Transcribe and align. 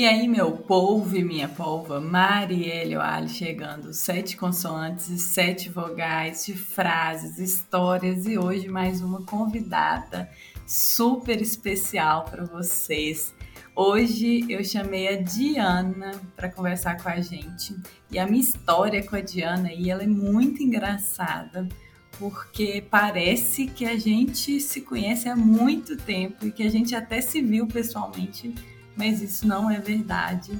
E 0.00 0.06
aí, 0.06 0.26
meu 0.26 0.52
polvo 0.52 1.14
e 1.14 1.22
minha 1.22 1.46
polva, 1.46 2.00
Marielle 2.00 2.94
Ali 2.94 3.28
chegando, 3.28 3.92
sete 3.92 4.34
consoantes 4.34 5.10
e 5.10 5.18
sete 5.18 5.68
vogais 5.68 6.46
de 6.46 6.54
frases, 6.54 7.38
histórias 7.38 8.24
e 8.24 8.38
hoje 8.38 8.66
mais 8.66 9.02
uma 9.02 9.20
convidada 9.26 10.30
super 10.66 11.38
especial 11.42 12.24
para 12.24 12.46
vocês. 12.46 13.34
Hoje 13.76 14.46
eu 14.48 14.64
chamei 14.64 15.06
a 15.06 15.20
Diana 15.20 16.12
para 16.34 16.48
conversar 16.48 16.96
com 17.02 17.10
a 17.10 17.20
gente 17.20 17.76
e 18.10 18.18
a 18.18 18.26
minha 18.26 18.40
história 18.40 19.06
com 19.06 19.16
a 19.16 19.20
Diana 19.20 19.68
aí 19.68 19.90
ela 19.90 20.02
é 20.02 20.06
muito 20.06 20.62
engraçada 20.62 21.68
porque 22.18 22.82
parece 22.90 23.66
que 23.66 23.84
a 23.84 23.98
gente 23.98 24.60
se 24.60 24.80
conhece 24.80 25.28
há 25.28 25.36
muito 25.36 25.94
tempo 25.98 26.46
e 26.46 26.50
que 26.50 26.62
a 26.62 26.70
gente 26.70 26.94
até 26.94 27.20
se 27.20 27.42
viu 27.42 27.66
pessoalmente 27.66 28.54
mas 28.96 29.22
isso 29.22 29.46
não 29.46 29.70
é 29.70 29.78
verdade. 29.78 30.52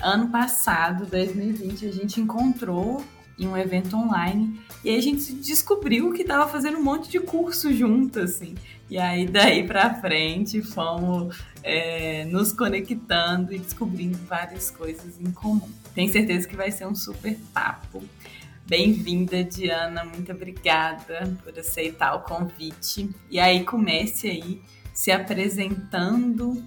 Ano 0.00 0.28
passado, 0.28 1.06
2020, 1.06 1.86
a 1.86 1.92
gente 1.92 2.20
encontrou 2.20 3.04
em 3.38 3.46
um 3.46 3.56
evento 3.56 3.96
online 3.96 4.60
e 4.82 4.90
aí 4.90 4.96
a 4.96 5.02
gente 5.02 5.34
descobriu 5.34 6.12
que 6.12 6.22
estava 6.22 6.48
fazendo 6.48 6.78
um 6.78 6.82
monte 6.82 7.10
de 7.10 7.20
curso 7.20 7.72
junto, 7.72 8.20
assim. 8.20 8.54
E 8.88 8.98
aí 8.98 9.26
daí 9.26 9.66
para 9.66 9.94
frente 9.94 10.62
fomos 10.62 11.38
é, 11.62 12.24
nos 12.26 12.52
conectando 12.52 13.52
e 13.52 13.58
descobrindo 13.58 14.16
várias 14.26 14.70
coisas 14.70 15.20
em 15.20 15.30
comum. 15.32 15.68
Tenho 15.94 16.10
certeza 16.10 16.46
que 16.46 16.56
vai 16.56 16.70
ser 16.70 16.86
um 16.86 16.94
super 16.94 17.36
papo. 17.52 18.02
Bem-vinda, 18.66 19.44
Diana. 19.44 20.04
Muito 20.04 20.32
obrigada 20.32 21.36
por 21.42 21.58
aceitar 21.58 22.14
o 22.14 22.20
convite. 22.20 23.08
E 23.30 23.38
aí 23.38 23.64
comece 23.64 24.28
aí 24.28 24.60
se 24.92 25.12
apresentando 25.12 26.64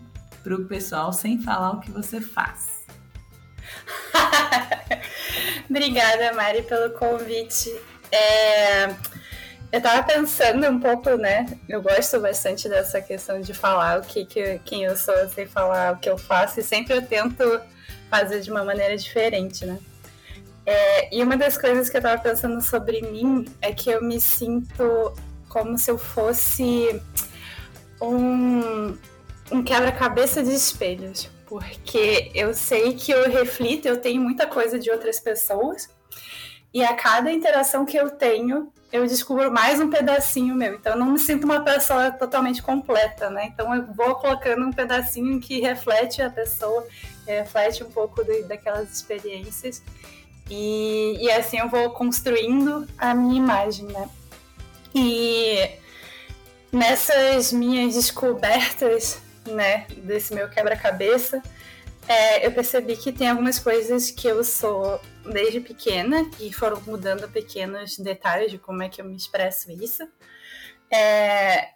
para 0.49 0.55
o 0.55 0.65
pessoal 0.65 1.13
sem 1.13 1.39
falar 1.39 1.73
o 1.73 1.79
que 1.79 1.91
você 1.91 2.19
faz. 2.19 2.83
Obrigada, 5.69 6.33
Mari, 6.33 6.63
pelo 6.63 6.89
convite. 6.97 7.69
É... 8.11 8.87
Eu 9.71 9.79
tava 9.79 10.01
pensando 10.01 10.67
um 10.67 10.79
pouco, 10.79 11.11
né? 11.11 11.45
Eu 11.67 11.83
gosto 11.83 12.19
bastante 12.19 12.67
dessa 12.67 12.99
questão 12.99 13.39
de 13.39 13.53
falar 13.53 13.99
o 13.99 14.01
que, 14.01 14.25
que 14.25 14.59
quem 14.65 14.85
eu 14.85 14.97
sou 14.97 15.29
sem 15.29 15.45
falar 15.45 15.93
o 15.93 15.97
que 15.97 16.09
eu 16.09 16.17
faço, 16.17 16.59
e 16.59 16.63
sempre 16.63 16.95
eu 16.95 17.05
tento 17.05 17.61
fazer 18.09 18.41
de 18.41 18.49
uma 18.49 18.63
maneira 18.63 18.97
diferente, 18.97 19.67
né? 19.67 19.77
É... 20.65 21.15
e 21.15 21.21
uma 21.21 21.37
das 21.37 21.59
coisas 21.59 21.89
que 21.89 21.97
eu 21.97 22.01
tava 22.01 22.19
pensando 22.19 22.59
sobre 22.61 23.01
mim 23.03 23.45
é 23.61 23.71
que 23.71 23.91
eu 23.91 24.03
me 24.03 24.19
sinto 24.19 25.13
como 25.47 25.77
se 25.77 25.91
eu 25.91 25.97
fosse 25.99 26.99
um, 28.01 28.97
um 29.51 29.63
quebra-cabeça 29.63 30.43
de 30.43 30.53
espelhos, 30.53 31.29
porque 31.45 32.31
eu 32.33 32.53
sei 32.53 32.93
que 32.93 33.11
eu 33.11 33.29
reflito, 33.29 33.87
eu 33.87 33.97
tenho 33.97 34.21
muita 34.21 34.45
coisa 34.45 34.77
de 34.77 34.91
outras 34.91 35.19
pessoas, 35.19 35.89
e 36.73 36.83
a 36.83 36.93
cada 36.93 37.31
interação 37.31 37.85
que 37.85 37.97
eu 37.97 38.11
tenho, 38.11 38.71
eu 38.91 39.05
descubro 39.05 39.51
mais 39.51 39.79
um 39.79 39.89
pedacinho 39.89 40.55
meu. 40.55 40.75
Então, 40.75 40.93
eu 40.93 40.99
não 40.99 41.11
me 41.11 41.19
sinto 41.19 41.43
uma 41.43 41.61
pessoa 41.61 42.11
totalmente 42.11 42.61
completa, 42.61 43.29
né? 43.29 43.49
Então, 43.51 43.73
eu 43.73 43.87
vou 43.93 44.15
colocando 44.15 44.65
um 44.65 44.71
pedacinho 44.71 45.39
que 45.39 45.59
reflete 45.59 46.21
a 46.21 46.29
pessoa, 46.29 46.85
reflete 47.25 47.83
um 47.83 47.89
pouco 47.89 48.23
de, 48.23 48.43
daquelas 48.43 48.91
experiências. 48.91 49.81
E, 50.49 51.17
e 51.19 51.31
assim 51.31 51.59
eu 51.59 51.69
vou 51.69 51.91
construindo 51.91 52.87
a 52.97 53.13
minha 53.13 53.37
imagem, 53.37 53.85
né? 53.85 54.09
E 54.93 55.69
nessas 56.71 57.51
minhas 57.51 57.93
descobertas 57.93 59.21
né, 59.49 59.87
desse 59.97 60.33
meu 60.33 60.49
quebra-cabeça, 60.49 61.41
é, 62.07 62.45
eu 62.45 62.51
percebi 62.51 62.97
que 62.97 63.11
tem 63.11 63.29
algumas 63.29 63.59
coisas 63.59 64.09
que 64.09 64.27
eu 64.27 64.43
sou 64.43 64.99
desde 65.31 65.59
pequena, 65.59 66.27
que 66.31 66.51
foram 66.51 66.81
mudando 66.81 67.29
pequenos 67.29 67.97
detalhes 67.97 68.49
de 68.49 68.57
como 68.57 68.81
é 68.81 68.89
que 68.89 68.99
eu 68.99 69.05
me 69.05 69.15
expresso 69.15 69.71
isso. 69.71 70.07
É, 70.91 71.69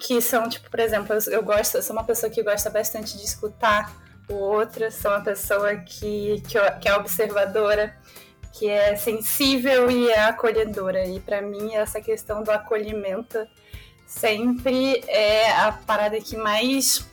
que 0.00 0.20
são, 0.20 0.48
tipo, 0.48 0.70
por 0.70 0.80
exemplo, 0.80 1.14
eu, 1.14 1.32
eu, 1.32 1.42
gosto, 1.42 1.76
eu 1.76 1.82
sou 1.82 1.94
uma 1.94 2.04
pessoa 2.04 2.30
que 2.30 2.42
gosta 2.42 2.70
bastante 2.70 3.16
de 3.18 3.24
escutar 3.24 3.94
o 4.28 4.34
outro, 4.34 4.90
sou 4.90 5.10
uma 5.10 5.22
pessoa 5.22 5.76
que, 5.76 6.42
que, 6.48 6.58
que 6.80 6.88
é 6.88 6.96
observadora, 6.96 7.94
que 8.52 8.68
é 8.68 8.96
sensível 8.96 9.90
e 9.90 10.08
é 10.08 10.20
acolhedora. 10.20 11.04
E 11.06 11.20
para 11.20 11.42
mim, 11.42 11.74
essa 11.74 12.00
questão 12.00 12.42
do 12.42 12.50
acolhimento 12.50 13.46
sempre 14.06 15.02
é 15.08 15.50
a 15.52 15.72
parada 15.72 16.20
que 16.20 16.36
mais 16.36 17.04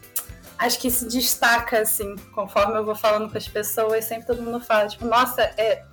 acho 0.57 0.79
que 0.79 0.89
se 0.89 1.07
destaca, 1.07 1.81
assim, 1.81 2.15
conforme 2.33 2.77
eu 2.77 2.85
vou 2.85 2.95
falando 2.95 3.29
com 3.29 3.37
as 3.37 3.47
pessoas, 3.47 4.05
sempre 4.05 4.27
todo 4.27 4.41
mundo 4.41 4.61
fala, 4.61 4.87
tipo, 4.87 5.05
nossa, 5.05 5.41
é, 5.57 5.83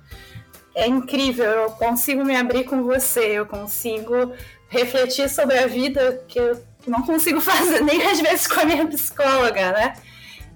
é 0.73 0.87
incrível, 0.87 1.45
eu 1.45 1.71
consigo 1.71 2.23
me 2.23 2.35
abrir 2.35 2.63
com 2.63 2.83
você, 2.83 3.19
eu 3.19 3.45
consigo 3.45 4.33
refletir 4.69 5.29
sobre 5.29 5.57
a 5.57 5.67
vida 5.67 6.23
que 6.27 6.39
eu 6.39 6.63
não 6.87 7.01
consigo 7.03 7.41
fazer 7.41 7.81
nem 7.81 8.01
às 8.03 8.21
vezes 8.21 8.47
com 8.47 8.61
a 8.61 8.65
minha 8.65 8.87
psicóloga, 8.87 9.71
né? 9.73 9.93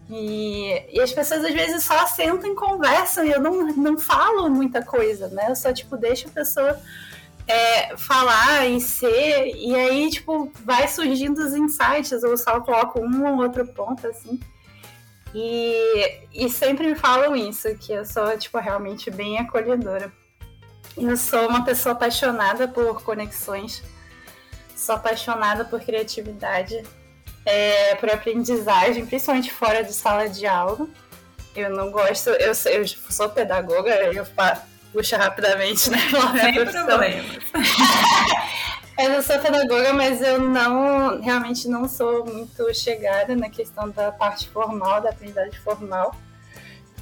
E, 0.09 0.83
e 0.93 1.01
as 1.01 1.11
pessoas 1.11 1.43
às 1.43 1.53
vezes 1.53 1.83
só 1.83 2.05
sentam 2.05 2.51
e 2.51 2.55
conversam 2.55 3.25
e 3.25 3.31
eu 3.31 3.41
não, 3.41 3.67
não 3.73 3.97
falo 3.97 4.49
muita 4.49 4.83
coisa, 4.83 5.27
né? 5.29 5.47
Eu 5.49 5.55
só, 5.55 5.73
tipo, 5.73 5.97
deixo 5.97 6.27
a 6.27 6.31
pessoa 6.31 6.79
é, 7.47 7.95
falar 7.97 8.65
e 8.65 8.81
ser, 8.81 9.55
e 9.55 9.75
aí, 9.75 10.09
tipo, 10.09 10.51
vai 10.63 10.87
surgindo 10.87 11.39
os 11.39 11.53
insights, 11.53 12.23
eu 12.23 12.37
só 12.37 12.59
coloco 12.61 12.99
um 12.99 13.25
ou 13.25 13.41
outro 13.41 13.65
ponto, 13.67 14.07
assim. 14.07 14.39
E, 15.33 16.21
e 16.33 16.49
sempre 16.49 16.87
me 16.87 16.95
falam 16.95 17.35
isso, 17.35 17.75
que 17.77 17.91
eu 17.91 18.05
sou, 18.05 18.37
tipo, 18.37 18.57
realmente 18.57 19.11
bem 19.11 19.37
acolhedora. 19.37 20.11
Eu 20.97 21.17
sou 21.17 21.47
uma 21.47 21.63
pessoa 21.63 21.93
apaixonada 21.93 22.67
por 22.67 23.03
conexões, 23.03 23.83
sou 24.75 24.95
apaixonada 24.95 25.65
por 25.65 25.81
criatividade, 25.81 26.83
é, 27.45 27.95
por 27.95 28.09
aprendizagem, 28.09 29.05
principalmente 29.05 29.51
fora 29.51 29.83
de 29.83 29.93
sala 29.93 30.27
de 30.27 30.47
aula. 30.47 30.87
Eu 31.55 31.69
não 31.69 31.91
gosto, 31.91 32.29
eu, 32.29 32.53
eu 32.71 32.87
sou 32.87 33.29
pedagoga, 33.29 33.91
eu 34.11 34.25
puxa 34.95 35.17
rapidamente, 35.17 35.91
né? 35.91 35.97
Sem 36.39 36.65
problemas. 36.65 37.25
eu 38.97 39.21
sou 39.21 39.37
pedagoga, 39.39 39.91
mas 39.91 40.21
eu 40.21 40.39
não 40.39 41.19
realmente 41.19 41.67
não 41.67 41.87
sou 41.87 42.25
muito 42.25 42.73
chegada 42.73 43.35
na 43.35 43.49
questão 43.49 43.89
da 43.89 44.09
parte 44.13 44.47
formal, 44.47 45.01
da 45.01 45.09
aprendizagem 45.09 45.59
formal. 45.59 46.15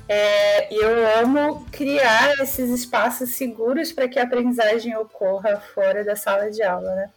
É, 0.10 0.74
eu 0.74 1.22
amo 1.22 1.66
criar 1.72 2.34
esses 2.42 2.70
espaços 2.72 3.36
seguros 3.36 3.92
para 3.92 4.08
que 4.08 4.20
a 4.20 4.24
aprendizagem 4.24 4.98
ocorra 4.98 5.62
fora 5.74 6.04
da 6.04 6.16
sala 6.16 6.50
de 6.50 6.64
aula, 6.64 6.96
né? 6.96 7.10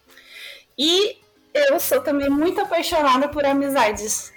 E 0.79 1.17
eu 1.55 1.81
sou 1.81 2.03
também 2.03 2.29
muito 2.29 2.61
apaixonada 2.61 3.29
por 3.29 3.47
amizades. 3.47 4.31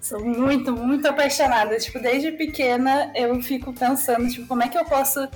Sou 0.00 0.24
muito, 0.24 0.70
muito 0.72 1.08
apaixonada. 1.08 1.76
Tipo, 1.78 1.98
desde 1.98 2.32
pequena 2.32 3.10
eu 3.16 3.42
fico 3.42 3.72
pensando, 3.72 4.28
tipo, 4.28 4.46
como 4.46 4.62
é 4.62 4.68
que 4.68 4.78
eu 4.78 4.84
posso 4.84 5.28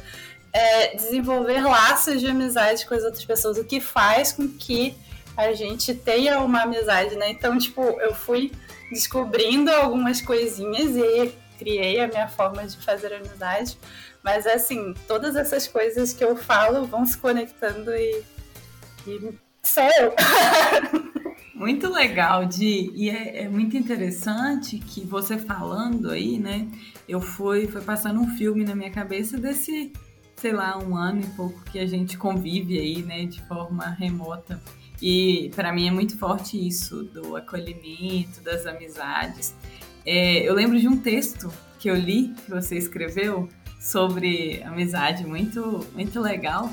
é, 0.52 0.94
desenvolver 0.94 1.62
laços 1.62 2.20
de 2.20 2.26
amizade 2.26 2.86
com 2.86 2.94
as 2.94 3.02
outras 3.02 3.24
pessoas, 3.24 3.56
o 3.56 3.64
que 3.64 3.80
faz 3.80 4.32
com 4.32 4.48
que 4.48 4.94
a 5.36 5.52
gente 5.54 5.94
tenha 5.94 6.40
uma 6.40 6.62
amizade, 6.62 7.16
né? 7.16 7.30
Então, 7.30 7.56
tipo, 7.58 7.82
eu 8.00 8.14
fui 8.14 8.52
descobrindo 8.90 9.70
algumas 9.70 10.20
coisinhas 10.20 10.94
e 10.96 11.32
criei 11.58 12.00
a 12.00 12.08
minha 12.08 12.28
forma 12.28 12.66
de 12.66 12.76
fazer 12.78 13.14
amizade. 13.14 13.78
Mas, 14.22 14.46
assim, 14.46 14.94
todas 15.08 15.34
essas 15.34 15.66
coisas 15.66 16.12
que 16.12 16.22
eu 16.22 16.36
falo 16.36 16.84
vão 16.84 17.06
se 17.06 17.16
conectando 17.16 17.90
e, 17.94 18.22
e 19.06 19.32
sou 19.62 19.84
eu. 19.84 20.14
Muito 21.54 21.88
legal, 21.90 22.44
Di. 22.44 22.90
E 22.94 23.08
é, 23.08 23.44
é, 23.44 23.48
muito 23.48 23.76
interessante 23.76 24.78
que 24.78 25.02
você 25.02 25.38
falando 25.38 26.10
aí, 26.10 26.36
né? 26.36 26.66
Eu 27.08 27.20
fui, 27.20 27.68
foi 27.68 27.80
passando 27.82 28.20
um 28.20 28.36
filme 28.36 28.64
na 28.64 28.74
minha 28.74 28.90
cabeça 28.90 29.38
desse 29.38 29.92
sei 30.42 30.52
lá, 30.52 30.76
um 30.76 30.96
ano 30.96 31.20
e 31.20 31.26
pouco 31.36 31.62
que 31.70 31.78
a 31.78 31.86
gente 31.86 32.18
convive 32.18 32.76
aí, 32.76 33.00
né, 33.00 33.26
de 33.26 33.40
forma 33.42 33.88
remota. 33.90 34.60
E 35.00 35.52
para 35.54 35.72
mim 35.72 35.86
é 35.86 35.90
muito 35.92 36.18
forte 36.18 36.58
isso, 36.58 37.04
do 37.04 37.36
acolhimento, 37.36 38.40
das 38.40 38.66
amizades. 38.66 39.54
É, 40.04 40.40
eu 40.40 40.52
lembro 40.52 40.80
de 40.80 40.88
um 40.88 40.96
texto 40.96 41.48
que 41.78 41.88
eu 41.88 41.94
li, 41.94 42.34
que 42.44 42.50
você 42.50 42.76
escreveu, 42.76 43.48
sobre 43.80 44.60
amizade, 44.64 45.24
muito, 45.24 45.86
muito 45.94 46.20
legal. 46.20 46.68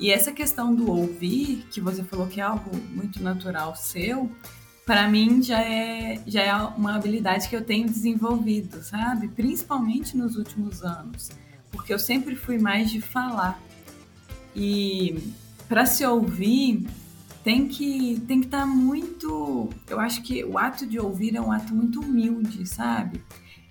E 0.00 0.10
essa 0.10 0.32
questão 0.32 0.74
do 0.74 0.90
ouvir, 0.90 1.64
que 1.70 1.80
você 1.80 2.02
falou 2.02 2.26
que 2.26 2.40
é 2.40 2.44
algo 2.44 2.76
muito 2.90 3.22
natural 3.22 3.76
seu, 3.76 4.28
para 4.84 5.08
mim 5.08 5.40
já 5.44 5.62
é, 5.62 6.20
já 6.26 6.42
é 6.42 6.54
uma 6.56 6.96
habilidade 6.96 7.48
que 7.48 7.54
eu 7.54 7.64
tenho 7.64 7.86
desenvolvido, 7.86 8.82
sabe? 8.82 9.28
Principalmente 9.28 10.16
nos 10.16 10.36
últimos 10.36 10.82
anos 10.82 11.30
porque 11.70 11.92
eu 11.92 11.98
sempre 11.98 12.36
fui 12.36 12.58
mais 12.58 12.90
de 12.90 13.00
falar. 13.00 13.60
E 14.54 15.32
para 15.68 15.86
se 15.86 16.04
ouvir, 16.04 16.86
tem 17.44 17.68
que 17.68 18.20
tem 18.26 18.40
que 18.40 18.46
estar 18.46 18.60
tá 18.60 18.66
muito. 18.66 19.68
Eu 19.88 20.00
acho 20.00 20.22
que 20.22 20.44
o 20.44 20.58
ato 20.58 20.86
de 20.86 20.98
ouvir 20.98 21.36
é 21.36 21.40
um 21.40 21.52
ato 21.52 21.74
muito 21.74 22.00
humilde, 22.00 22.66
sabe? 22.66 23.22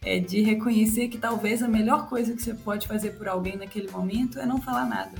é 0.06 0.20
de 0.20 0.42
reconhecer 0.42 1.08
que 1.08 1.18
talvez 1.18 1.64
a 1.64 1.68
melhor 1.68 2.08
coisa 2.08 2.34
que 2.34 2.42
você 2.42 2.54
pode 2.54 2.88
fazer 2.88 3.12
por 3.12 3.28
alguém 3.28 3.58
naquele 3.58 3.90
momento 3.90 4.40
é 4.40 4.46
não 4.46 4.62
falar 4.62 4.86
nada. 4.86 5.18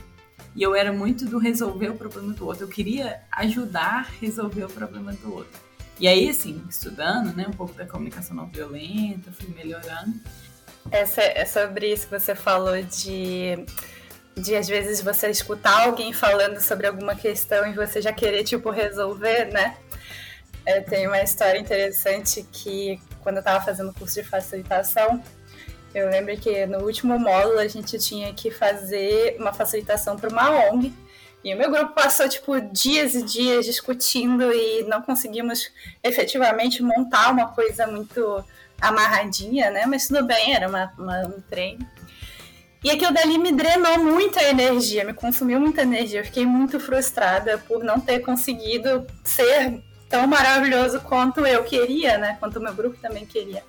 E 0.56 0.62
eu 0.62 0.76
era 0.76 0.94
muito 0.94 1.26
do 1.26 1.40
resolver 1.40 1.90
o 1.90 1.96
problema 1.96 2.32
do 2.34 2.46
outro. 2.46 2.64
Eu 2.64 2.70
queria 2.70 3.22
ajudar 3.32 4.02
a 4.02 4.02
resolver 4.22 4.64
o 4.64 4.70
problema 4.70 5.12
do 5.12 5.34
outro. 5.34 5.60
E 6.00 6.08
aí, 6.08 6.30
assim, 6.30 6.64
estudando, 6.70 7.36
né, 7.36 7.48
um 7.48 7.54
pouco 7.54 7.74
da 7.74 7.86
comunicação 7.86 8.36
não 8.36 8.48
violenta, 8.48 9.32
fui 9.32 9.54
melhorando. 9.56 10.14
Essa, 10.92 11.22
é 11.22 11.46
sobre 11.46 11.92
isso 11.92 12.08
que 12.08 12.20
você 12.20 12.36
falou 12.36 12.82
de, 12.82 13.66
de, 14.36 14.56
às 14.56 14.68
vezes, 14.68 15.02
você 15.02 15.30
escutar 15.30 15.86
alguém 15.86 16.14
falando 16.14 16.60
sobre 16.62 16.88
alguma 16.88 17.16
questão 17.16 17.66
e 17.68 17.74
você 17.74 18.02
já 18.02 18.14
querer, 18.14 18.44
tipo, 18.44 18.70
resolver, 18.70 19.46
né? 19.52 19.78
Tenho 20.90 21.10
uma 21.10 21.22
história 21.22 21.60
interessante 21.60 22.46
que, 22.52 23.00
quando 23.22 23.38
eu 23.38 23.40
estava 23.40 23.64
fazendo 23.64 23.94
curso 23.94 24.16
de 24.16 24.28
facilitação, 24.28 25.22
eu 25.94 26.10
lembro 26.10 26.36
que 26.38 26.66
no 26.66 26.80
último 26.84 27.18
módulo 27.18 27.60
a 27.60 27.68
gente 27.68 27.98
tinha 28.00 28.34
que 28.34 28.52
fazer 28.52 29.38
uma 29.40 29.54
facilitação 29.54 30.18
para 30.18 30.30
uma 30.30 30.70
ONG 30.70 30.92
e 31.46 31.54
o 31.54 31.58
meu 31.58 31.70
grupo 31.70 31.94
passou, 31.94 32.28
tipo, 32.28 32.60
dias 32.60 33.14
e 33.14 33.22
dias 33.22 33.66
discutindo 33.66 34.52
e 34.52 34.84
não 34.86 35.04
conseguimos 35.04 35.72
efetivamente 36.04 36.82
montar 36.82 37.32
uma 37.32 37.50
coisa 37.50 37.86
muito 37.86 38.44
amarradinha, 38.82 39.70
né? 39.72 39.86
Mas 39.86 40.08
tudo 40.08 40.26
bem, 40.26 40.54
era 40.54 40.68
uma, 40.68 40.92
uma, 40.98 41.22
um 41.28 41.42
treino. 41.42 41.88
E 42.84 42.92
aquilo 42.92 43.14
dali 43.14 43.38
me 43.38 43.52
drenou 43.52 43.98
muita 43.98 44.44
energia, 44.44 45.04
me 45.04 45.14
consumiu 45.14 45.60
muita 45.60 45.82
energia. 45.82 46.20
Eu 46.20 46.26
fiquei 46.26 46.46
muito 46.46 46.80
frustrada 46.80 47.58
por 47.58 47.84
não 47.84 48.00
ter 48.00 48.20
conseguido 48.20 49.08
ser 49.24 49.82
tão 50.08 50.28
maravilhoso 50.28 51.02
quanto 51.02 51.46
eu 51.46 51.64
queria, 51.64 52.18
né? 52.18 52.38
Quanto 52.40 52.60
o 52.60 52.62
meu 52.62 52.74
grupo 52.74 52.96
também 53.02 53.26
queria. 53.26 53.64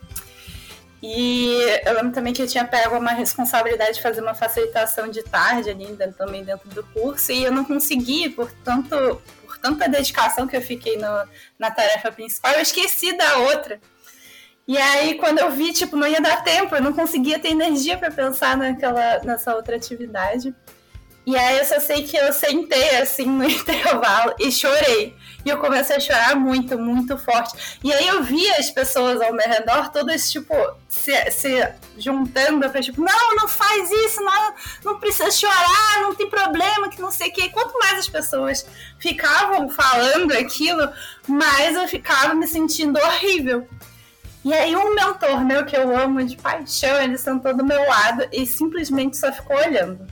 E 1.02 1.56
eu 1.84 1.94
lembro 1.94 2.12
também 2.12 2.32
que 2.32 2.42
eu 2.42 2.46
tinha 2.46 2.64
pego 2.64 2.96
uma 2.96 3.12
responsabilidade 3.12 3.94
de 3.94 4.02
fazer 4.02 4.20
uma 4.20 4.34
facilitação 4.34 5.08
de 5.08 5.22
tarde 5.22 5.70
ali 5.70 5.86
também 6.16 6.42
dentro 6.42 6.68
do 6.70 6.82
curso, 6.84 7.32
e 7.32 7.44
eu 7.44 7.52
não 7.52 7.64
consegui, 7.64 8.30
por, 8.30 8.50
tanto, 8.64 9.20
por 9.42 9.58
tanta 9.58 9.88
dedicação 9.88 10.46
que 10.46 10.56
eu 10.56 10.62
fiquei 10.62 10.96
no, 10.96 11.28
na 11.58 11.70
tarefa 11.70 12.10
principal, 12.10 12.52
eu 12.54 12.60
esqueci 12.60 13.16
da 13.16 13.38
outra. 13.38 13.80
E 14.68 14.76
aí, 14.76 15.14
quando 15.14 15.38
eu 15.38 15.50
vi, 15.52 15.72
tipo, 15.72 15.96
não 15.96 16.08
ia 16.08 16.20
dar 16.20 16.42
tempo, 16.42 16.74
eu 16.74 16.82
não 16.82 16.92
conseguia 16.92 17.38
ter 17.38 17.50
energia 17.50 17.96
para 17.96 18.10
pensar 18.10 18.56
naquela, 18.56 19.20
nessa 19.20 19.54
outra 19.54 19.76
atividade. 19.76 20.52
E 21.24 21.36
aí 21.36 21.58
eu 21.58 21.64
só 21.64 21.80
sei 21.80 22.04
que 22.04 22.16
eu 22.16 22.32
sentei 22.32 22.98
assim 22.98 23.26
no 23.26 23.42
intervalo 23.50 24.34
e 24.38 24.50
chorei. 24.50 25.16
E 25.44 25.48
eu 25.48 25.58
comecei 25.58 25.96
a 25.96 26.00
chorar 26.00 26.36
muito, 26.36 26.78
muito 26.78 27.18
forte. 27.18 27.78
E 27.82 27.92
aí 27.92 28.06
eu 28.06 28.22
vi 28.22 28.48
as 28.52 28.70
pessoas 28.70 29.20
ao 29.20 29.32
meu 29.32 29.48
redor, 29.48 29.90
todas, 29.90 30.30
tipo, 30.30 30.54
se, 30.88 31.12
se 31.30 31.68
juntando 31.98 32.68
pra, 32.70 32.80
tipo, 32.80 33.00
não, 33.00 33.34
não 33.34 33.48
faz 33.48 33.90
isso, 33.90 34.20
não, 34.20 34.54
não 34.84 35.00
precisa 35.00 35.30
chorar, 35.30 36.02
não 36.02 36.14
tem 36.14 36.28
problema, 36.28 36.88
que 36.88 37.00
não 37.00 37.10
sei 37.10 37.28
o 37.28 37.32
quê. 37.32 37.48
Quanto 37.48 37.76
mais 37.78 37.98
as 37.98 38.08
pessoas 38.08 38.64
ficavam 38.98 39.68
falando 39.68 40.32
aquilo, 40.32 40.88
mais 41.28 41.76
eu 41.76 41.88
ficava 41.88 42.34
me 42.34 42.46
sentindo 42.46 42.98
horrível. 43.00 43.66
E 44.46 44.54
aí 44.54 44.76
um 44.76 44.94
mentor 44.94 45.44
meu 45.44 45.64
que 45.64 45.76
eu 45.76 45.98
amo 45.98 46.24
de 46.24 46.36
paixão, 46.36 47.02
ele 47.02 47.18
sentou 47.18 47.52
do 47.52 47.64
meu 47.64 47.84
lado 47.84 48.28
e 48.30 48.46
simplesmente 48.46 49.16
só 49.16 49.32
ficou 49.32 49.56
olhando. 49.56 50.06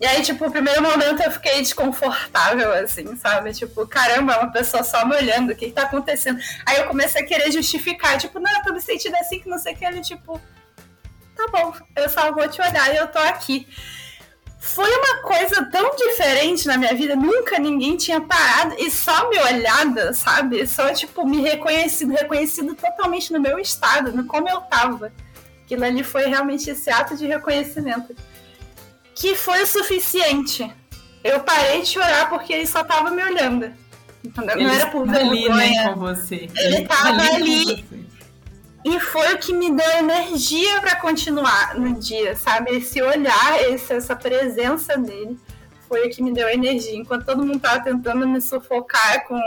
E 0.00 0.06
aí, 0.06 0.22
tipo, 0.22 0.46
o 0.46 0.50
primeiro 0.50 0.80
momento 0.80 1.20
eu 1.20 1.30
fiquei 1.32 1.60
desconfortável, 1.60 2.72
assim, 2.72 3.16
sabe? 3.16 3.52
Tipo, 3.52 3.84
caramba, 3.84 4.38
uma 4.38 4.52
pessoa 4.52 4.84
só 4.84 5.04
me 5.04 5.16
olhando, 5.16 5.50
o 5.50 5.56
que, 5.56 5.66
que 5.66 5.72
tá 5.72 5.82
acontecendo? 5.82 6.38
Aí 6.64 6.78
eu 6.78 6.86
comecei 6.86 7.20
a 7.20 7.26
querer 7.26 7.50
justificar, 7.50 8.16
tipo, 8.16 8.38
não, 8.38 8.48
eu 8.48 8.62
tô 8.62 8.72
me 8.72 8.80
sentindo 8.80 9.16
assim, 9.16 9.40
que 9.40 9.48
não 9.48 9.58
sei 9.58 9.74
o 9.74 9.76
que. 9.76 9.84
Ele, 9.84 10.02
tipo, 10.02 10.40
tá 11.34 11.48
bom, 11.50 11.74
eu 11.96 12.08
só 12.08 12.30
vou 12.30 12.46
te 12.48 12.62
olhar 12.62 12.94
e 12.94 12.96
eu 12.96 13.08
tô 13.08 13.18
aqui. 13.18 13.66
Foi 14.64 14.88
uma 14.88 15.22
coisa 15.22 15.64
tão 15.64 15.96
diferente 15.96 16.68
na 16.68 16.78
minha 16.78 16.94
vida, 16.94 17.16
nunca 17.16 17.58
ninguém 17.58 17.96
tinha 17.96 18.20
parado 18.20 18.76
e 18.78 18.92
só 18.92 19.28
me 19.28 19.36
olhado, 19.36 20.14
sabe? 20.14 20.64
Só, 20.68 20.94
tipo, 20.94 21.26
me 21.26 21.42
reconhecido, 21.42 22.12
reconhecido 22.12 22.72
totalmente 22.76 23.32
no 23.32 23.40
meu 23.40 23.58
estado, 23.58 24.12
no 24.12 24.24
como 24.24 24.48
eu 24.48 24.60
tava. 24.60 25.12
Aquilo 25.64 25.84
ali 25.84 26.04
foi 26.04 26.26
realmente 26.26 26.70
esse 26.70 26.88
ato 26.90 27.16
de 27.16 27.26
reconhecimento 27.26 28.14
que 29.16 29.34
foi 29.34 29.64
o 29.64 29.66
suficiente. 29.66 30.72
Eu 31.24 31.40
parei 31.40 31.82
de 31.82 31.88
chorar 31.88 32.30
porque 32.30 32.52
ele 32.52 32.66
só 32.66 32.84
tava 32.84 33.10
me 33.10 33.22
olhando. 33.22 33.68
Entendeu? 34.24 34.56
Ele 34.56 34.64
não 34.64 34.74
era 34.74 34.86
por 34.86 35.08
vergonha. 35.08 35.54
Ali, 35.54 35.74
né, 35.74 35.92
com 35.92 36.00
você. 36.00 36.34
Ele, 36.36 36.76
ele 36.76 36.86
tava 36.86 37.20
ali. 37.20 37.84
E 38.84 39.00
foi 39.00 39.34
o 39.34 39.38
que 39.38 39.52
me 39.52 39.70
deu 39.70 39.90
energia 39.98 40.80
para 40.80 40.96
continuar 40.96 41.74
no 41.74 41.94
dia, 41.94 42.36
sabe? 42.36 42.76
Esse 42.76 43.00
olhar, 43.02 43.60
essa 43.90 44.16
presença 44.16 44.96
dele 44.96 45.38
foi 45.88 46.06
o 46.06 46.10
que 46.10 46.22
me 46.22 46.32
deu 46.32 46.48
energia. 46.48 46.96
Enquanto 46.96 47.26
todo 47.26 47.44
mundo 47.44 47.60
tava 47.60 47.82
tentando 47.82 48.26
me 48.26 48.40
sufocar 48.40 49.26
com 49.26 49.40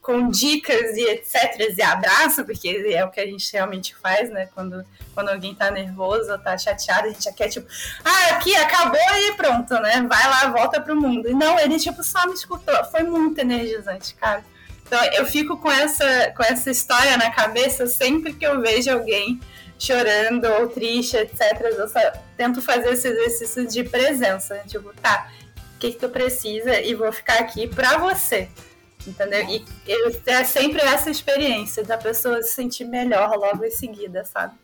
com 0.00 0.28
dicas 0.30 0.96
e 0.96 1.02
etc. 1.02 1.76
e 1.76 1.82
abraço, 1.82 2.44
porque 2.44 2.68
é 2.68 3.04
o 3.04 3.10
que 3.10 3.20
a 3.20 3.26
gente 3.26 3.52
realmente 3.52 3.94
faz, 3.94 4.30
né? 4.30 4.48
Quando, 4.54 4.84
quando 5.14 5.28
alguém 5.28 5.54
tá 5.54 5.70
nervoso 5.70 6.32
ou 6.32 6.38
tá 6.38 6.56
chateado, 6.56 7.06
a 7.08 7.12
gente 7.12 7.24
já 7.24 7.32
quer, 7.32 7.48
tipo, 7.48 7.66
ah, 8.04 8.34
aqui 8.34 8.54
acabou 8.56 8.98
e 8.98 9.34
pronto, 9.34 9.74
né? 9.74 10.04
Vai 10.08 10.26
lá, 10.26 10.48
volta 10.48 10.80
pro 10.80 11.00
mundo. 11.00 11.28
E 11.28 11.34
não, 11.34 11.58
ele, 11.58 11.78
tipo, 11.78 12.02
só 12.02 12.26
me 12.26 12.32
escutou. 12.32 12.84
Foi 12.86 13.02
muito 13.02 13.38
energizante, 13.38 14.14
cara. 14.14 14.44
Então, 14.90 15.04
eu 15.12 15.24
fico 15.24 15.56
com 15.58 15.70
essa, 15.70 16.32
com 16.36 16.42
essa 16.42 16.68
história 16.68 17.16
na 17.16 17.30
cabeça 17.30 17.86
sempre 17.86 18.32
que 18.32 18.44
eu 18.44 18.60
vejo 18.60 18.90
alguém 18.90 19.38
chorando 19.78 20.46
ou 20.46 20.66
triste, 20.66 21.16
etc. 21.16 21.60
Eu 21.60 21.88
só 21.88 22.00
tento 22.36 22.60
fazer 22.60 22.94
esse 22.94 23.06
exercício 23.06 23.68
de 23.68 23.84
presença. 23.84 24.60
Tipo, 24.66 24.92
tá, 25.00 25.30
o 25.76 25.78
que, 25.78 25.92
que 25.92 25.98
tu 25.98 26.08
precisa 26.08 26.80
e 26.80 26.94
vou 26.96 27.12
ficar 27.12 27.38
aqui 27.38 27.68
pra 27.68 27.98
você 27.98 28.48
Entendeu? 29.06 29.46
E 29.48 29.64
é 30.26 30.44
sempre 30.44 30.80
essa 30.82 31.10
experiência 31.10 31.82
da 31.84 31.96
pessoa 31.96 32.42
se 32.42 32.54
sentir 32.54 32.84
melhor 32.84 33.34
logo 33.36 33.64
em 33.64 33.70
seguida, 33.70 34.24
sabe? 34.24 34.54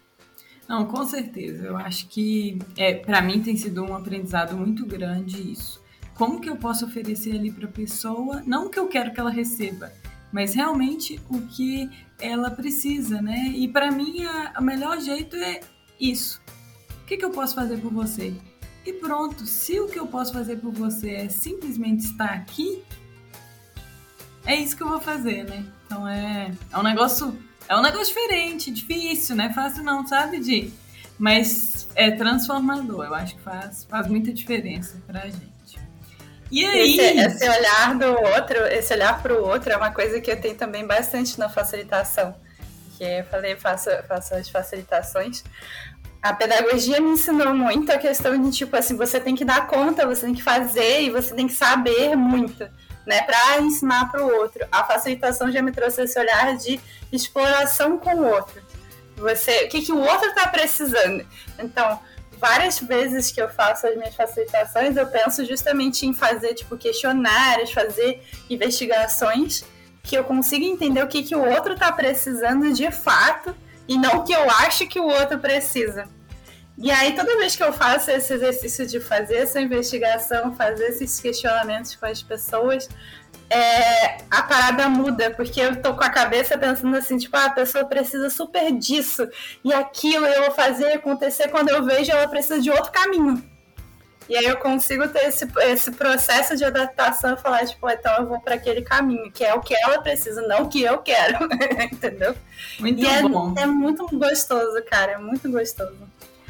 Não, 0.69 0.85
com 0.87 1.05
certeza. 1.07 1.65
Eu 1.65 1.77
acho 1.77 2.09
que 2.09 2.59
é, 2.77 2.95
para 2.95 3.23
mim 3.23 3.41
tem 3.41 3.57
sido 3.57 3.83
um 3.83 3.95
aprendizado 3.95 4.57
muito 4.57 4.85
grande 4.85 5.53
isso. 5.53 5.83
Como 6.15 6.41
que 6.41 6.49
eu 6.49 6.57
posso 6.57 6.87
oferecer 6.87 7.35
ali 7.35 7.51
para 7.51 7.67
a 7.67 7.71
pessoa, 7.71 8.43
não 8.47 8.67
o 8.67 8.71
que 8.71 8.79
eu 8.79 8.89
quero 8.89 9.13
que 9.13 9.21
ela 9.21 9.31
receba, 9.31 9.93
mas 10.33 10.55
realmente 10.55 11.21
o 11.29 11.41
que 11.43 11.91
ela 12.19 12.51
precisa, 12.51 13.21
né? 13.21 13.53
E 13.55 13.69
para 13.69 13.91
mim 13.91 14.25
o 14.59 14.63
melhor 14.63 15.01
jeito 15.01 15.37
é 15.37 15.61
isso. 16.01 16.41
O 17.03 17.07
que, 17.07 17.17
que 17.17 17.25
eu 17.25 17.31
posso 17.31 17.55
fazer 17.55 17.79
por 17.79 17.93
você? 17.93 18.35
E 18.85 18.93
pronto, 18.93 19.45
se 19.47 19.81
o 19.81 19.89
que 19.89 19.99
eu 19.99 20.07
posso 20.07 20.33
fazer 20.33 20.57
por 20.57 20.73
você 20.73 21.11
é 21.11 21.29
simplesmente 21.29 22.05
estar 22.05 22.31
aqui, 22.31 22.85
é 24.45 24.55
isso 24.55 24.77
que 24.77 24.83
eu 24.83 24.89
vou 24.89 25.01
fazer, 25.01 25.45
né? 25.45 25.65
Então 25.85 26.07
é, 26.07 26.53
é 26.73 26.79
um 26.79 26.83
negócio. 26.83 27.37
É 27.69 27.77
um 27.77 27.83
negócio 27.83 28.15
diferente, 28.15 28.71
difícil, 28.71 29.35
né? 29.35 29.53
Fácil 29.53 29.83
não, 29.83 30.07
sabe, 30.07 30.39
Di? 30.39 30.73
Mas 31.19 31.89
é 31.97 32.13
transformador. 32.13 33.07
Eu 33.07 33.15
acho 33.15 33.35
que 33.35 33.43
faz, 33.43 33.85
faz 33.91 34.07
muita 34.07 34.33
diferença 34.33 35.03
pra 35.05 35.27
gente. 35.27 35.56
E 36.51 36.65
aí? 36.65 36.99
Esse, 36.99 37.45
esse 37.45 37.49
olhar 37.49 37.95
do 37.95 38.09
outro, 38.09 38.59
esse 38.67 38.95
olhar 38.95 39.21
para 39.23 39.35
o 39.35 39.45
outro 39.45 39.73
é 39.73 39.77
uma 39.77 39.91
coisa 39.91 40.21
que 40.21 40.31
eu 40.31 40.41
tenho 40.41 40.57
também 40.57 40.87
bastante 40.87 41.39
na 41.39 41.49
facilitação. 41.49 42.35
Que 42.97 43.05
eu 43.05 43.25
falei, 43.25 43.57
faço, 43.57 43.91
faço 44.09 44.35
as 44.35 44.49
facilitações. 44.49 45.45
A 46.23 46.33
pedagogia 46.33 47.01
me 47.01 47.11
ensinou 47.11 47.55
muito 47.55 47.93
a 47.93 47.99
questão 47.99 48.41
de, 48.41 48.57
tipo 48.57 48.75
assim, 48.77 48.97
você 48.97 49.21
tem 49.21 49.35
que 49.35 49.45
dar 49.45 49.67
conta, 49.67 50.07
você 50.07 50.27
tem 50.27 50.35
que 50.35 50.43
fazer 50.43 51.03
e 51.03 51.11
você 51.11 51.35
tem 51.35 51.47
que 51.47 51.53
saber 51.53 52.17
muito 52.17 52.69
né, 53.07 53.23
para 53.23 53.61
ensinar 53.61 54.11
para 54.11 54.25
o 54.25 54.29
outro. 54.29 54.67
A 54.71 54.85
facilitação 54.85 55.51
já 55.51 55.63
me 55.63 55.71
trouxe 55.71 56.03
esse 56.03 56.19
olhar 56.19 56.57
de 56.57 56.81
exploração 57.13 57.97
com 57.97 58.15
o 58.17 58.27
outro. 58.27 58.61
Você, 59.17 59.65
o 59.65 59.69
que, 59.69 59.83
que 59.83 59.93
o 59.93 60.01
outro 60.01 60.29
está 60.29 60.49
precisando? 60.49 61.25
Então, 61.59 61.99
várias 62.39 62.79
vezes 62.79 63.31
que 63.31 63.41
eu 63.41 63.49
faço 63.49 63.87
as 63.87 63.97
minhas 63.97 64.15
facilitações, 64.15 64.97
eu 64.97 65.07
penso 65.07 65.45
justamente 65.45 66.07
em 66.07 66.15
fazer 66.15 66.55
tipo 66.55 66.77
questionários, 66.77 67.73
fazer 67.73 68.23
investigações 68.49 69.65
que 70.03 70.17
eu 70.17 70.25
consiga 70.25 70.65
entender 70.65 71.03
o 71.03 71.09
que, 71.09 71.23
que 71.23 71.35
o 71.35 71.45
outro 71.45 71.73
está 71.73 71.91
precisando 71.91 72.73
de 72.73 72.91
fato 72.91 73.55
e 73.89 73.99
não 73.99 74.19
o 74.19 74.25
que 74.25 74.33
eu 74.33 74.49
acho 74.51 74.87
que 74.87 75.01
o 75.01 75.07
outro 75.07 75.39
precisa. 75.39 76.09
E 76.79 76.91
aí, 76.91 77.15
toda 77.15 77.39
vez 77.39 77.57
que 77.57 77.63
eu 77.63 77.73
faço 77.73 78.11
esse 78.11 78.35
exercício 78.35 78.87
de 78.87 79.01
fazer 79.01 79.37
essa 79.37 79.59
investigação, 79.59 80.55
fazer 80.55 80.89
esses 80.89 81.19
questionamentos 81.19 81.97
com 81.97 82.05
as 82.05 82.23
pessoas, 82.23 82.87
é, 83.49 84.19
a 84.31 84.43
parada 84.43 84.89
muda, 84.89 85.31
porque 85.31 85.61
eu 85.61 85.81
tô 85.81 85.95
com 85.95 86.05
a 86.05 86.11
cabeça 86.11 86.59
pensando 86.59 86.97
assim, 86.97 87.17
tipo, 87.17 87.37
ah, 87.37 87.47
a 87.47 87.51
pessoa 87.51 87.85
precisa 87.85 88.29
super 88.31 88.73
disso, 88.73 89.29
e 89.65 89.73
aquilo 89.73 90.27
eu 90.27 90.45
vou 90.45 90.53
fazer 90.53 90.93
acontecer 90.93 91.49
quando 91.49 91.69
eu 91.69 91.85
vejo 91.85 92.11
ela 92.11 92.29
precisa 92.29 92.61
de 92.61 92.71
outro 92.71 92.93
caminho. 92.93 93.43
E 94.29 94.37
aí 94.37 94.45
eu 94.45 94.57
consigo 94.57 95.07
ter 95.09 95.29
esse, 95.29 95.47
esse 95.61 95.93
processo 95.93 96.57
de 96.57 96.65
adaptação 96.65 97.35
e 97.35 97.37
falar, 97.37 97.65
tipo, 97.65 97.89
então 97.89 98.13
eu 98.17 98.27
vou 98.27 98.41
para 98.41 98.57
aquele 98.57 98.83
caminho, 98.83 99.31
que 99.31 99.45
é 99.45 99.55
o 99.55 99.61
que 99.61 99.75
ela 99.75 100.03
precisa, 100.03 100.43
não 100.43 100.65
o 100.65 100.69
que 100.69 100.83
eu 100.83 100.99
quero. 100.99 101.49
Entendeu? 101.93 102.35
Muito 102.81 103.01
e 103.01 103.07
é, 103.07 103.23
bom. 103.23 103.55
É, 103.57 103.63
é 103.63 103.67
muito 103.67 104.05
gostoso, 104.19 104.83
cara. 104.91 105.13
É 105.13 105.19
muito 105.19 105.49
gostoso. 105.49 105.97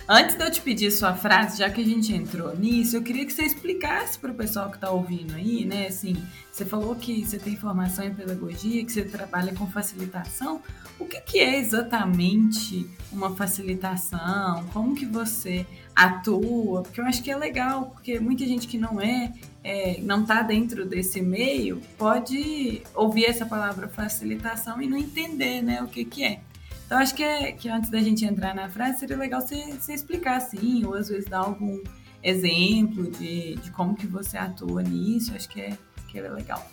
Antes 0.08 0.36
de 0.36 0.44
eu 0.44 0.50
te 0.50 0.60
pedir 0.60 0.90
sua 0.90 1.14
frase, 1.14 1.58
já 1.58 1.68
que 1.68 1.80
a 1.80 1.84
gente 1.84 2.14
entrou 2.14 2.54
nisso, 2.56 2.96
eu 2.96 3.02
queria 3.02 3.26
que 3.26 3.32
você 3.32 3.42
explicasse 3.42 4.18
para 4.18 4.30
o 4.30 4.34
pessoal 4.34 4.70
que 4.70 4.76
está 4.76 4.90
ouvindo 4.90 5.34
aí, 5.34 5.64
né? 5.64 5.88
Assim, 5.88 6.16
você 6.56 6.64
falou 6.64 6.96
que 6.96 7.22
você 7.22 7.38
tem 7.38 7.54
formação 7.54 8.02
em 8.02 8.14
pedagogia, 8.14 8.82
que 8.82 8.90
você 8.90 9.04
trabalha 9.04 9.54
com 9.54 9.66
facilitação. 9.66 10.62
O 10.98 11.04
que, 11.04 11.20
que 11.20 11.38
é 11.38 11.58
exatamente 11.58 12.88
uma 13.12 13.36
facilitação? 13.36 14.66
Como 14.72 14.94
que 14.94 15.04
você 15.04 15.66
atua? 15.94 16.82
Porque 16.82 16.98
eu 16.98 17.04
acho 17.04 17.22
que 17.22 17.30
é 17.30 17.36
legal, 17.36 17.90
porque 17.90 18.18
muita 18.18 18.46
gente 18.46 18.66
que 18.66 18.78
não 18.78 18.98
é, 18.98 19.34
é 19.62 20.00
não 20.00 20.22
está 20.22 20.40
dentro 20.40 20.86
desse 20.86 21.20
meio, 21.20 21.82
pode 21.98 22.80
ouvir 22.94 23.26
essa 23.26 23.44
palavra 23.44 23.86
facilitação 23.86 24.80
e 24.80 24.88
não 24.88 24.96
entender, 24.96 25.60
né, 25.60 25.82
o 25.82 25.86
que 25.86 26.06
que 26.06 26.24
é. 26.24 26.40
Então, 26.86 26.96
acho 26.96 27.14
que, 27.14 27.22
é, 27.22 27.52
que 27.52 27.68
antes 27.68 27.90
da 27.90 27.98
gente 27.98 28.24
entrar 28.24 28.54
na 28.54 28.70
frase, 28.70 29.00
seria 29.00 29.18
legal 29.18 29.42
você, 29.42 29.72
você 29.72 29.92
explicar 29.92 30.38
assim, 30.38 30.86
ou 30.86 30.94
às 30.94 31.10
vezes 31.10 31.28
dar 31.28 31.40
algum 31.40 31.82
exemplo 32.22 33.10
de, 33.10 33.56
de 33.56 33.70
como 33.72 33.94
que 33.94 34.06
você 34.06 34.38
atua 34.38 34.82
nisso. 34.82 35.34
Acho 35.34 35.48
que 35.48 35.60
é, 35.60 35.76
é 36.24 36.30
legal. 36.30 36.64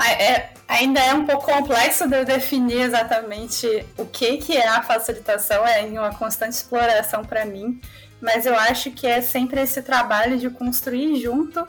É, 0.00 0.50
ainda 0.66 1.00
é 1.00 1.14
um 1.14 1.26
pouco 1.26 1.52
complexo 1.52 2.08
de 2.08 2.16
eu 2.16 2.24
definir 2.24 2.80
exatamente 2.80 3.86
o 3.96 4.06
que, 4.06 4.38
que 4.38 4.56
é 4.56 4.66
a 4.66 4.82
facilitação, 4.82 5.66
é 5.66 5.82
uma 5.82 6.14
constante 6.14 6.52
exploração 6.52 7.24
para 7.24 7.44
mim, 7.44 7.80
mas 8.20 8.46
eu 8.46 8.56
acho 8.56 8.90
que 8.90 9.06
é 9.06 9.20
sempre 9.20 9.60
esse 9.60 9.82
trabalho 9.82 10.38
de 10.38 10.48
construir 10.48 11.20
junto 11.20 11.64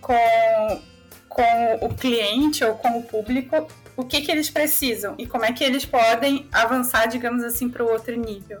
com, 0.00 0.82
com 1.28 1.78
o 1.80 1.88
cliente 1.94 2.62
ou 2.64 2.74
com 2.74 2.98
o 2.98 3.02
público 3.02 3.66
o 3.96 4.04
que, 4.04 4.20
que 4.20 4.30
eles 4.30 4.50
precisam 4.50 5.14
e 5.18 5.26
como 5.26 5.44
é 5.44 5.52
que 5.52 5.64
eles 5.64 5.84
podem 5.84 6.48
avançar, 6.52 7.06
digamos 7.06 7.42
assim, 7.42 7.68
para 7.68 7.82
o 7.82 7.90
outro 7.90 8.14
nível, 8.16 8.60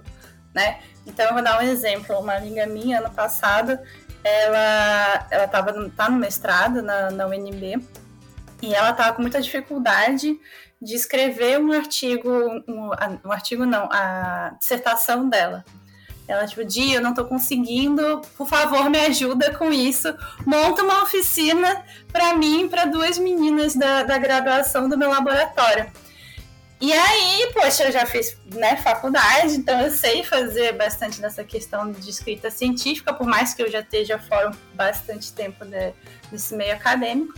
né? 0.54 0.78
Então, 1.06 1.26
eu 1.26 1.34
vou 1.34 1.42
dar 1.42 1.58
um 1.58 1.62
exemplo. 1.62 2.18
Uma 2.18 2.34
amiga 2.34 2.66
minha, 2.66 2.98
ano 2.98 3.10
passado, 3.10 3.78
ela 4.24 5.26
ela 5.30 5.46
tava, 5.46 5.90
tá 5.90 6.08
no 6.08 6.16
mestrado 6.16 6.82
na, 6.82 7.10
na 7.10 7.26
UNB 7.26 7.80
e 8.62 8.74
ela 8.74 8.90
estava 8.90 9.12
com 9.12 9.22
muita 9.22 9.40
dificuldade 9.40 10.40
de 10.80 10.94
escrever 10.94 11.60
um 11.60 11.72
artigo, 11.72 12.28
um, 12.66 12.90
um 13.24 13.32
artigo 13.32 13.64
não, 13.64 13.88
a 13.90 14.54
dissertação 14.58 15.28
dela. 15.28 15.64
Ela, 16.26 16.46
tipo, 16.46 16.64
dia, 16.64 16.96
eu 16.96 17.02
não 17.02 17.12
tô 17.12 17.26
conseguindo, 17.26 18.22
por 18.36 18.46
favor, 18.46 18.88
me 18.88 18.98
ajuda 18.98 19.52
com 19.54 19.70
isso. 19.70 20.08
Monta 20.46 20.82
uma 20.82 21.02
oficina 21.02 21.84
para 22.10 22.34
mim, 22.34 22.66
para 22.66 22.86
duas 22.86 23.18
meninas 23.18 23.74
da, 23.74 24.02
da 24.04 24.16
graduação 24.16 24.88
do 24.88 24.96
meu 24.96 25.10
laboratório. 25.10 25.90
E 26.84 26.92
aí, 26.92 27.50
poxa, 27.54 27.84
eu 27.84 27.92
já 27.92 28.04
fiz 28.04 28.36
né, 28.54 28.76
faculdade, 28.76 29.56
então 29.56 29.80
eu 29.80 29.90
sei 29.90 30.22
fazer 30.22 30.72
bastante 30.72 31.18
dessa 31.18 31.42
questão 31.42 31.90
de 31.90 32.10
escrita 32.10 32.50
científica, 32.50 33.14
por 33.14 33.26
mais 33.26 33.54
que 33.54 33.62
eu 33.62 33.70
já 33.70 33.80
esteja 33.80 34.18
fora 34.18 34.50
bastante 34.74 35.32
tempo 35.32 35.64
de, 35.64 35.94
desse 36.30 36.54
meio 36.54 36.74
acadêmico. 36.74 37.32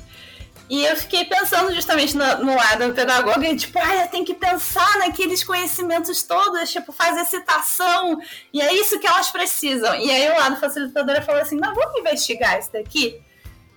E 0.68 0.84
eu 0.84 0.96
fiquei 0.96 1.26
pensando 1.26 1.72
justamente 1.72 2.16
no, 2.16 2.38
no 2.38 2.56
lado 2.56 2.92
pedagoga, 2.92 3.46
e 3.46 3.54
tipo, 3.54 3.78
ah, 3.78 4.02
eu 4.02 4.08
tenho 4.08 4.24
que 4.24 4.34
pensar 4.34 4.98
naqueles 4.98 5.44
conhecimentos 5.44 6.24
todos, 6.24 6.72
tipo, 6.72 6.90
fazer 6.90 7.24
citação, 7.26 8.18
e 8.52 8.60
é 8.60 8.74
isso 8.74 8.98
que 8.98 9.06
elas 9.06 9.30
precisam. 9.30 9.94
E 9.94 10.10
aí 10.10 10.28
o 10.28 10.40
lado 10.40 10.56
facilitadora 10.56 11.22
falou 11.22 11.40
assim, 11.40 11.54
não, 11.54 11.72
vamos 11.72 11.96
investigar 12.00 12.58
isso 12.58 12.72
daqui? 12.72 13.22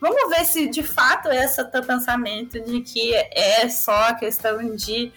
Vamos 0.02 0.30
ver 0.30 0.46
se 0.46 0.68
de 0.68 0.82
fato 0.82 1.28
é 1.28 1.44
esse 1.44 1.64
teu 1.66 1.84
pensamento 1.84 2.60
de 2.60 2.82
que 2.82 3.14
é 3.14 3.68
só 3.68 4.14
questão 4.16 4.76
de 4.76 5.12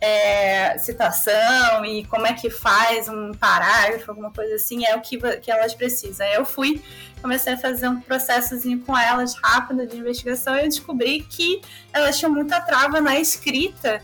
é, 0.00 0.76
citação 0.78 1.84
e 1.84 2.04
como 2.06 2.26
é 2.26 2.32
que 2.32 2.50
faz 2.50 3.08
um 3.08 3.32
parágrafo, 3.32 4.10
alguma 4.10 4.30
coisa 4.30 4.54
assim, 4.56 4.84
é 4.84 4.94
o 4.94 5.00
que, 5.00 5.18
que 5.40 5.50
elas 5.50 5.74
precisam. 5.74 6.26
Eu 6.26 6.44
fui, 6.44 6.82
comecei 7.22 7.54
a 7.54 7.58
fazer 7.58 7.88
um 7.88 8.00
processozinho 8.00 8.80
com 8.80 8.96
elas 8.96 9.34
rápido 9.42 9.86
de 9.86 9.96
investigação 9.96 10.54
e 10.56 10.60
eu 10.60 10.68
descobri 10.68 11.20
que 11.22 11.62
elas 11.92 12.18
tinham 12.18 12.32
muita 12.32 12.60
trava 12.60 13.00
na 13.00 13.18
escrita, 13.18 14.00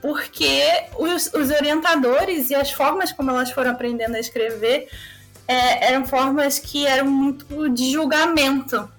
porque 0.00 0.62
os, 0.98 1.26
os 1.34 1.50
orientadores 1.50 2.50
e 2.50 2.54
as 2.54 2.72
formas 2.72 3.12
como 3.12 3.30
elas 3.30 3.50
foram 3.50 3.70
aprendendo 3.70 4.16
a 4.16 4.20
escrever 4.20 4.88
é, 5.46 5.92
eram 5.92 6.04
formas 6.06 6.58
que 6.58 6.86
eram 6.86 7.06
muito 7.06 7.68
de 7.68 7.92
julgamento. 7.92 8.90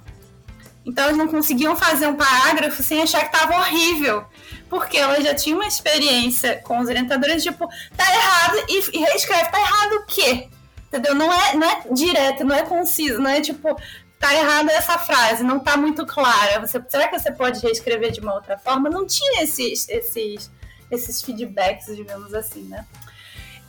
Então 0.85 1.05
eles 1.05 1.17
não 1.17 1.27
conseguiam 1.27 1.75
fazer 1.75 2.07
um 2.07 2.15
parágrafo 2.15 2.83
sem 2.83 3.01
achar 3.01 3.21
que 3.21 3.35
estava 3.35 3.55
horrível 3.55 4.25
porque 4.73 4.97
ela 4.97 5.21
já 5.21 5.35
tinha 5.35 5.55
uma 5.55 5.67
experiência 5.67 6.59
com 6.63 6.79
os 6.79 6.87
orientadores, 6.87 7.43
tipo, 7.43 7.69
tá 7.95 8.11
errado, 8.11 8.65
e, 8.67 8.97
e 8.97 9.01
reescreve, 9.01 9.51
tá 9.51 9.59
errado 9.59 9.93
o 9.97 10.05
quê? 10.07 10.49
Entendeu? 10.87 11.13
Não 11.13 11.31
é, 11.31 11.55
não 11.55 11.69
é 11.69 11.83
direto, 11.91 12.43
não 12.43 12.55
é 12.55 12.63
conciso, 12.63 13.21
não 13.21 13.29
é 13.29 13.39
tipo, 13.39 13.79
tá 14.17 14.33
errada 14.33 14.71
essa 14.71 14.97
frase, 14.97 15.43
não 15.43 15.59
tá 15.59 15.77
muito 15.77 16.07
clara. 16.07 16.59
Você, 16.59 16.83
será 16.89 17.07
que 17.07 17.19
você 17.19 17.31
pode 17.31 17.59
reescrever 17.59 18.11
de 18.11 18.19
uma 18.19 18.33
outra 18.33 18.57
forma? 18.57 18.89
Não 18.89 19.05
tinha 19.05 19.43
esses, 19.43 19.87
esses, 19.87 20.49
esses 20.89 21.21
feedbacks, 21.21 21.95
digamos 21.95 22.33
assim, 22.33 22.63
né? 22.63 22.83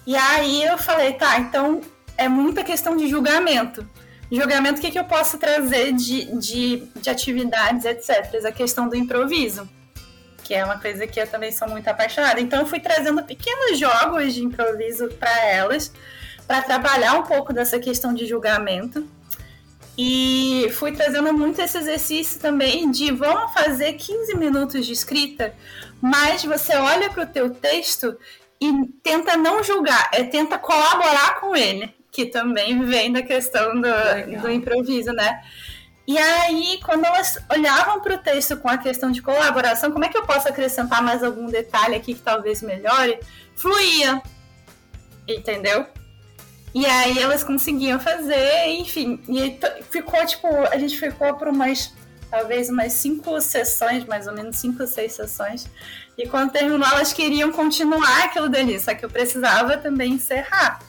E 0.07 0.17
aí 0.17 0.65
eu 0.65 0.79
falei, 0.79 1.13
tá, 1.13 1.39
então 1.39 1.83
é 2.17 2.31
muita 2.31 2.65
questão 2.65 2.97
de 2.97 3.09
julgamento. 3.09 3.87
Julgamento, 4.33 4.79
o 4.79 4.81
que, 4.81 4.91
que 4.91 4.99
eu 4.99 5.05
posso 5.05 5.37
trazer 5.37 5.93
de, 5.93 6.35
de, 6.39 6.89
de 6.97 7.11
atividades, 7.11 7.85
etc. 7.85 8.43
A 8.47 8.53
questão 8.53 8.89
do 8.89 8.97
improviso 8.97 9.69
que 10.45 10.55
é 10.55 10.65
uma 10.65 10.79
coisa 10.79 11.07
que 11.07 11.19
eu 11.19 11.27
também 11.27 11.51
sou 11.51 11.67
muito 11.69 11.89
apaixonada. 11.89 12.41
Então 12.41 12.61
eu 12.61 12.67
fui 12.67 12.79
trazendo 12.79 13.23
pequenos 13.25 13.79
jogos 13.79 14.35
de 14.35 14.45
improviso 14.45 15.09
para 15.19 15.45
elas, 15.47 15.91
para 16.47 16.61
trabalhar 16.63 17.15
um 17.15 17.23
pouco 17.23 17.53
dessa 17.53 17.79
questão 17.79 18.13
de 18.13 18.27
julgamento. 18.27 19.09
E 19.97 20.69
fui 20.73 20.93
trazendo 20.93 21.33
muito 21.33 21.61
esse 21.61 21.79
exercício 21.79 22.41
também 22.41 22.91
de 22.91 23.11
vamos 23.13 23.53
fazer 23.55 23.95
15 23.95 24.37
minutos 24.37 24.85
de 24.85 24.93
escrita, 24.93 25.55
mas 26.01 26.45
você 26.45 26.77
olha 26.77 27.09
para 27.09 27.23
o 27.23 27.27
teu 27.27 27.51
texto 27.51 28.17
e 28.61 28.87
tenta 29.03 29.37
não 29.37 29.63
julgar, 29.63 30.11
é 30.13 30.25
tenta 30.25 30.59
colaborar 30.59 31.41
com 31.41 31.55
ele, 31.55 31.95
que 32.11 32.27
também 32.27 32.85
vem 32.85 33.13
da 33.13 33.23
questão 33.23 33.81
do, 33.81 34.43
do 34.43 34.51
improviso, 34.51 35.13
né? 35.13 35.41
E 36.07 36.19
aí, 36.19 36.81
quando 36.85 37.05
elas 37.05 37.39
olhavam 37.51 38.01
para 38.01 38.15
o 38.15 38.19
texto 38.19 38.57
com 38.59 38.69
a 38.69 38.77
questão 38.77 39.11
de 39.11 39.23
colaboração, 39.23 39.91
como 39.91 40.05
é 40.05 40.09
que 40.09 40.19
eu 40.19 40.27
posso 40.27 40.49
acrescentar 40.49 41.03
mais 41.03 41.23
algum 41.23 41.47
detalhe 41.47 41.95
aqui 41.95 42.15
que 42.15 42.21
talvez 42.21 42.61
melhore? 42.61 43.19
Fluía. 43.57 44.23
Entendeu? 45.27 45.87
E 46.75 46.85
aí 46.85 47.19
elas 47.19 47.43
conseguiam 47.43 47.99
fazer, 47.99 48.67
enfim. 48.69 49.23
E 49.29 49.59
ficou, 49.91 50.27
tipo, 50.27 50.49
a 50.71 50.77
gente 50.77 50.99
ficou 50.99 51.35
por 51.35 51.49
umas, 51.49 51.95
talvez 52.31 52.69
umas 52.69 52.93
cinco 52.93 53.41
sessões, 53.41 54.05
mais 54.05 54.27
ou 54.27 54.35
menos 54.35 54.57
cinco, 54.57 54.87
seis 54.87 55.13
sessões. 55.13 55.67
E 56.19 56.29
quando 56.29 56.53
terminou, 56.53 56.87
elas 56.87 57.13
queriam 57.13 57.51
continuar 57.51 58.25
aquilo 58.25 58.49
dali, 58.49 58.79
só 58.79 58.93
que 58.95 59.05
eu 59.05 59.11
precisava 59.11 59.79
também 59.79 60.15
encerrar. 60.15 60.81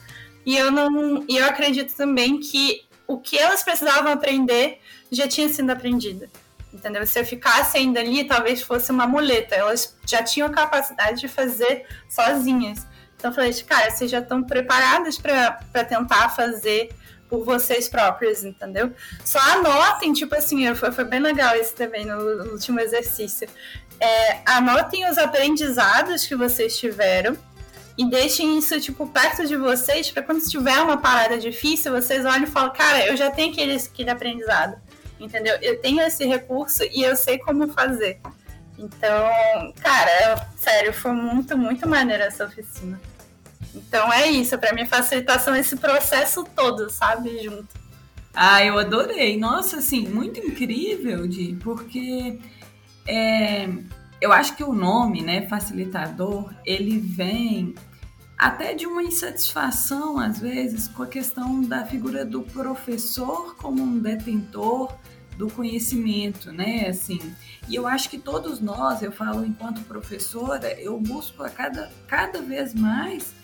E 0.44 0.56
eu 0.56 0.70
não. 0.70 1.24
E 1.28 1.36
eu 1.36 1.46
acredito 1.46 1.94
também 1.96 2.38
que 2.38 2.84
o 3.06 3.18
que 3.18 3.38
elas 3.38 3.62
precisavam 3.62 4.12
aprender 4.12 4.80
já 5.10 5.28
tinha 5.28 5.48
sido 5.48 5.70
aprendida. 5.70 6.28
Entendeu? 6.72 7.06
Se 7.06 7.18
eu 7.18 7.24
ficasse 7.24 7.78
ainda 7.78 8.00
ali, 8.00 8.24
talvez 8.24 8.60
fosse 8.60 8.90
uma 8.90 9.06
muleta. 9.06 9.54
Elas 9.54 9.96
já 10.04 10.22
tinham 10.22 10.50
capacidade 10.50 11.20
de 11.20 11.28
fazer 11.28 11.86
sozinhas. 12.08 12.86
Então 13.16 13.30
eu 13.30 13.34
falei, 13.34 13.52
cara, 13.62 13.90
vocês 13.90 14.10
já 14.10 14.18
estão 14.18 14.42
preparadas 14.42 15.16
para 15.16 15.84
tentar 15.88 16.28
fazer 16.28 16.90
por 17.28 17.44
vocês 17.44 17.88
próprias, 17.88 18.44
entendeu? 18.44 18.92
Só 19.24 19.38
anotem, 19.38 20.12
tipo 20.12 20.34
assim, 20.34 20.72
foi, 20.74 20.92
foi 20.92 21.04
bem 21.04 21.20
legal 21.20 21.56
isso 21.56 21.74
também 21.74 22.04
no, 22.04 22.44
no 22.44 22.52
último 22.52 22.78
exercício. 22.78 23.48
É, 23.98 24.40
anotem 24.44 25.08
os 25.08 25.16
aprendizados 25.18 26.26
que 26.26 26.36
vocês 26.36 26.78
tiveram 26.78 27.36
e 27.96 28.08
deixem 28.08 28.58
isso, 28.58 28.78
tipo, 28.80 29.06
perto 29.06 29.46
de 29.46 29.56
vocês, 29.56 30.10
para 30.10 30.22
quando 30.22 30.46
tiver 30.46 30.78
uma 30.82 30.98
parada 30.98 31.38
difícil, 31.38 31.90
vocês 31.92 32.24
olhem 32.26 32.44
e 32.44 32.46
falam, 32.46 32.72
cara, 32.72 33.06
eu 33.06 33.16
já 33.16 33.30
tenho 33.30 33.50
aquele, 33.50 33.74
aquele 33.74 34.10
aprendizado 34.10 34.85
entendeu? 35.18 35.56
Eu 35.62 35.80
tenho 35.80 36.00
esse 36.02 36.24
recurso 36.24 36.82
e 36.84 37.02
eu 37.02 37.16
sei 37.16 37.38
como 37.38 37.68
fazer. 37.68 38.20
Então, 38.78 39.72
cara, 39.80 40.48
sério, 40.56 40.92
foi 40.92 41.12
muito, 41.12 41.56
muito 41.56 41.88
maneira 41.88 42.24
essa 42.24 42.44
oficina. 42.44 43.00
Então 43.74 44.12
é 44.12 44.28
isso, 44.30 44.56
para 44.58 44.74
mim 44.74 44.86
facilitação 44.86 45.54
esse 45.54 45.76
processo 45.76 46.44
todo, 46.54 46.90
sabe, 46.90 47.42
junto. 47.42 47.68
Ah, 48.34 48.62
eu 48.62 48.78
adorei. 48.78 49.38
Nossa, 49.38 49.78
assim, 49.78 50.06
muito 50.08 50.38
incrível, 50.40 51.26
Di, 51.26 51.56
porque 51.62 52.38
é, 53.06 53.66
eu 54.20 54.32
acho 54.32 54.54
que 54.56 54.64
o 54.64 54.72
nome, 54.72 55.22
né, 55.22 55.46
facilitador, 55.48 56.52
ele 56.64 56.98
vem 56.98 57.74
até 58.36 58.74
de 58.74 58.86
uma 58.86 59.02
insatisfação, 59.02 60.18
às 60.18 60.38
vezes, 60.38 60.88
com 60.88 61.02
a 61.02 61.06
questão 61.06 61.62
da 61.62 61.86
figura 61.86 62.24
do 62.24 62.42
professor 62.42 63.56
como 63.56 63.82
um 63.82 63.98
detentor 63.98 64.94
do 65.38 65.48
conhecimento, 65.50 66.52
né? 66.52 66.88
Assim, 66.88 67.20
e 67.68 67.74
eu 67.74 67.86
acho 67.86 68.10
que 68.10 68.18
todos 68.18 68.60
nós, 68.60 69.02
eu 69.02 69.12
falo 69.12 69.44
enquanto 69.44 69.80
professora, 69.82 70.72
eu 70.80 70.98
busco 71.00 71.42
a 71.42 71.50
cada, 71.50 71.90
cada 72.06 72.42
vez 72.42 72.74
mais 72.74 73.34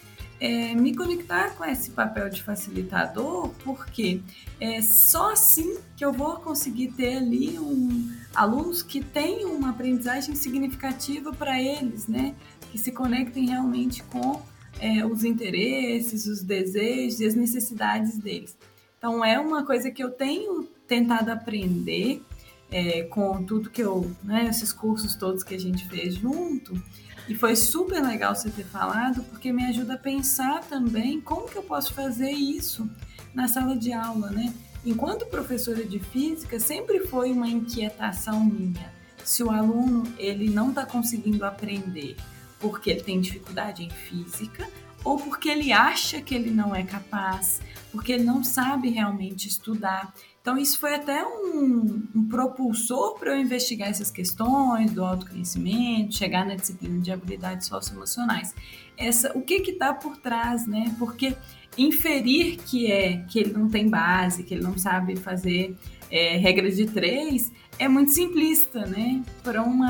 é, 0.41 0.75
me 0.75 0.95
conectar 0.95 1.55
com 1.55 1.65
esse 1.65 1.91
papel 1.91 2.29
de 2.29 2.43
facilitador, 2.43 3.51
porque 3.63 4.21
é 4.61 4.83
só 4.83 5.33
assim 5.33 5.79
que 5.97 6.05
eu 6.05 6.13
vou 6.13 6.37
conseguir 6.37 6.89
ter 6.93 7.19
ali 7.19 7.59
um, 7.59 8.11
alunos 8.35 8.83
que 8.83 9.03
tenham 9.03 9.53
uma 9.53 9.71
aprendizagem 9.71 10.35
significativa 10.35 11.33
para 11.33 11.61
eles, 11.63 12.09
né? 12.09 12.35
Que 12.71 12.79
se 12.79 12.91
conectem 12.91 13.47
realmente 13.47 14.03
com 14.05 14.43
é, 14.81 15.05
os 15.05 15.25
interesses, 15.25 16.27
os 16.27 16.43
desejos 16.43 17.21
e 17.21 17.27
as 17.27 17.35
necessidades 17.35 18.19
deles. 18.19 18.57
Então, 18.99 19.25
é 19.25 19.39
uma 19.39 19.65
coisa 19.65 19.91
que 19.91 20.03
eu 20.03 20.11
tenho 20.11 20.65
tentado 20.87 21.31
aprender 21.31 22.23
é, 22.71 23.03
com 23.03 23.43
tudo 23.45 23.71
que 23.71 23.83
eu, 23.83 24.11
né, 24.23 24.47
esses 24.49 24.73
cursos 24.73 25.15
todos 25.15 25.45
que 25.45 25.55
a 25.55 25.61
gente 25.61 25.89
fez 25.89 26.15
junto. 26.15 26.81
E 27.29 27.35
foi 27.35 27.55
super 27.55 28.03
legal 28.03 28.35
você 28.35 28.51
ter 28.51 28.65
falado, 28.65 29.23
porque 29.25 29.53
me 29.53 29.65
ajuda 29.67 29.95
a 29.95 29.99
pensar 29.99 30.65
também 30.65 31.21
como 31.21 31.49
que 31.49 31.57
eu 31.57 31.63
posso 31.63 31.95
fazer 31.95 32.31
isso 32.31 32.89
na 33.33 33.47
sala 33.47 33.77
de 33.77 33.93
aula, 33.93 34.31
né? 34.31 34.53
Enquanto 34.85 35.27
professora 35.27 35.85
de 35.85 36.01
física, 36.01 36.59
sempre 36.59 37.07
foi 37.07 37.31
uma 37.31 37.49
inquietação 37.49 38.45
minha. 38.45 38.93
Se 39.25 39.43
o 39.43 39.51
aluno 39.51 40.03
ele 40.19 40.51
não 40.51 40.71
está 40.71 40.85
conseguindo 40.85 41.45
aprender 41.45 42.17
porque 42.63 42.89
ele 42.91 43.03
tem 43.03 43.21
dificuldade 43.21 43.83
em 43.83 43.91
física 43.91 44.67
ou 45.05 45.19
porque 45.19 45.49
ele 45.49 45.73
acha 45.73 46.23
que 46.23 46.35
ele 46.35 46.51
não 46.51 46.75
é 46.75 46.85
capaz, 46.85 47.61
porque 47.91 48.13
ele 48.13 48.25
não 48.25 48.43
sabe 48.43 48.89
realmente 48.89 49.49
estudar. 49.49 50.15
Então, 50.41 50.57
isso 50.57 50.79
foi 50.79 50.95
até 50.95 51.25
um, 51.25 52.03
um 52.15 52.29
propulsor 52.29 53.19
para 53.19 53.33
eu 53.33 53.41
investigar 53.41 53.89
essas 53.89 54.11
questões 54.11 54.93
do 54.93 55.05
autoconhecimento, 55.05 56.17
chegar 56.17 56.47
na 56.47 56.55
disciplina 56.55 57.01
de 57.01 57.13
habilidades 57.13 57.67
socioemocionais. 57.67 58.55
Essa, 58.97 59.37
o 59.37 59.43
que 59.43 59.55
está 59.55 59.93
por 59.93 60.17
trás, 60.17 60.67
né? 60.67 60.95
Porque 60.99 61.37
inferir 61.77 62.59
que 62.59 62.91
é 62.91 63.19
que 63.29 63.39
ele 63.39 63.53
não 63.53 63.69
tem 63.69 63.89
base, 63.89 64.43
que 64.43 64.55
ele 64.55 64.63
não 64.63 64.77
sabe 64.77 65.17
fazer 65.17 65.77
é, 66.13 66.37
regra 66.37 66.71
de 66.71 66.87
três, 66.87 67.51
é 67.79 67.89
muito 67.89 68.13
simplista, 68.13 68.85
né? 68.85 69.23
Para 69.43 69.63
um 69.63 69.81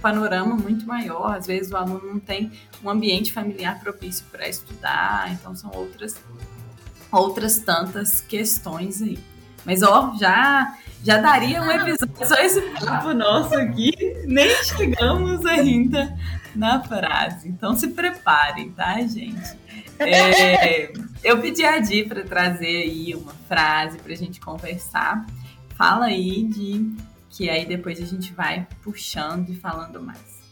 panorama 0.00 0.56
muito 0.56 0.86
maior. 0.86 1.36
Às 1.36 1.46
vezes 1.46 1.70
o 1.70 1.76
aluno 1.76 2.14
não 2.14 2.18
tem 2.18 2.50
um 2.82 2.88
ambiente 2.88 3.30
familiar 3.30 3.78
propício 3.78 4.24
para 4.32 4.48
estudar, 4.48 5.30
então 5.32 5.54
são 5.54 5.70
outras 5.74 6.18
outras 7.10 7.58
tantas 7.58 8.22
questões 8.22 9.02
aí. 9.02 9.18
Mas 9.66 9.82
ó, 9.82 10.14
já 10.18 10.78
já 11.04 11.18
daria 11.18 11.60
um 11.60 11.70
episódio 11.70 12.26
só 12.26 12.36
esse 12.36 12.60
papo 12.80 13.12
nosso 13.12 13.54
aqui, 13.54 13.92
nem 14.24 14.48
chegamos 14.64 15.44
ainda 15.44 16.16
na 16.56 16.82
frase. 16.82 17.48
Então 17.48 17.74
se 17.74 17.88
preparem, 17.88 18.70
tá, 18.70 18.98
gente? 19.02 19.61
É, 20.08 20.92
eu 21.22 21.40
pedi 21.40 21.64
a 21.64 21.78
Di 21.78 22.04
para 22.04 22.22
trazer 22.24 22.82
aí 22.82 23.14
uma 23.14 23.32
frase 23.48 23.98
para 23.98 24.12
a 24.12 24.16
gente 24.16 24.40
conversar. 24.40 25.24
Fala 25.76 26.06
aí, 26.06 26.44
Di, 26.44 26.94
que 27.30 27.48
aí 27.48 27.64
depois 27.64 28.00
a 28.00 28.06
gente 28.06 28.32
vai 28.32 28.66
puxando 28.82 29.48
e 29.50 29.54
falando 29.56 30.02
mais. 30.02 30.42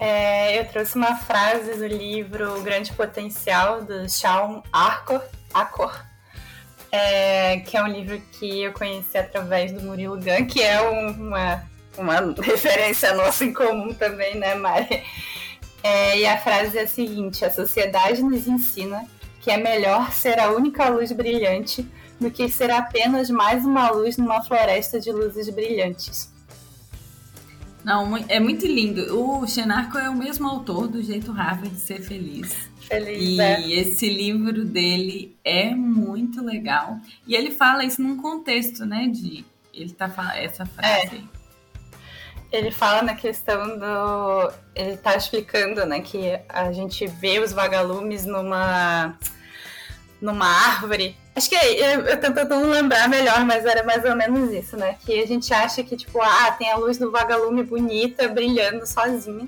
É, 0.00 0.60
eu 0.60 0.64
trouxe 0.66 0.96
uma 0.96 1.16
frase 1.16 1.74
do 1.74 1.86
livro 1.86 2.62
Grande 2.62 2.92
Potencial, 2.92 3.82
do 3.82 4.08
Shawn 4.08 4.62
Arcor, 4.72 5.22
Acor, 5.52 6.04
é, 6.92 7.58
que 7.60 7.76
é 7.76 7.82
um 7.82 7.88
livro 7.88 8.20
que 8.32 8.62
eu 8.62 8.72
conheci 8.72 9.18
através 9.18 9.72
do 9.72 9.82
Murilo 9.82 10.16
Gun, 10.16 10.46
que 10.46 10.62
é 10.62 10.80
uma, 10.80 11.64
uma 11.96 12.14
referência 12.40 13.12
nossa 13.14 13.44
em 13.44 13.52
comum 13.52 13.92
também, 13.92 14.36
né, 14.36 14.54
Mari? 14.54 15.02
É, 15.82 16.18
e 16.18 16.26
a 16.26 16.38
frase 16.38 16.78
é 16.78 16.82
a 16.82 16.88
seguinte: 16.88 17.44
a 17.44 17.50
sociedade 17.50 18.22
nos 18.22 18.46
ensina 18.46 19.04
que 19.40 19.50
é 19.50 19.56
melhor 19.56 20.12
ser 20.12 20.38
a 20.38 20.50
única 20.50 20.88
luz 20.88 21.12
brilhante 21.12 21.86
do 22.20 22.30
que 22.30 22.48
ser 22.48 22.70
apenas 22.70 23.30
mais 23.30 23.64
uma 23.64 23.90
luz 23.90 24.16
numa 24.16 24.42
floresta 24.42 25.00
de 25.00 25.12
luzes 25.12 25.48
brilhantes. 25.48 26.32
Não, 27.84 28.16
é 28.28 28.40
muito 28.40 28.66
lindo. 28.66 29.16
O 29.16 29.46
Xenarco 29.46 29.96
é 29.96 30.10
o 30.10 30.16
mesmo 30.16 30.46
autor 30.48 30.88
do 30.88 31.02
Jeito 31.02 31.30
Harvard 31.30 31.70
de 31.70 31.80
Ser 31.80 32.02
Feliz. 32.02 32.54
Feliz, 32.80 33.22
e 33.22 33.40
é. 33.40 33.70
esse 33.70 34.08
livro 34.08 34.64
dele 34.64 35.36
é 35.44 35.74
muito 35.74 36.44
legal. 36.44 36.98
E 37.26 37.34
ele 37.34 37.50
fala 37.50 37.84
isso 37.84 38.02
num 38.02 38.16
contexto, 38.16 38.84
né, 38.84 39.06
de 39.08 39.44
ele 39.72 39.92
tá 39.92 40.08
falando 40.08 40.36
essa 40.36 40.66
frase. 40.66 41.24
É 41.34 41.37
ele 42.50 42.70
fala 42.70 43.02
na 43.02 43.14
questão 43.14 43.78
do. 43.78 44.52
Ele 44.74 44.92
está 44.92 45.16
explicando, 45.16 45.84
né, 45.84 46.00
que 46.00 46.38
a 46.48 46.72
gente 46.72 47.06
vê 47.06 47.38
os 47.38 47.52
vagalumes 47.52 48.24
numa. 48.24 49.18
numa 50.20 50.46
árvore. 50.46 51.16
Acho 51.36 51.50
que 51.50 51.54
eu, 51.54 52.00
eu 52.00 52.20
tentando 52.20 52.68
lembrar 52.68 53.08
melhor, 53.08 53.44
mas 53.44 53.64
era 53.64 53.84
mais 53.84 54.04
ou 54.04 54.16
menos 54.16 54.50
isso, 54.52 54.76
né? 54.76 54.96
Que 55.04 55.22
a 55.22 55.26
gente 55.26 55.52
acha 55.52 55.84
que, 55.84 55.96
tipo, 55.96 56.20
ah, 56.20 56.50
tem 56.52 56.70
a 56.70 56.76
luz 56.76 56.98
do 56.98 57.10
vagalume 57.10 57.62
bonita 57.62 58.26
brilhando 58.28 58.86
sozinha. 58.86 59.46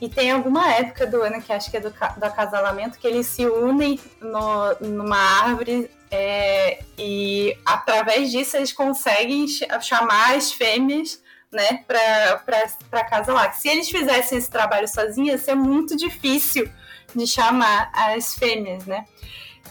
E 0.00 0.08
tem 0.08 0.32
alguma 0.32 0.72
época 0.72 1.06
do 1.06 1.22
ano, 1.22 1.40
que 1.40 1.52
acho 1.52 1.70
que 1.70 1.76
é 1.76 1.80
do, 1.80 1.90
do 1.90 2.24
acasalamento, 2.24 2.98
que 2.98 3.06
eles 3.06 3.26
se 3.26 3.46
unem 3.46 3.98
no, 4.20 4.88
numa 4.88 5.16
árvore 5.16 5.88
é, 6.10 6.82
e 6.98 7.56
através 7.64 8.30
disso 8.30 8.56
eles 8.56 8.72
conseguem 8.72 9.46
chamar 9.80 10.34
as 10.34 10.52
fêmeas 10.52 11.22
né, 11.54 11.84
para 11.86 13.04
casa 13.04 13.32
lá. 13.32 13.52
Se 13.52 13.68
eles 13.68 13.88
fizessem 13.88 14.36
esse 14.36 14.50
trabalho 14.50 14.88
sozinhos, 14.88 15.28
ia 15.28 15.38
ser 15.38 15.54
muito 15.54 15.96
difícil 15.96 16.68
de 17.14 17.26
chamar 17.26 17.90
as 17.94 18.34
fêmeas, 18.34 18.84
né? 18.84 19.04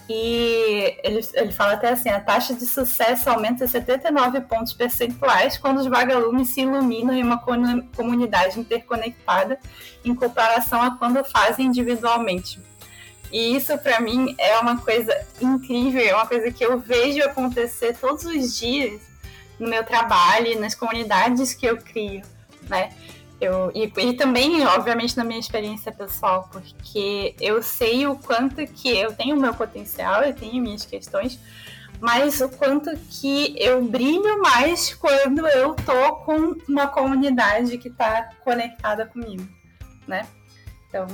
E 0.10 0.98
ele, 1.04 1.22
ele 1.34 1.52
fala 1.52 1.74
até 1.74 1.90
assim: 1.90 2.10
a 2.10 2.20
taxa 2.20 2.54
de 2.54 2.66
sucesso 2.66 3.30
aumenta 3.30 3.68
79 3.68 4.42
pontos 4.42 4.74
percentuais 4.74 5.58
quando 5.58 5.80
os 5.80 5.88
vagalumes 5.88 6.50
se 6.50 6.62
iluminam 6.62 7.14
em 7.14 7.24
uma 7.24 7.38
comunidade 7.96 8.60
interconectada, 8.60 9.60
em 10.04 10.14
comparação 10.14 10.82
a 10.82 10.98
quando 10.98 11.24
fazem 11.24 11.68
individualmente. 11.68 12.60
E 13.32 13.56
isso, 13.56 13.76
para 13.80 14.00
mim, 14.00 14.36
é 14.38 14.58
uma 14.60 14.78
coisa 14.78 15.12
incrível, 15.42 16.02
é 16.02 16.14
uma 16.14 16.28
coisa 16.28 16.52
que 16.52 16.64
eu 16.64 16.78
vejo 16.80 17.24
acontecer 17.24 17.98
todos 17.98 18.26
os 18.26 18.58
dias 18.58 19.13
no 19.64 19.70
meu 19.70 19.84
trabalho 19.84 20.60
nas 20.60 20.76
comunidades 20.76 21.54
que 21.54 21.66
eu 21.66 21.78
crio, 21.78 22.22
né? 22.70 22.90
Eu, 23.40 23.72
e, 23.74 23.92
e, 23.98 24.14
também, 24.14 24.66
obviamente, 24.68 25.18
na 25.18 25.24
minha 25.24 25.40
experiência 25.40 25.92
pessoal, 25.92 26.50
porque 26.52 27.36
eu 27.42 27.62
sei 27.62 28.06
o 28.08 28.16
quanto 28.16 28.66
que 28.68 28.90
eu 28.90 29.14
tenho 29.14 29.36
o 29.36 29.40
meu 29.40 29.54
potencial, 29.54 30.22
eu 30.24 30.34
tenho 30.34 30.62
minhas 30.62 30.86
questões, 30.86 31.40
mas 32.00 32.40
o 32.42 32.50
quanto 32.50 32.96
que 33.10 33.56
eu 33.58 33.84
brilho 33.84 34.42
mais 34.42 34.94
quando 34.94 35.48
eu 35.48 35.74
tô 35.74 36.16
com 36.18 36.56
uma 36.70 36.88
comunidade 36.88 37.78
que 37.78 37.90
está 37.90 38.30
conectada 38.44 39.06
comigo, 39.06 39.48
né? 40.08 40.26
Então, 40.88 41.08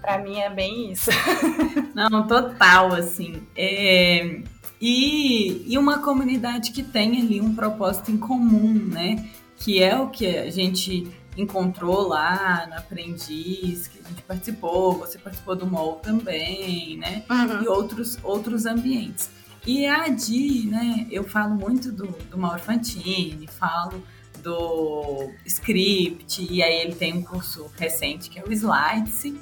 para 0.00 0.18
mim 0.18 0.38
é 0.38 0.50
bem 0.50 0.92
isso. 0.92 1.10
Não, 1.94 2.26
total, 2.26 2.92
assim. 2.94 3.46
É, 3.56 4.40
e, 4.84 5.62
e 5.72 5.78
uma 5.78 6.00
comunidade 6.00 6.72
que 6.72 6.82
tem 6.82 7.20
ali 7.20 7.40
um 7.40 7.54
propósito 7.54 8.10
em 8.10 8.16
comum, 8.16 8.74
né? 8.74 9.30
Que 9.56 9.80
é 9.80 9.96
o 9.96 10.08
que 10.08 10.26
a 10.26 10.50
gente 10.50 11.08
encontrou 11.36 12.08
lá 12.08 12.66
no 12.66 12.74
Aprendiz, 12.74 13.86
que 13.86 14.00
a 14.04 14.08
gente 14.08 14.22
participou, 14.22 14.98
você 14.98 15.18
participou 15.18 15.54
do 15.54 15.68
MOL 15.68 16.00
também, 16.02 16.98
né? 16.98 17.22
Uhum. 17.30 17.62
E 17.62 17.68
outros, 17.68 18.18
outros 18.24 18.66
ambientes. 18.66 19.30
E 19.64 19.86
a 19.86 20.06
Adi, 20.06 20.66
né? 20.66 21.06
Eu 21.12 21.22
falo 21.22 21.54
muito 21.54 21.92
do, 21.92 22.08
do 22.28 22.36
Mauro 22.36 22.58
Fantini, 22.58 23.46
falo 23.46 24.02
do 24.42 25.30
Script, 25.46 26.44
e 26.50 26.60
aí 26.60 26.80
ele 26.80 26.96
tem 26.96 27.14
um 27.14 27.22
curso 27.22 27.70
recente 27.78 28.28
que 28.28 28.40
é 28.40 28.42
o 28.42 28.52
Slides, 28.52 29.32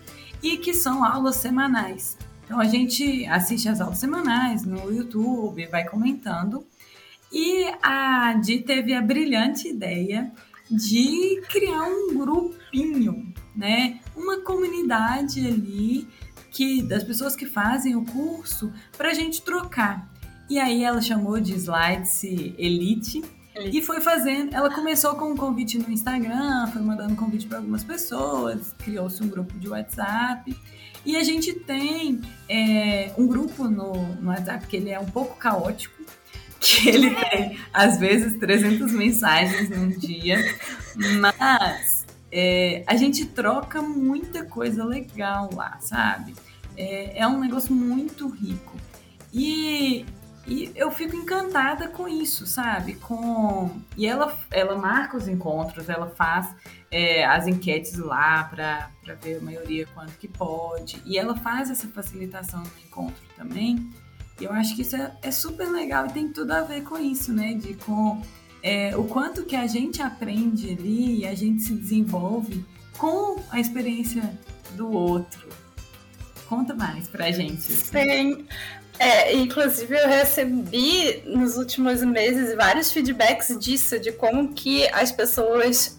e 0.43 0.59
que 0.59 0.75
são 0.75 1.03
aulas 1.03 1.37
semanais. 1.37 2.19
Então 2.51 2.59
a 2.59 2.65
gente 2.65 3.25
assiste 3.27 3.69
as 3.69 3.81
aulas 3.81 3.99
semanais 3.99 4.65
no 4.65 4.93
YouTube, 4.93 5.65
vai 5.69 5.87
comentando. 5.87 6.67
E 7.33 7.65
a 7.81 8.33
Di 8.33 8.59
teve 8.59 8.93
a 8.93 9.01
brilhante 9.01 9.69
ideia 9.69 10.33
de 10.69 11.41
criar 11.49 11.85
um 11.85 12.13
grupinho, 12.13 13.33
né? 13.55 14.01
Uma 14.17 14.41
comunidade 14.41 15.47
ali 15.47 16.09
que 16.51 16.83
das 16.83 17.05
pessoas 17.05 17.37
que 17.37 17.47
fazem 17.47 17.95
o 17.95 18.05
curso 18.05 18.73
para 18.99 19.11
a 19.11 19.15
gente 19.15 19.43
trocar. 19.43 20.13
E 20.49 20.59
aí 20.59 20.83
ela 20.83 21.01
chamou 21.01 21.39
de 21.39 21.55
Slides 21.55 22.25
Elite. 22.25 23.23
E 23.73 23.81
foi 23.81 24.01
fazendo. 24.01 24.53
Ela 24.53 24.75
começou 24.75 25.15
com 25.15 25.31
um 25.31 25.37
convite 25.37 25.79
no 25.79 25.89
Instagram, 25.89 26.67
foi 26.73 26.83
mandando 26.83 27.15
convite 27.15 27.47
para 27.47 27.59
algumas 27.59 27.85
pessoas, 27.85 28.75
criou-se 28.79 29.23
um 29.23 29.29
grupo 29.29 29.57
de 29.57 29.69
WhatsApp. 29.69 30.53
E 31.05 31.17
a 31.17 31.25
gente 31.25 31.53
tem 31.53 32.21
é, 32.49 33.13
um 33.17 33.27
grupo 33.27 33.65
no, 33.65 33.93
no 34.17 34.29
WhatsApp 34.29 34.67
que 34.67 34.77
ele 34.77 34.91
é 34.91 34.99
um 34.99 35.07
pouco 35.07 35.37
caótico, 35.37 35.95
que 36.61 36.89
ele 36.89 37.15
tem, 37.15 37.59
às 37.73 37.99
vezes, 37.99 38.39
300 38.39 38.93
mensagens 38.93 39.71
num 39.71 39.89
dia, 39.89 40.39
mas 41.19 42.07
é, 42.31 42.85
a 42.87 42.97
gente 42.97 43.25
troca 43.27 43.81
muita 43.81 44.45
coisa 44.45 44.85
legal 44.85 45.51
lá, 45.55 45.79
sabe? 45.81 46.35
É, 46.77 47.21
é 47.21 47.27
um 47.27 47.41
negócio 47.41 47.75
muito 47.75 48.29
rico. 48.29 48.77
E, 49.33 50.05
e 50.47 50.73
eu 50.75 50.91
fico 50.91 51.15
encantada 51.15 51.89
com 51.89 52.09
isso, 52.09 52.47
sabe? 52.47 52.95
Com 52.95 53.71
e 53.97 54.07
ela 54.07 54.37
ela 54.51 54.77
marca 54.77 55.17
os 55.17 55.29
encontros, 55.29 55.89
ela 55.89 56.09
faz 56.11 56.55
é, 56.91 57.25
as 57.25 57.47
enquetes 57.47 57.97
lá 57.99 58.45
para 58.45 58.91
ver 59.23 59.39
a 59.39 59.41
maioria 59.41 59.87
quanto 59.95 60.13
que 60.13 60.27
pode 60.27 61.01
e 61.05 61.19
ela 61.19 61.37
faz 61.37 61.71
essa 61.71 61.87
facilitação 61.89 62.63
do 62.63 62.71
encontro 62.85 63.23
também. 63.37 63.91
E 64.41 64.45
eu 64.45 64.53
acho 64.53 64.75
que 64.75 64.83
isso 64.83 64.97
é, 64.97 65.13
é, 65.23 65.31
super 65.31 65.69
legal 65.69 66.07
e 66.07 66.13
tem 66.13 66.33
tudo 66.33 66.53
a 66.53 66.63
ver 66.63 66.83
com 66.83 66.99
isso, 66.99 67.33
né? 67.33 67.55
De 67.55 67.75
com 67.75 68.23
é, 68.63 68.97
o 68.97 69.05
quanto 69.05 69.45
que 69.45 69.55
a 69.55 69.67
gente 69.67 70.01
aprende 70.01 70.73
ali 70.73 71.21
e 71.21 71.27
a 71.27 71.35
gente 71.35 71.63
se 71.63 71.75
desenvolve 71.75 72.65
com 72.97 73.43
a 73.51 73.61
experiência 73.61 74.39
do 74.77 74.91
outro. 74.91 75.49
Conta 76.49 76.75
mais 76.75 77.07
pra 77.07 77.31
gente. 77.31 77.63
Sim. 77.63 78.47
É, 79.01 79.35
inclusive 79.35 79.99
eu 79.99 80.07
recebi 80.07 81.23
nos 81.25 81.57
últimos 81.57 82.03
meses 82.03 82.55
vários 82.55 82.93
feedbacks 82.93 83.59
disso, 83.59 83.99
de 83.99 84.13
como 84.13 84.53
que 84.53 84.87
as 84.93 85.11
pessoas 85.11 85.99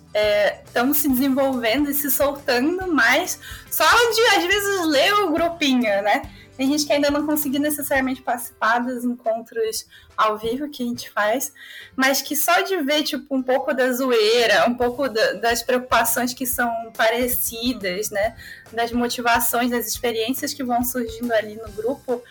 estão 0.67 0.91
é, 0.91 0.93
se 0.93 1.09
desenvolvendo 1.09 1.89
e 1.89 1.95
se 1.95 2.11
soltando 2.11 2.93
mais 2.93 3.39
só 3.71 3.83
de 3.83 4.21
às 4.37 4.45
vezes 4.45 4.85
ler 4.85 5.15
o 5.15 5.31
grupinho, 5.31 5.81
né? 5.81 6.21
Tem 6.55 6.69
gente 6.69 6.85
que 6.85 6.93
ainda 6.93 7.09
não 7.09 7.25
conseguiu 7.25 7.59
necessariamente 7.59 8.21
participar 8.21 8.77
dos 8.77 9.03
encontros 9.03 9.87
ao 10.15 10.37
vivo 10.37 10.69
que 10.69 10.83
a 10.83 10.85
gente 10.85 11.09
faz, 11.09 11.51
mas 11.95 12.21
que 12.21 12.35
só 12.35 12.61
de 12.61 12.77
ver 12.83 13.01
tipo 13.01 13.35
um 13.35 13.41
pouco 13.41 13.73
da 13.73 13.91
zoeira, 13.91 14.69
um 14.69 14.75
pouco 14.75 15.09
da, 15.09 15.33
das 15.33 15.63
preocupações 15.63 16.35
que 16.35 16.45
são 16.45 16.71
parecidas, 16.95 18.11
né, 18.11 18.35
das 18.71 18.91
motivações, 18.91 19.71
das 19.71 19.87
experiências 19.87 20.53
que 20.53 20.63
vão 20.63 20.83
surgindo 20.83 21.33
ali 21.33 21.55
no 21.55 21.71
grupo, 21.71 22.21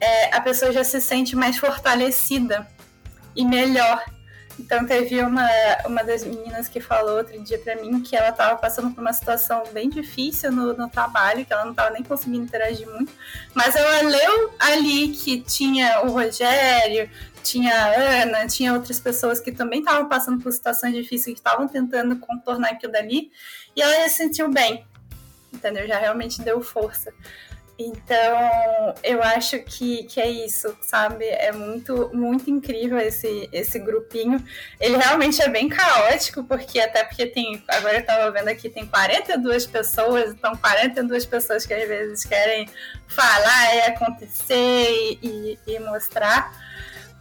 é, 0.00 0.34
a 0.34 0.40
pessoa 0.40 0.72
já 0.72 0.84
se 0.84 1.00
sente 1.00 1.34
mais 1.34 1.58
fortalecida 1.58 2.66
e 3.34 3.44
melhor. 3.44 4.04
Então 4.58 4.84
teve 4.84 5.20
uma, 5.20 5.48
uma 5.86 6.02
das 6.02 6.24
meninas 6.24 6.66
que 6.66 6.80
falou 6.80 7.18
outro 7.18 7.40
dia 7.42 7.58
para 7.60 7.76
mim 7.76 8.00
que 8.02 8.16
ela 8.16 8.30
estava 8.30 8.56
passando 8.56 8.92
por 8.92 9.00
uma 9.00 9.12
situação 9.12 9.62
bem 9.72 9.88
difícil 9.88 10.50
no, 10.50 10.74
no 10.74 10.90
trabalho, 10.90 11.46
que 11.46 11.52
ela 11.52 11.64
não 11.64 11.70
estava 11.70 11.90
nem 11.90 12.02
conseguindo 12.02 12.44
interagir 12.44 12.88
muito, 12.88 13.12
mas 13.54 13.76
ela 13.76 14.02
leu 14.02 14.52
ali 14.58 15.10
que 15.10 15.40
tinha 15.42 16.00
o 16.02 16.10
Rogério, 16.10 17.08
tinha 17.42 17.72
a 17.72 18.22
Ana, 18.22 18.46
tinha 18.48 18.74
outras 18.74 18.98
pessoas 18.98 19.38
que 19.38 19.52
também 19.52 19.78
estavam 19.78 20.08
passando 20.08 20.42
por 20.42 20.52
situações 20.52 20.92
difíceis, 20.92 21.34
que 21.34 21.40
estavam 21.40 21.68
tentando 21.68 22.16
contornar 22.16 22.70
aquilo 22.70 22.92
dali, 22.92 23.30
e 23.76 23.80
ela 23.80 24.08
se 24.08 24.16
sentiu 24.16 24.50
bem, 24.50 24.84
entendeu? 25.52 25.86
Já 25.86 25.98
realmente 25.98 26.42
deu 26.42 26.60
força. 26.60 27.12
Então, 27.80 28.92
eu 29.04 29.22
acho 29.22 29.60
que, 29.60 30.02
que 30.02 30.20
é 30.20 30.28
isso, 30.28 30.76
sabe? 30.82 31.24
É 31.26 31.52
muito, 31.52 32.10
muito 32.12 32.50
incrível 32.50 32.98
esse, 32.98 33.48
esse 33.52 33.78
grupinho. 33.78 34.44
Ele 34.80 34.96
realmente 34.96 35.40
é 35.40 35.48
bem 35.48 35.68
caótico, 35.68 36.42
porque 36.42 36.80
até 36.80 37.04
porque 37.04 37.26
tem. 37.26 37.62
Agora 37.68 37.98
eu 37.98 38.04
tava 38.04 38.32
vendo 38.32 38.48
aqui, 38.48 38.68
tem 38.68 38.84
42 38.84 39.64
pessoas, 39.66 40.32
então 40.32 40.56
42 40.56 41.24
pessoas 41.24 41.64
que 41.64 41.72
às 41.72 41.86
vezes 41.86 42.24
querem 42.24 42.68
falar 43.06 43.76
e 43.76 43.80
acontecer 43.82 45.18
e, 45.22 45.56
e 45.64 45.78
mostrar. 45.78 46.52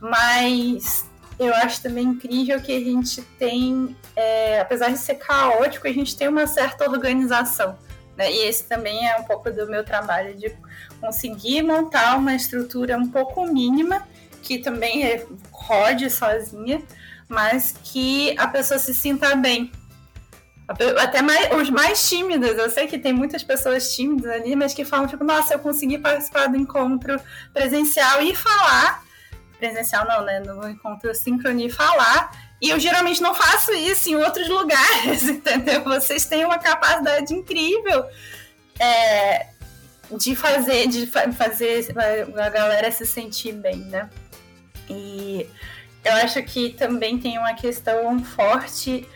Mas 0.02 1.06
eu 1.38 1.54
acho 1.54 1.84
também 1.84 2.06
incrível 2.06 2.60
que 2.60 2.76
a 2.76 2.80
gente 2.80 3.22
tem, 3.38 3.96
é, 4.16 4.60
apesar 4.60 4.90
de 4.90 4.98
ser 4.98 5.16
caótico, 5.16 5.88
a 5.88 5.94
gente 5.94 6.18
tem 6.18 6.28
uma 6.28 6.48
certa 6.48 6.90
organização. 6.90 7.78
Né? 8.18 8.32
E 8.32 8.48
esse 8.48 8.64
também 8.64 9.08
é 9.08 9.16
um 9.18 9.24
pouco 9.24 9.52
do 9.52 9.68
meu 9.68 9.86
trabalho 9.86 10.36
de 10.36 10.52
conseguir 11.00 11.62
montar 11.62 12.18
uma 12.18 12.34
estrutura 12.34 12.98
um 12.98 13.08
pouco 13.08 13.46
mínima, 13.46 14.06
que 14.42 14.58
também 14.58 15.06
é, 15.06 15.26
rode 15.52 16.10
sozinha, 16.10 16.82
mas 17.30 17.76
que 17.84 18.36
a 18.40 18.48
pessoa 18.48 18.80
se 18.80 18.94
sinta 18.94 19.36
bem. 19.36 19.72
Até 20.98 21.22
mais, 21.22 21.50
os 21.56 21.70
mais 21.70 22.10
tímidos, 22.10 22.50
eu 22.58 22.70
sei 22.70 22.88
que 22.88 23.00
tem 23.00 23.14
muitas 23.14 23.42
pessoas 23.42 23.96
tímidas 23.96 24.30
ali, 24.30 24.54
mas 24.54 24.74
que 24.74 24.84
falam, 24.84 25.08
tipo, 25.08 25.24
nossa, 25.24 25.54
eu 25.54 25.60
consegui 25.60 25.98
participar 25.98 26.48
do 26.48 26.58
encontro 26.58 27.22
presencial 27.54 28.22
e 28.22 28.36
falar. 28.36 29.02
Presencial 29.58 30.06
não, 30.06 30.26
né? 30.26 30.42
No 30.42 30.68
encontro 30.70 31.14
sincronia 31.16 31.68
e 31.68 31.72
falar 31.72 32.47
e 32.62 32.70
eu 32.70 32.80
geralmente 32.80 33.22
não 33.22 33.34
faço 33.34 33.72
isso 33.74 34.10
em 34.10 34.16
outros 34.16 34.50
lugares, 34.50 35.24
entendeu? 35.30 35.84
Vocês 35.84 36.26
têm 36.26 36.46
uma 36.46 36.58
capacidade 36.58 37.34
incrível 37.34 38.06
é, 38.80 39.48
de 40.12 40.36
fazer, 40.36 40.88
de 40.88 41.08
fazer 41.08 41.86
a 42.40 42.50
galera 42.50 42.92
se 42.92 43.06
sentir 43.06 43.54
bem, 43.54 43.78
né? 43.78 44.10
E 44.90 45.48
eu 46.04 46.14
acho 46.14 46.42
que 46.44 46.70
também 46.74 47.20
tem 47.20 47.38
uma 47.38 47.54
questão 47.54 48.24
forte, 48.24 49.08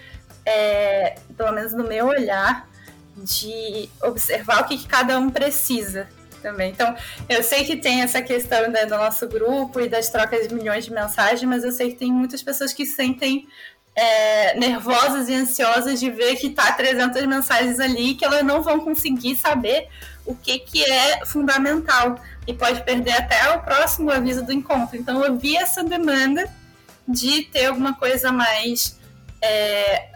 é, 0.46 1.16
pelo 1.36 1.52
menos 1.54 1.74
no 1.74 1.84
meu 1.84 2.08
olhar, 2.08 2.70
de 3.16 3.90
observar 4.04 4.62
o 4.62 4.66
que, 4.66 4.78
que 4.78 4.88
cada 4.88 5.18
um 5.18 5.30
precisa 5.30 6.08
também. 6.42 6.72
Então, 6.72 6.96
eu 7.30 7.44
sei 7.44 7.64
que 7.64 7.78
tem 7.78 8.02
essa 8.02 8.22
questão 8.22 8.70
né, 8.70 8.86
do 8.86 8.98
nosso 8.98 9.28
grupo 9.28 9.80
e 9.80 9.88
das 9.88 10.10
trocas 10.10 10.48
de 10.48 10.54
milhões 10.54 10.86
de 10.86 10.92
mensagens, 10.92 11.44
mas 11.44 11.64
eu 11.64 11.72
sei 11.72 11.92
que 11.92 11.98
tem 11.98 12.12
muitas 12.12 12.42
pessoas 12.42 12.74
que 12.74 12.86
sentem 12.86 13.48
é, 13.96 14.58
nervosas 14.58 15.30
e 15.30 15.34
ansiosas 15.34 16.00
de 16.00 16.10
ver 16.10 16.36
que 16.38 16.50
tá 16.50 16.72
300 16.72 17.26
mensagens 17.26 17.80
ali 17.80 18.16
que 18.16 18.24
elas 18.24 18.44
não 18.44 18.62
vão 18.62 18.80
conseguir 18.80 19.36
saber 19.36 19.88
o 20.26 20.34
que, 20.36 20.60
que 20.60 20.84
é 20.84 21.26
fundamental 21.26 22.20
e 22.48 22.54
pode 22.54 22.84
perder 22.84 23.14
até 23.14 23.56
o 23.56 23.60
próximo 23.62 24.12
aviso 24.12 24.44
do 24.44 24.52
encontro. 24.52 24.98
Então, 24.98 25.24
eu 25.24 25.38
vi 25.38 25.56
essa 25.56 25.84
demanda 25.84 26.48
de 27.08 27.44
ter 27.44 27.66
alguma 27.66 27.94
coisa 27.94 28.32
mais 28.32 29.00
é, 29.42 30.11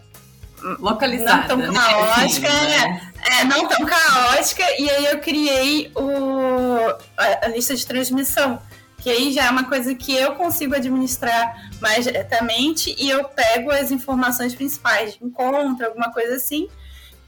localizada, 0.80 1.56
não 1.56 1.64
tão 1.64 1.74
né? 1.74 1.80
caótica, 1.80 2.50
né? 2.50 3.12
é, 3.24 3.44
não 3.46 3.68
tão 3.68 3.86
caótica, 3.86 4.64
e 4.80 4.90
aí 4.90 5.06
eu 5.06 5.20
criei 5.20 5.92
o, 5.96 6.78
a, 7.18 7.46
a, 7.46 7.48
lista 7.48 7.76
de 7.76 7.86
transmissão, 7.86 8.60
que 8.98 9.10
aí 9.10 9.32
já 9.32 9.46
é 9.46 9.50
uma 9.50 9.66
coisa 9.66 9.94
que 9.94 10.16
eu 10.16 10.34
consigo 10.36 10.76
administrar 10.76 11.70
mais 11.80 12.06
diretamente 12.06 12.96
e 12.98 13.10
eu 13.10 13.26
pego 13.26 13.72
as 13.72 13.92
informações 13.92 14.56
principais 14.56 15.18
encontro, 15.22 15.86
alguma 15.86 16.12
coisa 16.12 16.36
assim, 16.36 16.68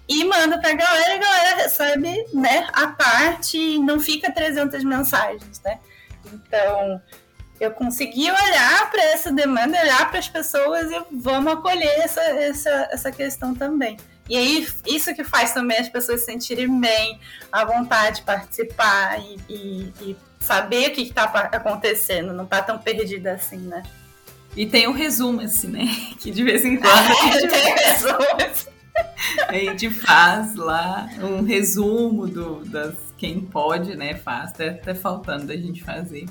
e 0.09 0.23
mando 0.23 0.59
pra 0.59 0.73
galera, 0.73 1.15
a 1.15 1.17
galera 1.17 1.55
recebe, 1.57 2.25
né, 2.33 2.67
a 2.73 2.87
parte 2.87 3.57
e 3.57 3.77
não 3.77 3.99
fica 3.99 4.31
300 4.31 4.83
mensagens, 4.83 5.61
né? 5.63 5.79
Então, 6.33 7.01
eu 7.59 7.71
consegui 7.71 8.29
olhar 8.29 8.91
para 8.91 9.03
essa 9.03 9.31
demanda, 9.31 9.79
olhar 9.79 10.09
para 10.09 10.19
as 10.19 10.29
pessoas 10.29 10.91
e 10.91 11.01
vamos 11.11 11.53
acolher 11.53 11.99
essa, 11.99 12.21
essa, 12.21 12.89
essa 12.91 13.11
questão 13.11 13.55
também. 13.55 13.97
E 14.29 14.37
aí, 14.37 14.67
isso 14.85 15.13
que 15.15 15.23
faz 15.23 15.53
também 15.53 15.77
as 15.77 15.89
pessoas 15.89 16.21
se 16.21 16.25
sentirem 16.27 16.79
bem, 16.79 17.19
à 17.51 17.63
vontade 17.63 18.17
de 18.17 18.21
participar 18.23 19.19
e, 19.19 19.37
e, 19.49 19.93
e 20.01 20.17
saber 20.39 20.89
o 20.89 20.91
que 20.91 21.01
está 21.01 21.23
acontecendo, 21.23 22.33
não 22.33 22.45
tá 22.45 22.61
tão 22.61 22.77
perdida 22.77 23.33
assim, 23.33 23.57
né? 23.57 23.83
E 24.55 24.65
tem 24.65 24.87
um 24.87 24.91
resumo, 24.91 25.41
assim, 25.41 25.67
né? 25.67 25.85
Que 26.19 26.31
de 26.31 26.43
vez 26.43 26.65
em 26.65 26.75
quando 26.81 26.93
a 26.93 27.31
gente, 27.31 27.47
tem 27.47 27.75
resumo. 27.75 28.17
a 29.47 29.53
gente 29.53 29.89
faz 29.91 30.55
lá 30.55 31.07
um 31.21 31.43
resumo 31.43 32.27
do, 32.27 32.65
das 32.65 32.95
quem 33.17 33.41
pode, 33.41 33.95
né? 33.95 34.15
Faz, 34.15 34.51
até, 34.51 34.69
até 34.69 34.93
faltando 34.93 35.47
da 35.47 35.55
gente 35.55 35.83
fazer. 35.83 36.25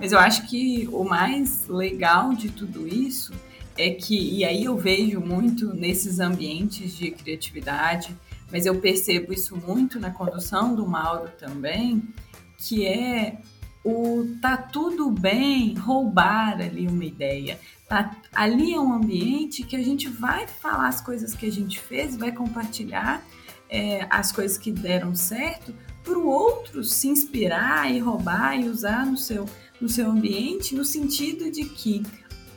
Mas 0.00 0.12
eu 0.12 0.18
acho 0.18 0.46
que 0.48 0.88
o 0.92 1.04
mais 1.04 1.66
legal 1.68 2.32
de 2.32 2.50
tudo 2.50 2.86
isso 2.86 3.32
é 3.76 3.90
que, 3.90 4.16
e 4.16 4.44
aí 4.44 4.64
eu 4.64 4.76
vejo 4.76 5.20
muito 5.20 5.72
nesses 5.74 6.20
ambientes 6.20 6.96
de 6.96 7.10
criatividade, 7.10 8.16
mas 8.50 8.66
eu 8.66 8.80
percebo 8.80 9.32
isso 9.32 9.56
muito 9.56 10.00
na 10.00 10.10
condução 10.10 10.74
do 10.74 10.86
Mauro 10.86 11.30
também, 11.38 12.02
que 12.56 12.86
é 12.86 13.38
o 13.84 14.36
tá 14.42 14.56
tudo 14.56 15.10
bem 15.10 15.74
roubar 15.74 16.60
ali 16.60 16.86
uma 16.86 17.04
ideia. 17.04 17.58
Tá, 17.88 18.14
ali 18.34 18.74
é 18.74 18.80
um 18.80 18.92
ambiente 18.92 19.62
que 19.62 19.76
a 19.76 19.82
gente 19.82 20.08
vai 20.08 20.46
falar 20.46 20.88
as 20.88 21.00
coisas 21.00 21.34
que 21.34 21.46
a 21.46 21.52
gente 21.52 21.78
fez, 21.78 22.16
vai 22.16 22.32
compartilhar 22.32 23.24
é, 23.70 24.06
as 24.10 24.32
coisas 24.32 24.58
que 24.58 24.72
deram 24.72 25.14
certo, 25.14 25.74
para 26.02 26.18
o 26.18 26.26
outro 26.26 26.82
se 26.82 27.08
inspirar 27.08 27.90
e 27.90 27.98
roubar 27.98 28.58
e 28.58 28.68
usar 28.68 29.04
no 29.04 29.16
seu, 29.16 29.46
no 29.80 29.88
seu 29.88 30.10
ambiente, 30.10 30.74
no 30.74 30.84
sentido 30.84 31.50
de 31.50 31.64
que 31.64 32.02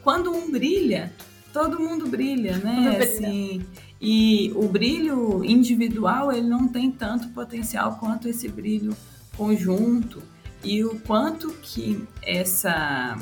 quando 0.03 0.31
um 0.31 0.49
brilha, 0.51 1.13
todo 1.53 1.79
mundo 1.79 2.07
brilha, 2.07 2.57
né? 2.57 2.97
Assim, 3.01 3.65
e 3.99 4.51
o 4.55 4.67
brilho 4.67 5.43
individual, 5.43 6.31
ele 6.31 6.47
não 6.47 6.67
tem 6.67 6.91
tanto 6.91 7.29
potencial 7.29 7.97
quanto 7.99 8.27
esse 8.27 8.47
brilho 8.47 8.95
conjunto 9.37 10.23
e 10.63 10.83
o 10.83 10.99
quanto 11.01 11.49
que 11.61 12.03
essa 12.21 13.17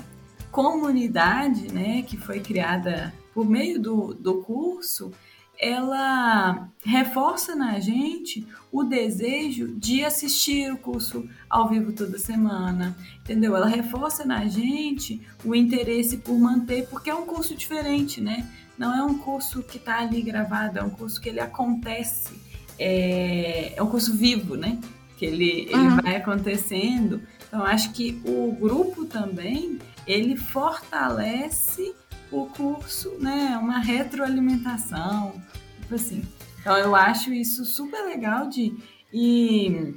comunidade, 0.52 1.72
né, 1.72 2.02
que 2.02 2.18
foi 2.18 2.40
criada 2.40 3.14
por 3.34 3.48
meio 3.48 3.80
do, 3.80 4.14
do 4.14 4.42
curso, 4.42 5.12
ela 5.60 6.70
reforça 6.86 7.54
na 7.54 7.80
gente 7.80 8.48
o 8.72 8.84
desejo 8.84 9.76
de 9.76 10.06
assistir 10.06 10.72
o 10.72 10.78
curso 10.78 11.28
ao 11.50 11.68
vivo 11.68 11.92
toda 11.92 12.18
semana, 12.18 12.96
entendeu? 13.22 13.56
Ela 13.56 13.68
reforça 13.68 14.24
na 14.24 14.48
gente 14.48 15.22
o 15.44 15.54
interesse 15.54 16.18
por 16.18 16.40
manter, 16.40 16.88
porque 16.88 17.10
é 17.10 17.16
um 17.16 17.26
curso 17.26 17.56
diferente, 17.56 18.22
né? 18.22 18.48
Não 18.78 18.96
é 18.96 19.04
um 19.04 19.18
curso 19.18 19.62
que 19.62 19.78
está 19.78 20.00
ali 20.00 20.22
gravado, 20.22 20.80
é 20.80 20.84
um 20.84 20.90
curso 20.90 21.20
que 21.20 21.28
ele 21.28 21.42
acontece, 21.42 22.32
é, 22.80 23.74
é 23.76 23.84
um 23.84 23.88
curso 23.88 24.16
vivo, 24.16 24.56
né? 24.56 24.80
Que 25.18 25.26
ele, 25.26 25.68
ele 25.70 25.76
uhum. 25.76 25.98
vai 25.98 26.16
acontecendo. 26.16 27.22
Então, 27.46 27.64
acho 27.64 27.92
que 27.92 28.22
o 28.24 28.56
grupo 28.58 29.04
também, 29.04 29.78
ele 30.08 30.38
fortalece 30.38 31.94
o 32.32 32.46
curso, 32.48 33.18
né? 33.20 33.58
Uma 33.62 33.80
retroalimentação, 33.80 35.42
tipo 35.82 35.96
assim. 35.96 36.24
Então 36.62 36.78
eu 36.78 36.96
acho 36.96 37.34
isso 37.34 37.66
super 37.66 38.06
legal 38.06 38.50
de 38.50 38.76
e 39.14 39.96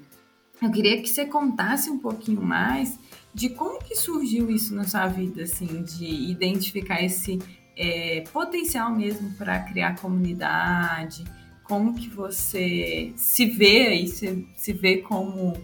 eu 0.61 0.71
queria 0.71 1.03
que 1.03 1.09
você 1.09 1.27
contasse 1.27 1.91
um 1.91 1.99
pouquinho 1.99 2.41
mais 2.41 2.99
de 3.35 3.49
como 3.49 3.79
que 3.79 3.97
surgiu 3.97 4.51
isso 4.51 4.75
na 4.75 4.85
sua 4.85 5.07
vida, 5.07 5.43
assim, 5.43 5.83
de 5.83 6.07
identificar 6.31 7.03
esse 7.03 7.39
é, 7.77 8.23
potencial 8.33 8.95
mesmo 8.95 9.33
para 9.33 9.59
criar 9.61 9.99
comunidade, 9.99 11.25
como 11.65 11.95
que 11.95 12.09
você 12.09 13.13
se 13.17 13.47
vê 13.47 13.87
aí, 13.89 14.07
se, 14.09 14.47
se 14.55 14.73
vê 14.73 14.99
como 14.99 15.57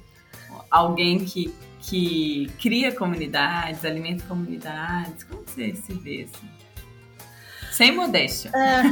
alguém 0.70 1.24
que, 1.24 1.52
que 1.80 2.50
cria 2.60 2.92
comunidades, 2.92 3.84
alimenta 3.84 4.24
comunidades, 4.26 5.24
como 5.24 5.42
você 5.42 5.74
se 5.74 5.92
vê 5.92 6.22
assim? 6.24 6.57
Sem 7.78 7.94
modéstia. 7.94 8.50
É. 8.52 8.82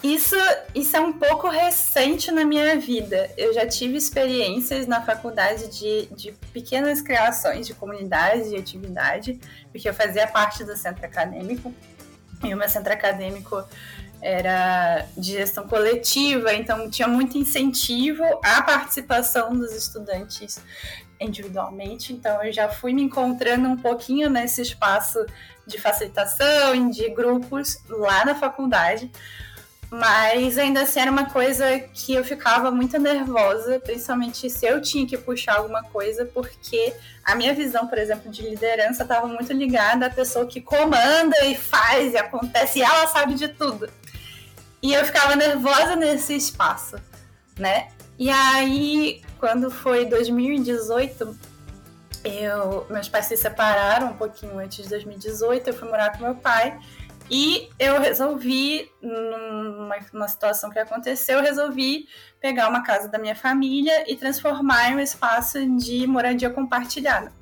isso, 0.06 0.36
isso 0.72 0.96
é 0.96 1.00
um 1.00 1.12
pouco 1.12 1.48
recente 1.48 2.30
na 2.30 2.44
minha 2.44 2.78
vida. 2.78 3.28
Eu 3.36 3.52
já 3.52 3.66
tive 3.66 3.96
experiências 3.96 4.86
na 4.86 5.02
faculdade 5.02 5.66
de, 5.76 6.06
de 6.14 6.30
pequenas 6.52 7.02
criações 7.02 7.66
de 7.66 7.74
comunidade 7.74 8.48
e 8.50 8.56
atividade, 8.56 9.40
porque 9.72 9.88
eu 9.88 9.92
fazia 9.92 10.24
parte 10.28 10.62
do 10.62 10.76
centro 10.76 11.04
acadêmico. 11.04 11.74
E 12.44 12.54
o 12.54 12.56
meu 12.56 12.68
centro 12.68 12.92
acadêmico 12.92 13.64
era 14.20 15.06
de 15.16 15.32
gestão 15.32 15.66
coletiva, 15.66 16.52
então 16.52 16.90
tinha 16.90 17.08
muito 17.08 17.38
incentivo 17.38 18.22
à 18.44 18.62
participação 18.62 19.56
dos 19.56 19.72
estudantes 19.72 20.60
individualmente. 21.20 22.12
Então 22.12 22.42
eu 22.42 22.52
já 22.52 22.68
fui 22.68 22.92
me 22.92 23.02
encontrando 23.02 23.68
um 23.68 23.76
pouquinho 23.76 24.30
nesse 24.30 24.62
espaço 24.62 25.24
de 25.66 25.78
facilitação 25.78 26.90
de 26.90 27.08
grupos 27.10 27.78
lá 27.88 28.24
na 28.24 28.34
faculdade. 28.34 29.10
Mas 29.90 30.56
ainda 30.56 30.82
assim 30.82 31.00
era 31.00 31.10
uma 31.10 31.28
coisa 31.28 31.80
que 31.92 32.14
eu 32.14 32.22
ficava 32.22 32.70
muito 32.70 32.96
nervosa, 32.96 33.80
principalmente 33.80 34.48
se 34.48 34.64
eu 34.64 34.80
tinha 34.80 35.04
que 35.04 35.18
puxar 35.18 35.56
alguma 35.56 35.82
coisa, 35.82 36.24
porque 36.26 36.94
a 37.24 37.34
minha 37.34 37.52
visão, 37.52 37.88
por 37.88 37.98
exemplo, 37.98 38.30
de 38.30 38.42
liderança 38.42 39.02
estava 39.02 39.26
muito 39.26 39.52
ligada 39.52 40.06
à 40.06 40.10
pessoa 40.10 40.46
que 40.46 40.60
comanda 40.60 41.44
e 41.44 41.56
faz 41.56 42.14
e 42.14 42.16
acontece, 42.16 42.78
e 42.78 42.82
ela 42.82 43.08
sabe 43.08 43.34
de 43.34 43.48
tudo. 43.48 43.90
E 44.82 44.92
eu 44.92 45.04
ficava 45.04 45.36
nervosa 45.36 45.94
nesse 45.96 46.34
espaço, 46.34 46.96
né? 47.58 47.88
E 48.18 48.30
aí, 48.30 49.22
quando 49.38 49.70
foi 49.70 50.06
2018, 50.06 51.38
eu, 52.24 52.86
meus 52.90 53.08
pais 53.08 53.26
se 53.26 53.36
separaram 53.36 54.08
um 54.08 54.16
pouquinho 54.16 54.58
antes 54.58 54.84
de 54.84 54.90
2018, 54.90 55.68
eu 55.68 55.74
fui 55.74 55.88
morar 55.88 56.16
com 56.16 56.24
meu 56.24 56.34
pai 56.34 56.78
e 57.30 57.68
eu 57.78 58.00
resolvi, 58.00 58.90
numa, 59.00 59.96
numa 60.12 60.28
situação 60.28 60.68
que 60.68 60.78
aconteceu, 60.80 61.38
eu 61.38 61.44
resolvi 61.44 62.08
pegar 62.40 62.68
uma 62.68 62.82
casa 62.82 63.08
da 63.08 63.18
minha 63.18 63.36
família 63.36 64.10
e 64.10 64.16
transformar 64.16 64.90
em 64.90 64.96
um 64.96 65.00
espaço 65.00 65.64
de 65.76 66.06
moradia 66.08 66.50
compartilhada. 66.50 67.32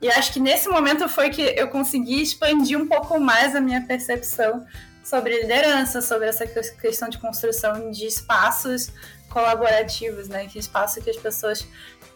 E 0.00 0.10
acho 0.10 0.30
que 0.30 0.38
nesse 0.38 0.68
momento 0.68 1.08
foi 1.08 1.30
que 1.30 1.40
eu 1.40 1.68
consegui 1.68 2.20
expandir 2.20 2.78
um 2.78 2.86
pouco 2.86 3.18
mais 3.18 3.56
a 3.56 3.62
minha 3.62 3.80
percepção 3.80 4.66
sobre 5.06 5.40
liderança, 5.40 6.02
sobre 6.02 6.26
essa 6.26 6.44
questão 6.44 7.08
de 7.08 7.16
construção 7.18 7.92
de 7.92 8.06
espaços 8.06 8.90
colaborativos, 9.30 10.28
né? 10.28 10.46
Que 10.48 10.58
espaço 10.58 11.00
que 11.00 11.08
as 11.08 11.16
pessoas 11.16 11.64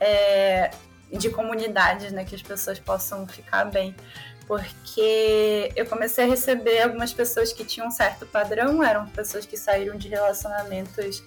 é, 0.01 0.73
de 1.13 1.31
comunidades, 1.31 2.11
né, 2.11 2.25
que 2.25 2.35
as 2.35 2.43
pessoas 2.43 2.81
possam 2.81 3.29
ficar 3.29 3.67
bem. 3.67 3.95
Porque 4.45 5.71
eu 5.77 5.87
comecei 5.87 6.25
a 6.25 6.27
receber 6.27 6.83
algumas 6.83 7.13
pessoas 7.13 7.53
que 7.53 7.65
tinham 7.65 7.87
um 7.87 7.93
certo 7.93 8.27
padrão, 8.27 8.83
eram 8.83 9.07
pessoas 9.07 9.47
que 9.47 9.57
saíram 9.57 9.97
de 9.97 10.09
relacionamentos 10.09 11.23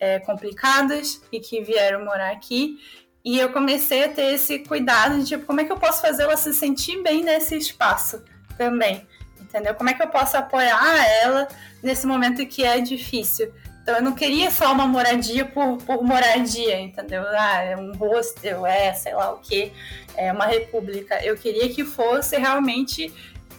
é, 0.00 0.18
complicados 0.18 1.22
e 1.30 1.38
que 1.38 1.60
vieram 1.62 2.04
morar 2.04 2.32
aqui. 2.32 2.76
E 3.24 3.38
eu 3.38 3.52
comecei 3.52 4.02
a 4.02 4.08
ter 4.08 4.34
esse 4.34 4.58
cuidado 4.58 5.20
de 5.20 5.26
tipo, 5.26 5.46
como 5.46 5.60
é 5.60 5.64
que 5.64 5.70
eu 5.70 5.78
posso 5.78 6.02
fazer 6.02 6.24
ela 6.24 6.36
se 6.36 6.52
sentir 6.52 7.00
bem 7.04 7.22
nesse 7.22 7.56
espaço 7.56 8.20
também, 8.58 9.06
entendeu? 9.54 9.74
Como 9.74 9.88
é 9.88 9.94
que 9.94 10.02
eu 10.02 10.08
posso 10.08 10.36
apoiar 10.36 11.06
ela 11.22 11.46
nesse 11.80 12.06
momento 12.06 12.44
que 12.44 12.64
é 12.64 12.80
difícil? 12.80 13.52
Então 13.82 13.96
eu 13.96 14.02
não 14.02 14.12
queria 14.12 14.50
só 14.50 14.72
uma 14.72 14.86
moradia 14.86 15.44
por, 15.44 15.76
por 15.78 16.02
moradia, 16.02 16.80
entendeu? 16.80 17.22
Ah, 17.28 17.62
é 17.62 17.76
um 17.76 17.92
hostel, 17.92 18.66
é 18.66 18.92
sei 18.94 19.14
lá 19.14 19.32
o 19.32 19.38
que, 19.38 19.72
é 20.16 20.32
uma 20.32 20.46
república. 20.46 21.22
Eu 21.22 21.36
queria 21.36 21.68
que 21.68 21.84
fosse 21.84 22.36
realmente 22.36 23.12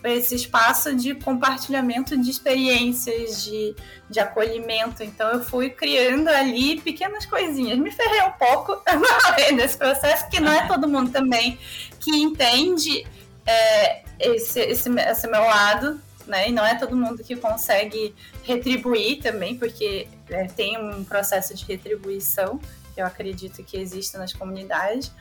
esse 0.03 0.35
espaço 0.35 0.95
de 0.95 1.15
compartilhamento 1.15 2.17
de 2.17 2.29
experiências, 2.29 3.43
de, 3.43 3.75
de 4.09 4.19
acolhimento. 4.19 5.03
Então 5.03 5.29
eu 5.29 5.43
fui 5.43 5.69
criando 5.69 6.27
ali 6.27 6.81
pequenas 6.81 7.25
coisinhas. 7.25 7.77
Me 7.77 7.91
ferrei 7.91 8.21
um 8.23 8.31
pouco 8.31 8.81
nesse 9.53 9.77
processo, 9.77 10.27
que 10.29 10.39
não 10.39 10.51
é 10.51 10.67
todo 10.67 10.87
mundo 10.87 11.11
também 11.11 11.57
que 11.99 12.11
entende 12.11 13.05
é, 13.45 14.04
esse, 14.19 14.59
esse, 14.59 14.89
esse 14.89 15.27
meu 15.27 15.41
lado 15.41 15.99
né? 16.27 16.49
E 16.49 16.51
não 16.51 16.65
é 16.65 16.75
todo 16.75 16.95
mundo 16.95 17.23
que 17.23 17.35
consegue 17.35 18.13
retribuir 18.43 19.21
também, 19.21 19.57
porque 19.57 20.07
é, 20.29 20.45
tem 20.45 20.77
um 20.77 21.03
processo 21.03 21.53
de 21.53 21.65
retribuição 21.65 22.59
que 22.93 23.01
eu 23.01 23.05
acredito 23.05 23.63
que 23.63 23.77
existe 23.77 24.17
nas 24.17 24.33
comunidades. 24.33 25.11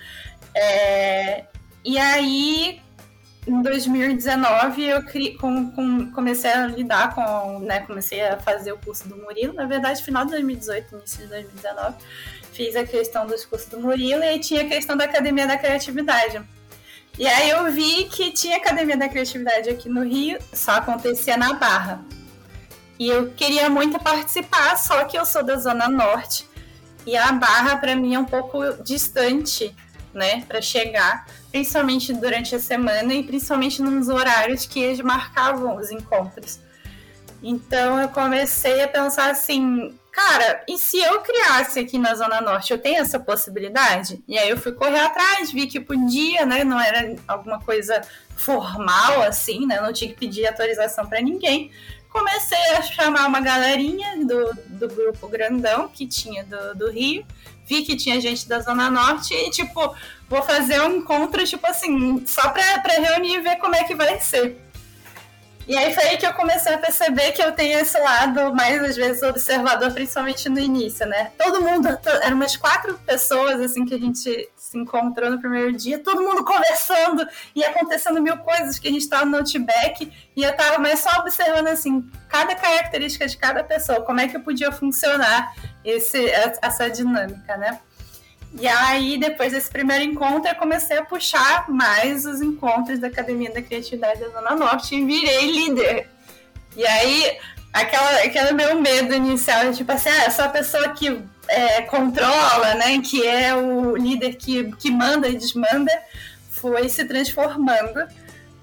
É, 0.55 1.45
e 1.85 1.99
aí, 1.99 2.81
em 3.47 3.63
2019, 3.63 4.83
eu 4.83 5.03
cri, 5.03 5.37
com, 5.37 5.71
com, 5.73 6.11
comecei 6.13 6.51
a 6.51 6.67
lidar 6.67 7.15
com, 7.15 7.61
né, 7.61 7.81
comecei 7.81 8.23
a 8.23 8.39
fazer 8.39 8.73
o 8.73 8.79
curso 8.79 9.09
do 9.09 9.17
Murilo, 9.17 9.53
na 9.53 9.67
verdade, 9.67 10.03
final 10.03 10.25
de 10.25 10.31
2018, 10.33 10.97
início 10.97 11.19
de 11.19 11.27
2019, 11.27 11.97
fiz 12.53 12.77
a 12.77 12.85
questão 12.85 13.27
dos 13.27 13.45
cursos 13.45 13.69
do 13.69 13.81
Murilo 13.81 14.23
e 14.23 14.39
tinha 14.39 14.63
a 14.63 14.69
questão 14.69 14.97
da 14.97 15.05
Academia 15.05 15.47
da 15.47 15.59
Criatividade. 15.59 16.41
E 17.19 17.27
aí 17.27 17.51
eu 17.51 17.71
vi 17.73 18.05
que 18.05 18.33
tinha 18.33 18.57
Academia 18.57 18.97
da 18.97 19.09
Criatividade 19.09 19.71
aqui 19.71 19.89
no 19.89 20.03
Rio, 20.03 20.39
só 20.53 20.73
acontecia 20.73 21.37
na 21.37 21.53
Barra. 21.55 22.05
E 22.99 23.09
eu 23.09 23.31
queria 23.31 23.71
muito 23.71 23.99
participar, 24.01 24.77
só 24.77 25.05
que 25.05 25.17
eu 25.17 25.25
sou 25.25 25.45
da 25.45 25.57
Zona 25.57 25.89
Norte 25.89 26.49
e 27.07 27.17
a 27.17 27.31
Barra 27.33 27.77
para 27.77 27.95
mim 27.95 28.15
é 28.15 28.19
um 28.19 28.25
pouco 28.25 28.83
distante, 28.83 29.75
né, 30.13 30.43
para 30.47 30.63
chegar, 30.63 31.27
principalmente 31.51 32.13
durante 32.13 32.55
a 32.55 32.61
semana 32.61 33.15
e 33.15 33.23
principalmente 33.23 33.83
nos 33.83 34.09
horários 34.09 34.65
que 34.65 34.81
eles 34.81 35.01
marcavam 35.01 35.77
os 35.77 35.91
encontros. 35.91 36.61
Então 37.43 38.01
eu 38.01 38.09
comecei 38.09 38.83
a 38.83 38.89
pensar 38.89 39.31
assim, 39.31 39.99
cara, 40.15 40.65
e 40.69 40.79
se 40.79 40.97
eu 40.99 41.21
criasse 41.21 41.81
aqui 41.81 41.99
na 41.99 42.15
Zona 42.15 42.41
Norte, 42.41 42.73
eu 42.73 42.79
tenho 42.79 43.01
essa 43.01 43.19
possibilidade? 43.19 44.23
E 44.29 44.39
aí 44.39 44.49
eu 44.49 44.57
fui 44.57 44.71
correr 44.73 45.01
atrás, 45.01 45.51
vi 45.51 45.67
que 45.67 45.81
podia, 45.81 46.47
né? 46.47 46.63
Não 46.63 46.81
era 46.81 47.17
alguma 47.27 47.59
coisa 47.59 48.01
formal 48.37 49.23
assim, 49.23 49.67
né? 49.67 49.81
Não 49.81 49.93
tinha 49.93 50.11
que 50.11 50.17
pedir 50.17 50.47
autorização 50.47 51.05
para 51.07 51.21
ninguém. 51.21 51.73
Comecei 52.09 52.77
a 52.77 52.83
chamar 52.83 53.27
uma 53.27 53.41
galerinha 53.41 54.25
do, 54.25 54.55
do 54.69 54.89
grupo 54.89 55.27
grandão 55.27 55.89
que 55.89 56.07
tinha 56.07 56.45
do, 56.45 56.75
do 56.77 56.91
Rio. 56.91 57.27
Vi 57.67 57.83
que 57.83 57.97
tinha 57.97 58.21
gente 58.21 58.49
da 58.49 58.61
Zona 58.61 58.89
Norte 58.89 59.35
e, 59.35 59.51
tipo, 59.51 59.97
vou 60.29 60.43
fazer 60.43 60.81
um 60.83 60.99
encontro, 60.99 61.45
tipo 61.45 61.67
assim, 61.67 62.25
só 62.25 62.51
pra, 62.51 62.79
pra 62.79 62.95
reunir 62.95 63.37
e 63.37 63.41
ver 63.41 63.57
como 63.57 63.75
é 63.75 63.83
que 63.83 63.97
vai 63.97 64.21
ser. 64.21 64.64
E 65.67 65.77
aí 65.77 65.95
foi 65.95 66.05
aí 66.05 66.17
que 66.19 66.27
eu 66.27 66.35
comecei 66.35 66.75
a 66.75 66.79
perceber 66.79 67.33
que 67.33 67.43
eu 67.43 67.53
tenho 67.53 67.79
esse 67.79 67.99
lado 67.99 68.55
mais, 68.55 68.83
às 68.83 68.97
vezes, 68.97 69.23
observador, 69.23 69.93
principalmente 69.93 70.49
no 70.49 70.59
início, 70.59 71.07
né? 71.07 71.33
Todo 71.39 71.63
mundo, 71.63 71.89
eram 72.23 72.37
umas 72.37 72.57
quatro 72.57 72.99
pessoas, 72.99 73.61
assim, 73.61 73.85
que 73.87 73.95
a 73.95 73.99
gente 73.99 74.49
se 74.57 74.79
encontrou 74.79 75.31
no 75.31 75.41
primeiro 75.41 75.73
dia, 75.73 75.99
todo 75.99 76.23
mundo 76.23 76.45
conversando 76.45 77.27
e 77.55 77.65
acontecendo 77.65 78.21
mil 78.21 78.37
coisas, 78.39 78.79
que 78.79 78.89
a 78.89 78.91
gente 78.91 79.09
tava 79.09 79.25
no 79.25 79.39
Outback 79.39 80.13
e 80.37 80.43
eu 80.43 80.55
tava 80.55 80.79
mais 80.79 81.01
só 81.01 81.11
observando, 81.21 81.69
assim, 81.69 82.05
cada 82.29 82.55
característica 82.55 83.27
de 83.27 83.37
cada 83.37 83.65
pessoa, 83.65 84.03
como 84.03 84.21
é 84.21 84.29
que 84.29 84.39
podia 84.39 84.71
funcionar 84.71 85.55
esse, 85.83 86.31
essa 86.61 86.91
dinâmica, 86.91 87.57
né? 87.57 87.81
E 88.59 88.69
aí, 88.69 89.19
depois 89.19 89.53
desse 89.53 89.69
primeiro 89.69 90.05
encontro, 90.05 90.49
eu 90.49 90.55
comecei 90.55 90.97
a 90.97 91.05
puxar 91.05 91.69
mais 91.69 92.25
os 92.25 92.41
encontros 92.41 93.01
da 93.01 93.09
Academia 93.09 93.53
da 93.53 93.61
Criatividade 93.61 94.21
da 94.21 94.29
Zona 94.29 94.55
Norte 94.55 94.95
e 94.95 95.05
virei 95.05 95.51
líder. 95.51 96.09
E 96.77 96.87
aí, 96.87 97.37
aquela, 97.73 98.23
aquele 98.23 98.53
meu 98.53 98.81
medo 98.81 99.13
inicial, 99.13 99.73
tipo 99.73 99.91
assim, 99.91 100.09
ah, 100.09 100.27
eu 100.27 100.31
sou 100.31 100.45
a 100.45 100.49
pessoa 100.49 100.89
que 100.91 101.21
é, 101.49 101.83
controla, 101.83 102.75
né, 102.75 103.01
que 103.01 103.27
é 103.27 103.55
o 103.55 103.97
líder 103.97 104.37
que, 104.37 104.73
que 104.77 104.91
manda 104.91 105.29
e 105.29 105.37
desmanda, 105.37 105.91
foi 106.49 106.89
se 106.89 107.05
transformando 107.05 108.07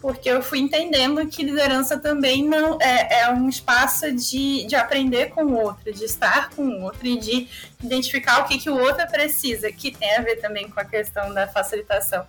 porque 0.02 0.28
eu 0.28 0.42
fui 0.42 0.58
entendendo 0.58 1.26
que 1.28 1.44
liderança 1.44 1.98
também 1.98 2.44
não 2.44 2.80
é, 2.82 3.22
é, 3.22 3.30
um 3.30 3.48
espaço 3.48 4.12
de, 4.12 4.66
de 4.66 4.76
aprender 4.76 5.28
com 5.28 5.44
o 5.44 5.62
outro, 5.62 5.94
de 5.94 6.04
estar 6.04 6.50
com 6.50 6.64
o 6.64 6.82
outro 6.82 7.06
e 7.06 7.20
de 7.20 7.48
identificar 7.82 8.42
o 8.42 8.46
que, 8.46 8.58
que 8.58 8.70
o 8.70 8.78
outro 8.78 9.06
precisa, 9.08 9.72
que 9.72 9.92
tem 9.92 10.18
a 10.18 10.22
ver 10.22 10.38
também 10.38 10.68
com 10.68 10.80
a 10.80 10.86
questão 10.86 11.32
da 11.32 11.48
facilitação. 11.48 12.26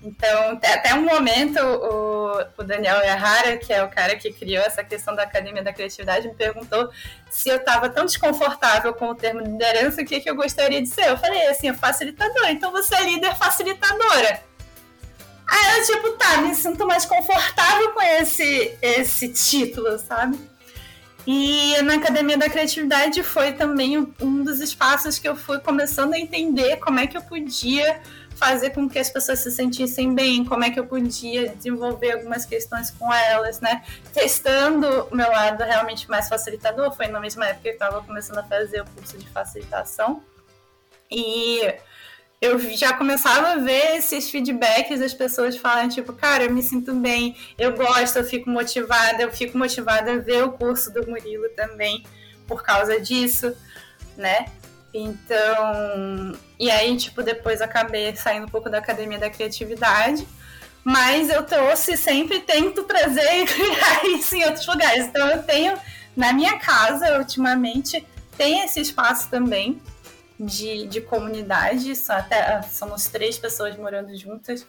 Então, 0.00 0.52
até 0.52 0.94
um 0.94 1.04
momento, 1.04 1.58
o, 1.58 2.44
o 2.58 2.62
Daniel 2.62 3.00
Errara, 3.00 3.56
que 3.56 3.72
é 3.72 3.82
o 3.82 3.88
cara 3.88 4.14
que 4.14 4.30
criou 4.32 4.62
essa 4.62 4.84
questão 4.84 5.14
da 5.16 5.24
Academia 5.24 5.64
da 5.64 5.72
Criatividade, 5.72 6.28
me 6.28 6.34
perguntou 6.34 6.90
se 7.28 7.48
eu 7.48 7.56
estava 7.56 7.88
tão 7.88 8.04
desconfortável 8.04 8.94
com 8.94 9.08
o 9.08 9.14
termo 9.14 9.40
liderança, 9.40 10.02
o 10.02 10.04
que, 10.04 10.20
que 10.20 10.30
eu 10.30 10.36
gostaria 10.36 10.80
de 10.80 10.88
ser. 10.88 11.08
Eu 11.08 11.16
falei 11.16 11.46
assim, 11.48 11.72
facilitadora. 11.72 12.52
Então, 12.52 12.70
você 12.70 12.94
é 12.94 13.02
líder 13.02 13.34
facilitadora. 13.34 14.40
Aí 15.46 15.78
eu, 15.78 15.86
tipo, 15.86 16.10
tá, 16.12 16.38
me 16.38 16.54
sinto 16.54 16.86
mais 16.86 17.04
confortável 17.04 17.92
com 17.92 18.02
esse, 18.02 18.76
esse 18.82 19.28
título, 19.28 19.98
sabe? 19.98 20.38
E 21.26 21.80
na 21.82 21.94
Academia 21.94 22.38
da 22.38 22.48
Criatividade 22.48 23.22
foi 23.22 23.52
também 23.52 23.98
um 24.20 24.44
dos 24.44 24.60
espaços 24.60 25.18
que 25.18 25.28
eu 25.28 25.34
fui 25.34 25.58
começando 25.58 26.14
a 26.14 26.18
entender 26.18 26.76
como 26.76 27.00
é 27.00 27.06
que 27.06 27.16
eu 27.16 27.22
podia 27.22 28.00
fazer 28.36 28.70
com 28.70 28.88
que 28.88 28.98
as 28.98 29.10
pessoas 29.10 29.40
se 29.40 29.50
sentissem 29.50 30.14
bem, 30.14 30.44
como 30.44 30.62
é 30.62 30.70
que 30.70 30.78
eu 30.78 30.86
podia 30.86 31.48
desenvolver 31.48 32.12
algumas 32.12 32.44
questões 32.44 32.90
com 32.90 33.12
elas, 33.12 33.60
né? 33.60 33.82
Testando 34.12 35.08
o 35.10 35.16
meu 35.16 35.28
lado 35.28 35.64
realmente 35.64 36.08
mais 36.08 36.28
facilitador, 36.28 36.94
foi 36.94 37.08
na 37.08 37.18
mesma 37.18 37.46
época 37.46 37.62
que 37.62 37.68
eu 37.70 37.72
estava 37.72 38.02
começando 38.02 38.38
a 38.38 38.44
fazer 38.44 38.82
o 38.82 38.84
curso 38.90 39.16
de 39.18 39.28
facilitação. 39.30 40.22
E 41.10 41.74
eu 42.40 42.58
já 42.76 42.92
começava 42.92 43.52
a 43.52 43.56
ver 43.56 43.96
esses 43.96 44.30
feedbacks 44.30 45.00
das 45.00 45.14
pessoas 45.14 45.56
falando, 45.56 45.94
tipo, 45.94 46.12
cara, 46.12 46.44
eu 46.44 46.52
me 46.52 46.62
sinto 46.62 46.94
bem, 46.94 47.36
eu 47.58 47.72
gosto, 47.74 48.16
eu 48.16 48.24
fico 48.24 48.50
motivada, 48.50 49.22
eu 49.22 49.32
fico 49.32 49.56
motivada 49.56 50.12
a 50.12 50.18
ver 50.18 50.44
o 50.44 50.52
curso 50.52 50.92
do 50.92 51.06
Murilo 51.08 51.48
também 51.56 52.04
por 52.46 52.62
causa 52.62 53.00
disso, 53.00 53.56
né? 54.16 54.46
Então, 54.92 56.38
e 56.58 56.70
aí, 56.70 56.96
tipo, 56.96 57.22
depois 57.22 57.60
acabei 57.60 58.14
saindo 58.16 58.46
um 58.46 58.48
pouco 58.48 58.70
da 58.70 58.78
academia 58.78 59.18
da 59.18 59.28
criatividade, 59.28 60.26
mas 60.84 61.28
eu 61.28 61.42
trouxe, 61.42 61.96
sempre 61.96 62.40
tento 62.40 62.84
trazer 62.84 63.42
e 63.42 63.46
criar 63.46 64.04
isso 64.16 64.36
em 64.36 64.44
outros 64.44 64.66
lugares. 64.66 65.06
Então, 65.06 65.26
eu 65.28 65.42
tenho 65.42 65.76
na 66.16 66.32
minha 66.32 66.58
casa, 66.58 67.18
ultimamente, 67.18 68.06
tem 68.38 68.64
esse 68.64 68.80
espaço 68.80 69.28
também 69.28 69.80
de, 70.38 70.86
de 70.86 71.00
comunidade, 71.00 71.92
até, 72.08 72.62
somos 72.62 73.06
três 73.06 73.38
pessoas 73.38 73.76
morando 73.76 74.14
juntas, 74.16 74.66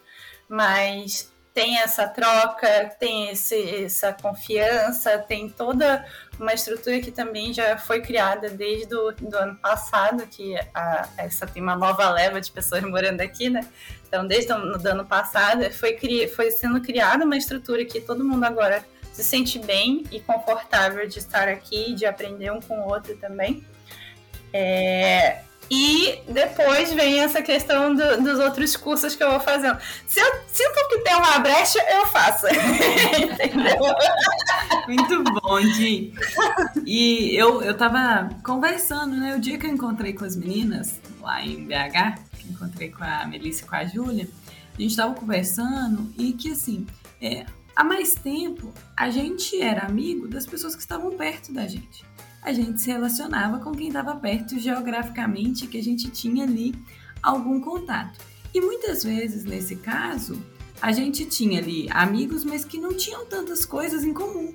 mas 0.48 1.32
tem 1.58 1.80
essa 1.80 2.08
troca, 2.08 2.96
tem 3.00 3.32
esse, 3.32 3.84
essa 3.84 4.14
confiança, 4.14 5.18
tem 5.18 5.50
toda 5.50 6.06
uma 6.40 6.54
estrutura 6.54 7.00
que 7.00 7.10
também 7.10 7.52
já 7.52 7.76
foi 7.80 8.00
criada 8.00 8.48
desde 8.48 8.94
o 8.94 9.12
do 9.12 9.36
ano 9.36 9.56
passado, 9.56 10.28
que 10.28 10.56
a, 10.72 11.10
essa 11.18 11.48
tem 11.48 11.64
uma 11.64 11.76
nova 11.76 12.12
leva 12.12 12.40
de 12.40 12.52
pessoas 12.52 12.84
morando 12.84 13.22
aqui, 13.22 13.50
né? 13.50 13.68
Então, 14.08 14.28
desde 14.28 14.54
o 14.54 14.78
do 14.78 14.88
ano 14.88 15.04
passado, 15.04 15.64
foi, 15.74 15.98
foi 16.28 16.52
sendo 16.52 16.80
criada 16.80 17.26
uma 17.26 17.36
estrutura 17.36 17.84
que 17.86 18.00
todo 18.02 18.24
mundo 18.24 18.44
agora 18.44 18.86
se 19.12 19.24
sente 19.24 19.58
bem 19.58 20.04
e 20.12 20.20
confortável 20.20 21.08
de 21.08 21.18
estar 21.18 21.48
aqui, 21.48 21.96
de 21.96 22.06
aprender 22.06 22.52
um 22.52 22.62
com 22.62 22.82
o 22.82 22.88
outro 22.88 23.18
também. 23.18 23.66
É, 24.54 25.42
e 25.70 26.20
depois 26.30 26.94
vem 26.94 27.20
essa 27.20 27.42
questão 27.42 27.94
do, 27.94 28.22
dos 28.22 28.40
outros 28.40 28.78
cursos 28.78 29.14
que 29.16 29.24
eu 29.24 29.32
vou 29.32 29.40
fazendo. 29.40 29.80
Se 30.06 30.20
eu 30.20 30.28
sinto 30.48 30.88
que 30.90 31.00
tem 31.00 31.16
uma 31.16 31.40
brecha, 31.40 31.80
eu 31.92 32.06
faço. 32.08 32.46
Muito 34.88 35.24
bom, 35.24 35.60
Di. 35.60 36.14
E 36.86 37.36
eu, 37.36 37.62
eu 37.62 37.76
tava 37.76 38.30
conversando, 38.44 39.18
né? 39.18 39.36
O 39.36 39.40
dia 39.40 39.58
que 39.58 39.66
eu 39.66 39.72
encontrei 39.72 40.14
com 40.14 40.24
as 40.24 40.38
meninas 40.38 41.02
lá 41.22 41.44
em 41.44 41.66
BH, 41.66 42.22
que 42.38 42.50
encontrei 42.50 42.90
com 42.90 43.04
a 43.04 43.26
Melissa 43.26 43.66
e 43.66 43.68
com 43.68 43.76
a 43.76 43.86
Júlia, 43.86 44.30
a 44.78 44.82
gente 44.82 44.96
tava 44.96 45.14
conversando 45.14 46.14
e 46.18 46.32
que 46.32 46.52
assim, 46.52 46.88
é, 47.22 47.46
há 47.76 47.84
mais 47.84 48.16
tempo 48.16 48.74
a 48.96 49.10
gente 49.10 49.62
era 49.62 49.86
amigo 49.86 50.30
das 50.30 50.46
pessoas 50.46 50.76
que 50.76 50.82
estavam 50.82 51.12
perto 51.18 51.52
da 51.52 51.68
gente 51.68 52.06
a 52.42 52.54
gente 52.54 52.82
se 52.82 52.90
relacionava 52.90 53.60
com 53.60 53.72
quem 53.72 53.88
estava 53.88 54.16
perto 54.16 54.58
geograficamente, 54.58 55.68
que 55.68 55.78
a 55.78 55.84
gente 55.84 56.10
tinha 56.10 56.44
ali 56.44 56.74
algum 57.22 57.60
contato. 57.60 58.20
E 58.54 58.62
muitas 58.62 59.04
vezes, 59.04 59.44
nesse 59.44 59.76
caso, 59.76 60.42
a 60.82 60.92
gente 60.92 61.26
tinha 61.26 61.60
ali 61.60 61.88
amigos, 61.90 62.44
mas 62.44 62.64
que 62.64 62.80
não 62.80 62.96
tinham 62.96 63.26
tantas 63.26 63.66
coisas 63.66 64.04
em 64.04 64.14
comum. 64.14 64.54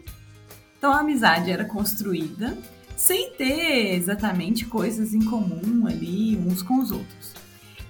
Então 0.78 0.92
a 0.92 1.00
amizade 1.00 1.50
era 1.50 1.64
construída 1.64 2.56
sem 2.96 3.32
ter 3.32 3.94
exatamente 3.94 4.64
coisas 4.66 5.14
em 5.14 5.24
comum 5.24 5.86
ali 5.86 6.36
uns 6.36 6.62
com 6.62 6.78
os 6.78 6.90
outros. 6.90 7.32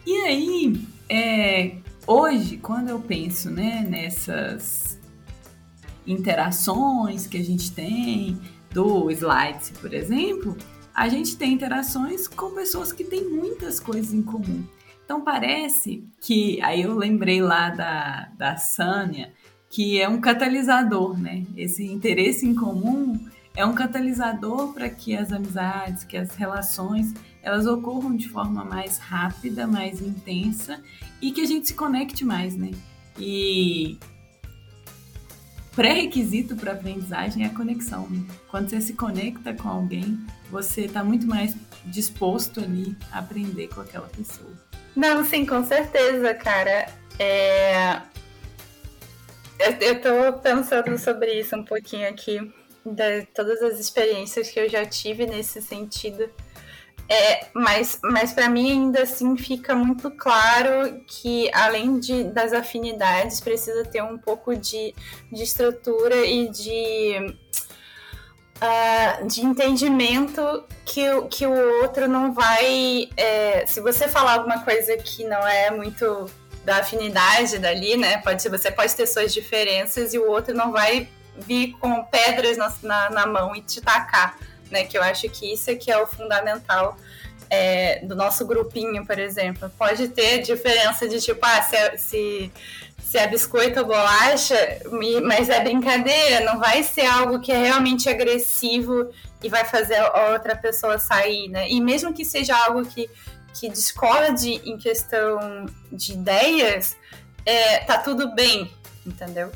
E 0.06 0.12
aí, 0.22 0.86
é, 1.08 1.76
hoje, 2.06 2.56
quando 2.56 2.88
eu 2.88 2.98
penso 2.98 3.50
né, 3.50 3.86
nessas 3.88 4.98
interações 6.06 7.26
que 7.26 7.36
a 7.36 7.44
gente 7.44 7.70
tem, 7.72 8.40
do 8.72 9.10
Slides, 9.10 9.70
por 9.70 9.92
exemplo, 9.92 10.56
a 10.94 11.08
gente 11.08 11.36
tem 11.36 11.52
interações 11.52 12.28
com 12.28 12.54
pessoas 12.54 12.92
que 12.92 13.04
têm 13.04 13.28
muitas 13.28 13.80
coisas 13.80 14.12
em 14.12 14.22
comum. 14.22 14.64
Então 15.04 15.22
parece 15.22 16.04
que, 16.20 16.60
aí 16.62 16.82
eu 16.82 16.94
lembrei 16.94 17.40
lá 17.40 17.70
da, 17.70 18.28
da 18.36 18.56
Sânia, 18.56 19.32
que 19.68 20.00
é 20.00 20.08
um 20.08 20.20
catalisador, 20.20 21.18
né? 21.18 21.44
Esse 21.56 21.84
interesse 21.84 22.46
em 22.46 22.54
comum 22.54 23.18
é 23.56 23.64
um 23.64 23.74
catalisador 23.74 24.72
para 24.72 24.88
que 24.88 25.16
as 25.16 25.32
amizades, 25.32 26.04
que 26.04 26.16
as 26.16 26.34
relações, 26.34 27.12
elas 27.42 27.66
ocorram 27.66 28.16
de 28.16 28.28
forma 28.28 28.64
mais 28.64 28.98
rápida, 28.98 29.66
mais 29.66 30.00
intensa 30.00 30.80
e 31.20 31.30
que 31.32 31.40
a 31.40 31.46
gente 31.46 31.68
se 31.68 31.74
conecte 31.74 32.24
mais, 32.24 32.56
né? 32.56 32.70
E 33.18 33.98
pré-requisito 35.74 36.56
para 36.56 36.72
aprendizagem 36.72 37.44
é 37.44 37.46
a 37.46 37.54
conexão. 37.54 38.08
Quando 38.48 38.68
você 38.68 38.80
se 38.80 38.94
conecta 38.94 39.54
com 39.54 39.68
alguém, 39.68 40.18
você 40.50 40.82
está 40.82 41.02
muito 41.02 41.26
mais 41.26 41.54
disposto 41.86 42.60
ali 42.60 42.96
a 43.10 43.18
aprender 43.18 43.68
com 43.68 43.80
aquela 43.80 44.06
pessoa. 44.08 44.50
Não, 44.94 45.24
sim, 45.24 45.46
com 45.46 45.64
certeza, 45.64 46.34
cara. 46.34 46.86
É... 47.18 48.00
Eu, 49.80 49.94
estou 49.94 50.32
pensando 50.34 50.98
sobre 50.98 51.40
isso 51.40 51.56
um 51.56 51.64
pouquinho 51.64 52.08
aqui, 52.08 52.52
de 52.84 53.22
todas 53.26 53.62
as 53.62 53.78
experiências 53.78 54.50
que 54.50 54.58
eu 54.58 54.68
já 54.68 54.84
tive 54.84 55.24
nesse 55.26 55.62
sentido. 55.62 56.28
É, 57.12 57.48
mas 57.52 57.98
mas 58.02 58.32
para 58.32 58.48
mim 58.48 58.70
ainda 58.70 59.02
assim 59.02 59.36
fica 59.36 59.74
muito 59.74 60.10
claro 60.10 60.98
que 61.06 61.50
além 61.52 62.00
de, 62.00 62.24
das 62.24 62.54
afinidades 62.54 63.38
precisa 63.38 63.84
ter 63.84 64.02
um 64.02 64.16
pouco 64.16 64.56
de, 64.56 64.94
de 65.30 65.42
estrutura 65.42 66.24
e 66.24 66.48
de, 66.48 67.36
uh, 68.56 69.26
de 69.26 69.42
entendimento 69.42 70.64
que, 70.86 71.02
que 71.28 71.46
o 71.46 71.82
outro 71.82 72.08
não 72.08 72.32
vai. 72.32 73.10
É, 73.14 73.66
se 73.66 73.82
você 73.82 74.08
falar 74.08 74.36
alguma 74.36 74.60
coisa 74.60 74.96
que 74.96 75.22
não 75.22 75.46
é 75.46 75.70
muito 75.70 76.30
da 76.64 76.78
afinidade 76.78 77.58
dali, 77.58 77.94
né? 77.94 78.22
Pode, 78.22 78.48
você 78.48 78.70
pode 78.70 78.96
ter 78.96 79.06
suas 79.06 79.34
diferenças 79.34 80.14
e 80.14 80.18
o 80.18 80.30
outro 80.30 80.54
não 80.54 80.72
vai 80.72 81.06
vir 81.36 81.72
com 81.72 82.04
pedras 82.04 82.56
na, 82.56 82.74
na, 82.82 83.10
na 83.10 83.26
mão 83.26 83.54
e 83.54 83.60
te 83.60 83.82
tacar 83.82 84.34
né? 84.72 84.84
Que 84.84 84.98
eu 84.98 85.02
acho 85.02 85.28
que 85.28 85.52
isso 85.52 85.70
é 85.70 85.74
que 85.74 85.90
é 85.90 85.98
o 85.98 86.06
fundamental 86.06 86.96
é, 87.48 88.00
do 88.04 88.16
nosso 88.16 88.46
grupinho, 88.46 89.06
por 89.06 89.18
exemplo. 89.18 89.70
Pode 89.78 90.08
ter 90.08 90.38
diferença 90.38 91.06
de 91.06 91.20
tipo, 91.20 91.40
ah, 91.42 91.62
se, 91.62 91.98
se, 91.98 92.52
se 92.98 93.18
é 93.18 93.26
biscoito 93.26 93.80
ou 93.80 93.86
bolacha, 93.86 94.56
mas 95.22 95.50
é 95.50 95.60
brincadeira, 95.60 96.44
não 96.46 96.58
vai 96.58 96.82
ser 96.82 97.04
algo 97.04 97.40
que 97.40 97.52
é 97.52 97.58
realmente 97.58 98.08
agressivo 98.08 99.10
e 99.42 99.50
vai 99.50 99.66
fazer 99.66 99.96
a 99.96 100.30
outra 100.32 100.56
pessoa 100.56 100.98
sair, 100.98 101.48
né? 101.48 101.68
E 101.68 101.78
mesmo 101.78 102.14
que 102.14 102.24
seja 102.24 102.56
algo 102.56 102.86
que, 102.86 103.10
que 103.52 103.68
discorde 103.68 104.52
em 104.64 104.78
questão 104.78 105.66
de 105.90 106.14
ideias, 106.14 106.96
é, 107.44 107.80
tá 107.80 107.98
tudo 107.98 108.34
bem, 108.34 108.72
entendeu? 109.04 109.52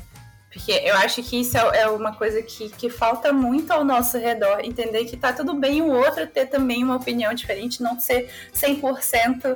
Porque 0.57 0.71
eu 0.71 0.95
acho 0.95 1.21
que 1.21 1.39
isso 1.41 1.55
é, 1.55 1.81
é 1.81 1.87
uma 1.87 2.13
coisa 2.13 2.41
que, 2.41 2.67
que 2.69 2.89
falta 2.89 3.31
muito 3.31 3.71
ao 3.71 3.85
nosso 3.85 4.17
redor, 4.17 4.59
entender 4.63 5.05
que 5.05 5.15
tá 5.15 5.31
tudo 5.31 5.53
bem 5.53 5.83
o 5.83 5.91
outro 5.91 6.25
ter 6.25 6.47
também 6.47 6.83
uma 6.83 6.95
opinião 6.95 7.31
diferente, 7.31 7.83
não 7.83 7.99
ser 7.99 8.27
100% 8.55 9.55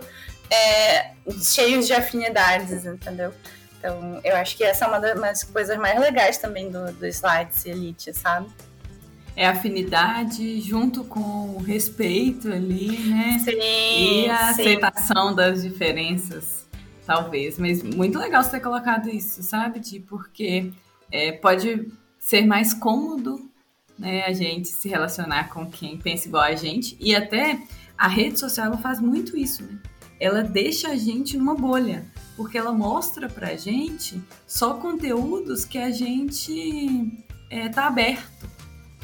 é, 0.52 1.12
cheios 1.42 1.88
de 1.88 1.94
afinidades, 1.94 2.86
entendeu? 2.86 3.34
Então, 3.80 4.22
eu 4.24 4.36
acho 4.36 4.56
que 4.56 4.64
essa 4.64 4.86
é 4.86 4.88
uma 4.88 5.00
das 5.00 5.44
coisas 5.44 5.76
mais 5.80 6.00
legais 6.00 6.38
também 6.38 6.70
do, 6.70 6.92
do 6.92 7.08
Slides 7.08 7.66
Elite, 7.66 8.14
sabe? 8.14 8.48
É 9.36 9.48
afinidade 9.48 10.62
junto 10.62 11.04
com 11.04 11.56
o 11.56 11.58
respeito 11.58 12.52
ali, 12.52 12.96
né? 13.10 13.40
Sim, 13.40 13.58
e 13.60 14.30
a 14.30 14.54
sim. 14.54 14.62
aceitação 14.62 15.34
das 15.34 15.64
diferenças, 15.64 16.68
talvez. 17.08 17.58
Mas 17.58 17.82
muito 17.82 18.20
legal 18.20 18.44
você 18.44 18.52
ter 18.52 18.60
colocado 18.60 19.10
isso, 19.10 19.42
sabe? 19.42 19.80
De 19.80 20.00
porque 20.00 20.72
é, 21.12 21.32
pode 21.32 21.92
ser 22.20 22.46
mais 22.46 22.74
cômodo 22.74 23.52
né, 23.98 24.24
a 24.26 24.34
gente 24.34 24.70
se 24.70 24.90
relacionar 24.90 25.50
com 25.50 25.70
quem 25.70 25.98
pensa 25.98 26.28
igual 26.28 26.44
a 26.44 26.56
gente. 26.56 26.98
E 27.00 27.16
até 27.16 27.62
a 27.98 28.08
rede 28.08 28.40
social 28.40 28.76
faz 28.80 29.00
muito 29.00 29.38
isso, 29.38 29.64
né? 29.64 29.78
Ela 30.20 30.44
deixa 30.44 30.90
a 30.90 30.96
gente 30.96 31.38
numa 31.38 31.56
bolha, 31.56 32.06
porque 32.36 32.58
ela 32.58 32.72
mostra 32.72 33.28
pra 33.28 33.56
gente 33.56 34.22
só 34.48 34.76
conteúdos 34.76 35.66
que 35.66 35.78
a 35.78 35.92
gente 35.92 37.12
é, 37.50 37.70
tá 37.70 37.88
aberto, 37.88 38.50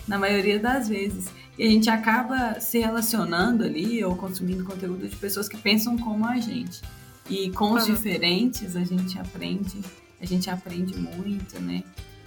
na 0.08 0.18
maioria 0.18 0.60
das 0.60 0.88
vezes. 0.88 1.28
E 1.58 1.64
a 1.64 1.70
gente 1.70 1.90
acaba 1.90 2.60
se 2.60 2.80
relacionando 2.80 3.64
ali 3.64 4.04
ou 4.04 4.16
consumindo 4.16 4.64
conteúdo 4.64 5.08
de 5.08 5.16
pessoas 5.16 5.50
que 5.50 5.58
pensam 5.58 5.98
como 5.98 6.26
a 6.26 6.38
gente. 6.38 6.82
E 7.30 7.50
com 7.52 7.74
os 7.74 7.86
diferentes 7.86 8.76
a 8.76 8.84
gente 8.84 9.20
aprende 9.20 9.82
a 10.20 10.26
gente 10.26 10.50
aprende 10.50 10.96
muito, 10.96 11.60
né? 11.62 11.84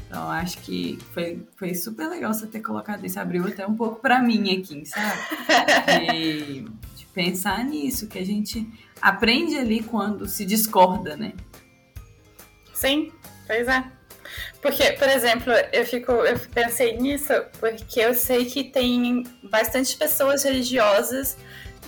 Então, 0.06 0.28
acho 0.28 0.58
que 0.58 0.98
foi, 1.14 1.46
foi 1.56 1.72
super 1.74 2.08
legal 2.08 2.34
você 2.34 2.46
ter 2.46 2.60
colocado 2.60 3.04
isso. 3.06 3.20
Abriu 3.20 3.46
até 3.46 3.64
um 3.64 3.76
pouco 3.76 4.00
para 4.00 4.20
mim 4.20 4.58
aqui, 4.58 4.84
sabe? 4.84 5.20
De, 6.10 6.62
de, 6.96 7.06
pensar 7.14 7.64
nisso, 7.64 8.08
que 8.08 8.18
a 8.18 8.24
gente 8.24 8.68
aprende 9.00 9.56
ali 9.56 9.82
quando 9.82 10.26
se 10.26 10.44
discorda, 10.44 11.16
né? 11.16 11.32
Sim, 12.74 13.12
pois 13.46 13.68
é. 13.68 13.84
Porque, 14.60 14.92
por 14.92 15.08
exemplo, 15.08 15.52
eu 15.72 15.86
fico, 15.86 16.12
eu 16.12 16.38
pensei 16.52 16.96
nisso 16.96 17.32
porque 17.58 18.00
eu 18.00 18.14
sei 18.14 18.44
que 18.44 18.64
tem 18.64 19.24
bastante 19.44 19.96
pessoas 19.96 20.42
religiosas 20.44 21.36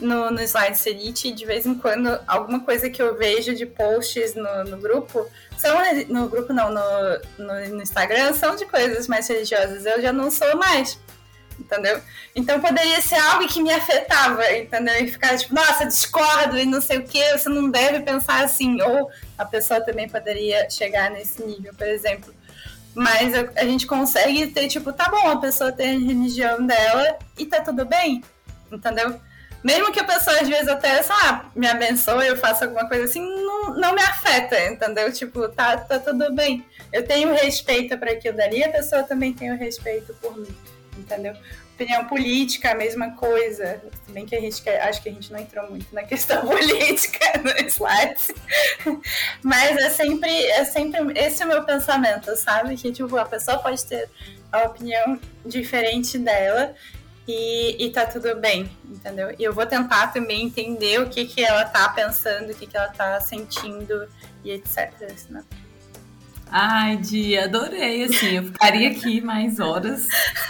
no, 0.03 0.31
no 0.31 0.41
Slide 0.43 0.79
Elite, 0.87 1.33
de 1.33 1.47
vez 1.47 1.65
em 1.65 1.75
quando, 1.75 2.21
alguma 2.27 2.61
coisa 2.61 2.91
que 2.91 3.01
eu 3.01 3.17
vejo 3.17 3.55
de 3.55 3.65
posts 3.65 4.35
no, 4.35 4.65
no 4.65 4.77
grupo, 4.77 5.27
são 5.57 5.79
no 6.09 6.29
grupo 6.29 6.53
não, 6.53 6.71
no, 6.71 6.83
no, 7.39 7.69
no, 7.77 7.83
Instagram, 7.83 8.35
são 8.35 8.57
de 8.57 8.67
coisas 8.67 9.07
mais 9.07 9.29
religiosas. 9.29 9.87
Eu 9.87 10.03
já 10.03 10.13
não 10.13 10.31
sou 10.31 10.57
mais, 10.57 10.99
entendeu? 11.59 12.01
Então 12.35 12.61
poderia 12.61 13.01
ser 13.01 13.17
algo 13.17 13.47
que 13.49 13.63
me 13.63 13.73
afetava, 13.73 14.51
entendeu? 14.53 14.97
E 14.97 15.09
ficar 15.09 15.37
tipo, 15.39 15.55
nossa, 15.55 15.87
discordo 15.87 16.59
e 16.59 16.67
não 16.67 16.81
sei 16.81 16.99
o 16.99 17.05
que, 17.05 17.39
você 17.39 17.49
não 17.49 17.71
deve 17.71 18.01
pensar 18.01 18.45
assim. 18.45 18.81
Ou 18.83 19.11
a 19.39 19.45
pessoa 19.45 19.81
também 19.81 20.09
poderia 20.09 20.69
chegar 20.69 21.11
nesse 21.11 21.43
nível, 21.43 21.73
por 21.75 21.87
exemplo. 21.87 22.35
Mas 22.95 23.35
a, 23.35 23.49
a 23.57 23.65
gente 23.65 23.87
consegue 23.87 24.49
ter, 24.49 24.69
tipo, 24.69 24.93
tá 24.93 25.09
bom, 25.09 25.31
a 25.31 25.39
pessoa 25.39 25.73
tem 25.73 25.97
a 25.97 25.99
religião 25.99 26.67
dela 26.67 27.19
e 27.39 27.47
tá 27.47 27.61
tudo 27.61 27.87
bem, 27.87 28.23
entendeu? 28.71 29.19
Mesmo 29.63 29.93
que 29.93 30.01
a 30.01 30.05
pessoa 30.05 30.41
às 30.41 30.49
vezes 30.49 30.69
até, 30.69 31.03
sei 31.03 31.15
lá, 31.15 31.51
me 31.55 31.69
abençoe, 31.69 32.27
eu 32.27 32.37
faça 32.37 32.65
alguma 32.65 32.89
coisa 32.89 33.05
assim, 33.05 33.21
não, 33.21 33.75
não 33.75 33.95
me 33.95 34.03
afeta, 34.03 34.59
entendeu? 34.67 35.13
Tipo, 35.13 35.49
tá, 35.49 35.77
tá 35.77 35.99
tudo 35.99 36.33
bem. 36.35 36.65
Eu 36.93 37.07
tenho 37.07 37.33
respeito 37.33 37.97
para 37.97 38.13
aquilo 38.13 38.37
dali, 38.37 38.65
a 38.65 38.71
pessoa 38.71 39.05
também 39.05 39.33
tem 39.33 39.53
o 39.53 39.57
respeito 39.57 40.15
por 40.21 40.37
mim, 40.37 40.55
entendeu? 40.99 41.35
Opinião 41.75 42.05
política, 42.05 42.73
a 42.73 42.75
mesma 42.75 43.13
coisa. 43.13 43.81
Se 44.05 44.13
bem 44.13 44.27
que 44.27 44.37
a 44.37 44.41
gente 44.41 44.69
acho 44.69 45.03
que 45.03 45.09
a 45.09 45.13
gente 45.13 45.33
não 45.33 45.41
entrou 45.41 45.69
muito 45.71 45.93
na 45.93 46.03
questão 46.03 46.43
política 46.47 47.19
no 47.43 47.67
slide. 47.67 48.35
Mas 49.43 49.77
é 49.79 49.91
sempre, 49.91 50.47
é 50.47 50.65
sempre 50.65 51.19
esse 51.19 51.43
é 51.43 51.47
o 51.47 51.49
meu 51.49 51.65
pensamento, 51.65 52.37
sabe? 52.37 52.77
Que 52.77 52.93
tipo, 52.93 53.17
a 53.17 53.25
pessoa 53.25 53.59
pode 53.59 53.85
ter 53.87 54.09
a 54.53 54.65
opinião 54.65 55.19
diferente 55.47 56.19
dela 56.19 56.75
e, 57.27 57.87
e 57.87 57.91
tá 57.91 58.07
tudo 58.07 58.35
bem, 58.37 58.69
entendeu? 58.85 59.35
E 59.39 59.43
eu 59.43 59.53
vou 59.53 59.65
tentar 59.65 60.09
também 60.09 60.45
entender 60.45 61.01
o 61.01 61.09
que, 61.09 61.25
que 61.25 61.43
ela 61.43 61.65
tá 61.65 61.89
pensando, 61.89 62.51
o 62.51 62.55
que, 62.55 62.67
que 62.67 62.77
ela 62.77 62.89
tá 62.89 63.21
sentindo 63.21 64.09
e 64.45 64.51
etc. 64.51 64.93
Né? 65.31 65.45
Ai, 66.51 66.97
Di, 66.97 67.39
adorei, 67.39 68.05
assim, 68.05 68.37
eu 68.37 68.45
ficaria 68.45 68.91
aqui 68.91 69.21
mais 69.21 69.61
horas 69.61 70.09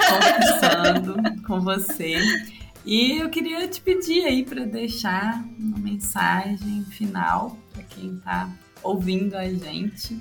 conversando 0.08 1.16
com 1.46 1.60
você. 1.60 2.16
E 2.84 3.18
eu 3.18 3.30
queria 3.30 3.68
te 3.68 3.80
pedir 3.80 4.24
aí 4.24 4.44
para 4.44 4.64
deixar 4.64 5.44
uma 5.58 5.78
mensagem 5.78 6.84
final 6.90 7.56
para 7.72 7.82
quem 7.84 8.16
está 8.16 8.48
ouvindo 8.82 9.36
a 9.36 9.44
gente. 9.44 10.18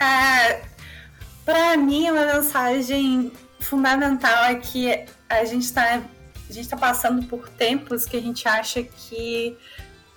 É, 0.00 0.62
para 1.44 1.76
mim, 1.76 2.10
uma 2.10 2.34
mensagem 2.34 3.32
fundamental 3.66 4.44
é 4.44 4.54
que 4.56 5.04
a 5.28 5.44
gente 5.44 5.64
está 5.64 6.02
a 6.48 6.52
gente 6.52 6.64
está 6.64 6.76
passando 6.76 7.26
por 7.26 7.48
tempos 7.48 8.06
que 8.06 8.16
a 8.16 8.22
gente 8.22 8.46
acha 8.46 8.82
que 8.82 9.56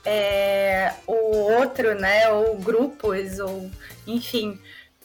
é, 0.05 0.93
o 1.07 1.13
outro, 1.13 1.95
né, 1.95 2.29
ou 2.29 2.57
grupos, 2.57 3.39
ou 3.39 3.69
enfim, 4.05 4.59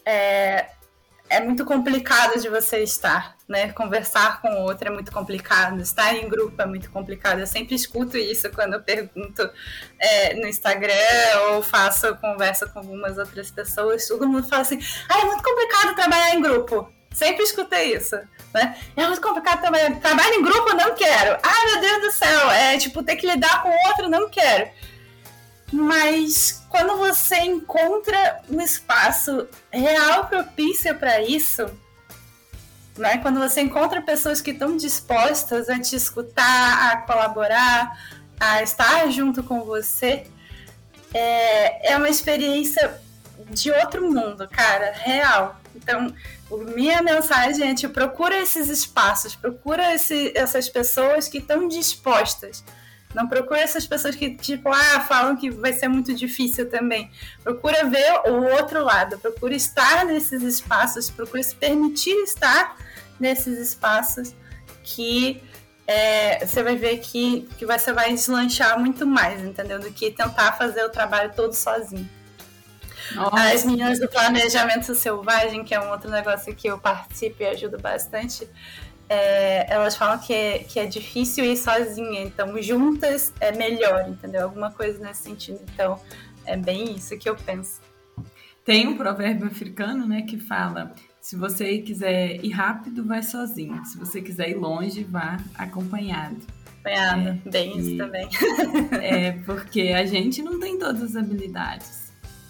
é, 0.04 0.66
é 1.28 1.40
muito 1.40 1.64
complicado 1.64 2.40
de 2.40 2.48
você 2.48 2.82
estar, 2.82 3.36
né? 3.48 3.72
Conversar 3.72 4.40
com 4.40 4.48
o 4.48 4.62
outro 4.62 4.88
é 4.88 4.90
muito 4.90 5.10
complicado, 5.10 5.80
estar 5.80 6.14
em 6.14 6.28
grupo 6.28 6.60
é 6.60 6.66
muito 6.66 6.90
complicado. 6.90 7.40
Eu 7.40 7.46
sempre 7.46 7.74
escuto 7.74 8.16
isso 8.16 8.50
quando 8.50 8.74
eu 8.74 8.82
pergunto 8.82 9.50
é, 9.98 10.34
no 10.34 10.46
Instagram 10.46 10.94
ou 11.50 11.62
faço 11.62 12.14
conversa 12.16 12.66
com 12.66 12.80
algumas 12.80 13.18
outras 13.18 13.50
pessoas. 13.50 14.06
Todo 14.06 14.28
mundo 14.28 14.46
fala 14.46 14.62
assim: 14.62 14.78
ah, 15.08 15.20
é 15.20 15.24
muito 15.24 15.42
complicado 15.42 15.94
trabalhar 15.94 16.34
em 16.34 16.42
grupo. 16.42 16.92
Sempre 17.14 17.44
escutei 17.44 17.96
isso, 17.96 18.16
né? 18.52 18.76
É 18.96 19.06
muito 19.06 19.22
complicado 19.22 19.60
trabalhar. 19.60 19.94
Trabalho 20.00 20.34
em 20.34 20.42
grupo, 20.42 20.74
não 20.74 20.94
quero. 20.94 21.38
Ah, 21.42 21.64
meu 21.66 21.80
Deus 21.80 22.02
do 22.02 22.10
céu, 22.10 22.50
é 22.50 22.76
tipo 22.76 23.02
ter 23.02 23.16
que 23.16 23.26
lidar 23.26 23.62
com 23.62 23.70
outro, 23.88 24.10
não 24.10 24.28
quero. 24.28 24.68
Mas 25.72 26.64
quando 26.68 26.96
você 26.98 27.36
encontra 27.38 28.40
um 28.50 28.60
espaço 28.60 29.48
real 29.72 30.26
propício 30.26 30.94
para 30.96 31.22
isso, 31.22 31.66
né? 32.96 33.18
Quando 33.18 33.38
você 33.38 33.60
encontra 33.60 34.02
pessoas 34.02 34.40
que 34.40 34.50
estão 34.50 34.76
dispostas 34.76 35.68
a 35.68 35.80
te 35.80 35.96
escutar, 35.96 36.92
a 36.92 36.96
colaborar, 36.98 37.96
a 38.38 38.62
estar 38.62 39.08
junto 39.10 39.42
com 39.42 39.62
você, 39.62 40.26
é, 41.12 41.92
é 41.92 41.96
uma 41.96 42.08
experiência 42.08 43.00
de 43.50 43.70
outro 43.70 44.10
mundo, 44.10 44.48
cara, 44.48 44.92
real. 44.92 45.60
Então, 45.74 46.12
minha 46.50 47.02
mensagem 47.02 47.70
é: 47.70 47.88
procura 47.88 48.36
esses 48.40 48.68
espaços, 48.68 49.34
procura 49.34 49.94
esse, 49.94 50.32
essas 50.34 50.68
pessoas 50.68 51.28
que 51.28 51.38
estão 51.38 51.68
dispostas. 51.68 52.64
Não 53.14 53.28
procura 53.28 53.60
essas 53.60 53.86
pessoas 53.86 54.16
que, 54.16 54.34
tipo, 54.34 54.68
ah, 54.68 55.00
falam 55.08 55.36
que 55.36 55.48
vai 55.48 55.72
ser 55.72 55.86
muito 55.86 56.12
difícil 56.12 56.68
também. 56.68 57.10
Procura 57.44 57.84
ver 57.84 58.28
o 58.28 58.56
outro 58.58 58.82
lado, 58.82 59.18
procura 59.18 59.54
estar 59.54 60.04
nesses 60.04 60.42
espaços, 60.42 61.10
procura 61.10 61.42
se 61.42 61.54
permitir 61.54 62.16
estar 62.24 62.76
nesses 63.20 63.56
espaços 63.58 64.34
que 64.82 65.40
é, 65.86 66.44
você 66.44 66.62
vai 66.62 66.76
ver 66.76 66.98
que, 66.98 67.48
que 67.56 67.64
você 67.64 67.92
vai 67.92 68.12
deslanchar 68.12 68.78
muito 68.80 69.06
mais, 69.06 69.42
entendeu? 69.42 69.78
Do 69.78 69.92
que 69.92 70.10
tentar 70.10 70.52
fazer 70.52 70.84
o 70.84 70.88
trabalho 70.88 71.32
todo 71.36 71.52
sozinho. 71.52 72.08
Nossa. 73.12 73.52
As 73.52 73.64
meninas 73.64 73.98
do 73.98 74.08
planejamento 74.08 74.94
selvagem, 74.94 75.64
que 75.64 75.74
é 75.74 75.80
um 75.80 75.90
outro 75.90 76.10
negócio 76.10 76.54
que 76.54 76.68
eu 76.68 76.78
participo 76.78 77.42
e 77.42 77.46
ajudo 77.46 77.78
bastante, 77.78 78.48
é, 79.08 79.72
elas 79.72 79.96
falam 79.96 80.18
que 80.18 80.32
é, 80.32 80.58
que 80.60 80.78
é 80.78 80.86
difícil 80.86 81.44
ir 81.44 81.56
sozinha, 81.56 82.22
então 82.22 82.60
juntas 82.62 83.32
é 83.40 83.52
melhor, 83.52 84.08
entendeu? 84.08 84.44
Alguma 84.44 84.70
coisa 84.70 84.98
nesse 84.98 85.22
sentido. 85.22 85.60
Então, 85.72 86.00
é 86.46 86.56
bem 86.56 86.94
isso 86.94 87.16
que 87.18 87.28
eu 87.28 87.36
penso. 87.36 87.80
Tem 88.64 88.88
um 88.88 88.96
provérbio 88.96 89.46
africano, 89.46 90.06
né, 90.06 90.22
que 90.22 90.38
fala: 90.38 90.94
se 91.20 91.36
você 91.36 91.78
quiser 91.78 92.42
ir 92.42 92.50
rápido, 92.50 93.04
vai 93.04 93.22
sozinho. 93.22 93.84
Se 93.84 93.98
você 93.98 94.22
quiser 94.22 94.50
ir 94.50 94.56
longe, 94.56 95.04
vá 95.04 95.38
acompanhado. 95.54 96.38
Acompanhado, 96.80 97.40
é, 97.46 97.50
bem 97.50 97.76
e, 97.76 97.80
isso 97.80 97.96
também. 97.98 98.28
é, 99.02 99.32
porque 99.44 99.92
a 99.94 100.04
gente 100.06 100.42
não 100.42 100.58
tem 100.58 100.78
todas 100.78 101.02
as 101.02 101.16
habilidades 101.16 102.03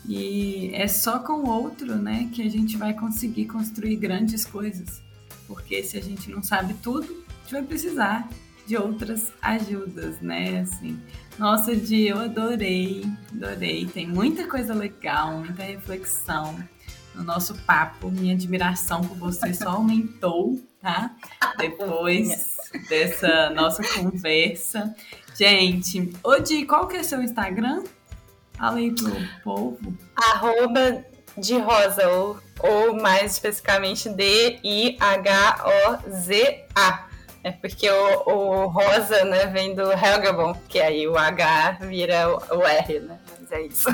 E 0.06 0.70
é 0.74 0.86
só 0.86 1.18
com 1.18 1.32
o 1.32 1.48
outro, 1.48 1.96
né, 1.96 2.28
que 2.32 2.42
a 2.42 2.50
gente 2.50 2.76
vai 2.76 2.92
conseguir 2.92 3.46
construir 3.46 3.96
grandes 3.96 4.44
coisas. 4.44 5.02
Porque 5.46 5.82
se 5.82 5.96
a 5.96 6.02
gente 6.02 6.30
não 6.30 6.42
sabe 6.42 6.74
tudo, 6.74 7.24
a 7.28 7.42
gente 7.42 7.52
vai 7.52 7.62
precisar 7.62 8.28
de 8.66 8.76
outras 8.76 9.32
ajudas, 9.42 10.20
né? 10.20 10.60
Assim, 10.60 10.98
nossa, 11.38 11.74
Di, 11.76 12.06
eu 12.06 12.18
adorei, 12.18 13.04
adorei. 13.32 13.86
Tem 13.86 14.06
muita 14.06 14.46
coisa 14.46 14.74
legal, 14.74 15.38
muita 15.38 15.62
reflexão 15.62 16.56
no 17.14 17.22
nosso 17.22 17.54
papo. 17.62 18.10
Minha 18.10 18.34
admiração 18.34 19.02
por 19.02 19.16
você 19.16 19.52
só 19.52 19.70
aumentou, 19.70 20.60
tá? 20.80 21.14
Depois 21.58 22.56
dessa 22.88 23.50
nossa 23.50 23.82
conversa. 23.94 24.94
Gente, 25.36 26.12
ô 26.22 26.38
Di, 26.38 26.64
qual 26.64 26.86
que 26.86 26.96
é 26.96 27.02
seu 27.02 27.22
Instagram? 27.22 27.82
Fala 28.64 28.78
aí 28.78 28.90
pro 28.92 29.12
povo. 29.42 29.94
Arroba 30.16 31.04
de 31.36 31.58
rosa, 31.58 32.08
ou, 32.08 32.38
ou 32.60 32.96
mais 32.98 33.32
especificamente 33.32 34.08
D-I-H-O-Z-A. 34.08 35.04
É 37.42 37.50
porque 37.50 37.90
o, 37.90 38.22
o, 38.26 38.66
rosa, 38.68 39.22
né, 39.26 39.44
vem 39.48 39.74
do 39.74 39.92
Helgabon, 39.92 40.54
que 40.66 40.80
aí 40.80 41.06
o 41.06 41.14
H 41.14 41.80
vira 41.82 42.30
o, 42.30 42.38
o 42.56 42.62
R, 42.62 43.00
né? 43.00 43.18
Mas 43.38 43.52
é 43.52 43.60
isso. 43.66 43.86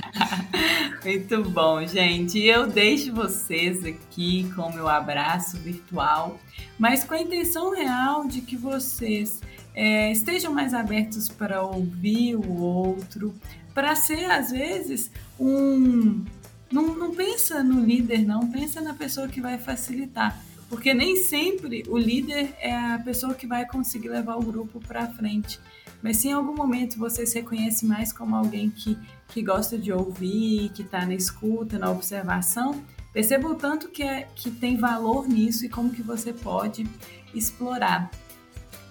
Muito 1.02 1.42
bom, 1.48 1.86
gente. 1.86 2.38
Eu 2.38 2.66
deixo 2.66 3.14
vocês 3.14 3.82
aqui 3.82 4.52
com 4.54 4.64
o 4.64 4.74
meu 4.74 4.88
abraço 4.88 5.56
virtual, 5.56 6.38
mas 6.78 7.02
com 7.02 7.14
a 7.14 7.20
intenção 7.22 7.74
real 7.74 8.28
de 8.28 8.42
que 8.42 8.58
vocês 8.58 9.40
é, 9.74 10.10
estejam 10.10 10.52
mais 10.52 10.74
abertos 10.74 11.28
para 11.28 11.62
ouvir 11.62 12.36
o 12.36 12.60
outro, 12.60 13.34
para 13.74 13.94
ser, 13.94 14.30
às 14.30 14.50
vezes, 14.50 15.10
um. 15.38 16.24
Não, 16.70 16.94
não 16.94 17.14
pensa 17.14 17.64
no 17.64 17.84
líder, 17.84 18.24
não, 18.24 18.48
pensa 18.48 18.80
na 18.80 18.94
pessoa 18.94 19.26
que 19.26 19.40
vai 19.40 19.58
facilitar 19.58 20.40
porque 20.70 20.94
nem 20.94 21.16
sempre 21.16 21.82
o 21.88 21.98
líder 21.98 22.54
é 22.60 22.72
a 22.72 23.02
pessoa 23.04 23.34
que 23.34 23.44
vai 23.44 23.66
conseguir 23.66 24.08
levar 24.08 24.36
o 24.36 24.42
grupo 24.42 24.78
para 24.78 25.08
frente. 25.08 25.58
Mas 26.00 26.18
se 26.18 26.28
em 26.28 26.32
algum 26.32 26.54
momento 26.54 26.96
você 26.96 27.26
se 27.26 27.40
reconhece 27.40 27.84
mais 27.84 28.12
como 28.12 28.36
alguém 28.36 28.70
que, 28.70 28.96
que 29.28 29.42
gosta 29.42 29.76
de 29.76 29.92
ouvir, 29.92 30.70
que 30.70 30.82
está 30.82 31.04
na 31.04 31.12
escuta, 31.12 31.76
na 31.76 31.90
observação, 31.90 32.80
perceba 33.12 33.48
o 33.48 33.56
tanto 33.56 33.88
que, 33.88 34.04
é, 34.04 34.28
que 34.36 34.48
tem 34.48 34.76
valor 34.76 35.28
nisso 35.28 35.66
e 35.66 35.68
como 35.68 35.90
que 35.90 36.02
você 36.02 36.32
pode 36.32 36.86
explorar. 37.34 38.08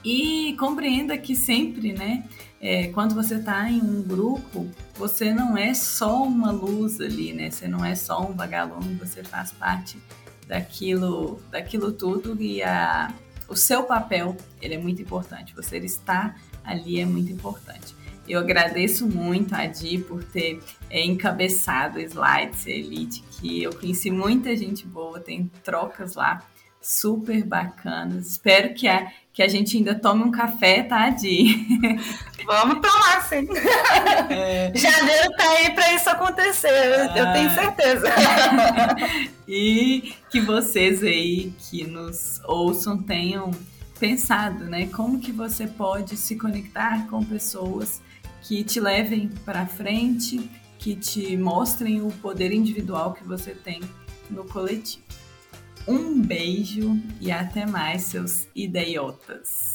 E 0.04 0.58
compreenda 0.60 1.18
que 1.18 1.34
sempre, 1.34 1.94
né, 1.94 2.26
é, 2.62 2.88
quando 2.89 3.16
você 3.16 3.36
está 3.36 3.70
em 3.70 3.82
um 3.82 4.01
grupo, 4.01 4.70
você 4.95 5.34
não 5.34 5.57
é 5.57 5.74
só 5.74 6.24
uma 6.24 6.51
luz 6.51 6.99
ali, 6.99 7.32
né? 7.32 7.49
Você 7.49 7.68
não 7.68 7.84
é 7.86 7.95
só 7.95 8.22
um 8.22 8.34
vagalume, 8.34 8.95
você 8.95 9.24
faz 9.24 9.51
parte 9.51 9.97
daquilo, 10.47 11.41
daquilo 11.49 11.91
tudo 11.91 12.36
e 12.41 12.62
a, 12.62 13.14
o 13.47 13.55
seu 13.55 13.84
papel 13.84 14.36
ele 14.62 14.76
é 14.76 14.78
muito 14.78 15.01
importante. 15.01 15.55
Você 15.55 15.78
estar 15.78 16.39
ali 16.64 16.99
é 16.99 17.05
muito 17.05 17.32
importante. 17.32 17.95
Eu 18.28 18.39
agradeço 18.39 19.07
muito 19.07 19.55
a 19.55 19.66
Di 19.66 19.97
por 19.97 20.24
ter 20.24 20.62
é, 20.89 21.03
encabeçado 21.03 21.99
Slides 21.99 22.68
Elite, 22.68 23.24
que 23.32 23.64
eu 23.64 23.74
conheci 23.74 24.12
muita 24.12 24.55
gente 24.55 24.86
boa, 24.86 25.20
tem 25.20 25.49
trocas 25.64 26.16
lá 26.16 26.45
super 26.82 27.43
bacanas. 27.43 28.28
Espero 28.28 28.74
que 28.74 28.88
a, 28.88 29.12
que 29.40 29.44
a 29.44 29.48
gente 29.48 29.78
ainda 29.78 29.96
tome 29.96 30.22
um 30.22 30.32
café, 30.32 30.84
tá, 30.84 31.10
Di? 31.12 31.66
Vamos 32.46 32.86
tomar, 32.86 33.22
sim. 33.24 33.48
É. 34.30 34.70
Janeiro 34.76 35.30
tá 35.38 35.50
aí 35.52 35.74
para 35.74 35.94
isso 35.94 36.10
acontecer, 36.10 36.68
ah. 36.68 37.18
eu 37.18 37.32
tenho 37.32 37.50
certeza. 37.52 38.08
e 39.48 40.14
que 40.30 40.42
vocês 40.42 41.02
aí 41.02 41.54
que 41.58 41.88
nos 41.88 42.42
ouçam 42.44 43.02
tenham 43.02 43.52
pensado, 43.98 44.66
né? 44.66 44.88
Como 44.88 45.22
que 45.22 45.32
você 45.32 45.68
pode 45.68 46.18
se 46.18 46.36
conectar 46.36 47.08
com 47.08 47.24
pessoas 47.24 48.02
que 48.42 48.62
te 48.62 48.82
levem 48.82 49.30
para 49.46 49.66
frente, 49.66 50.52
que 50.78 50.98
te 50.98 51.38
mostrem 51.38 52.02
o 52.02 52.12
poder 52.12 52.52
individual 52.52 53.14
que 53.14 53.24
você 53.24 53.52
tem 53.52 53.80
no 54.30 54.44
coletivo. 54.44 55.02
Um 55.90 56.22
beijo 56.22 57.02
e 57.20 57.32
até 57.32 57.66
mais, 57.66 58.04
seus 58.04 58.48
idiotas! 58.56 59.74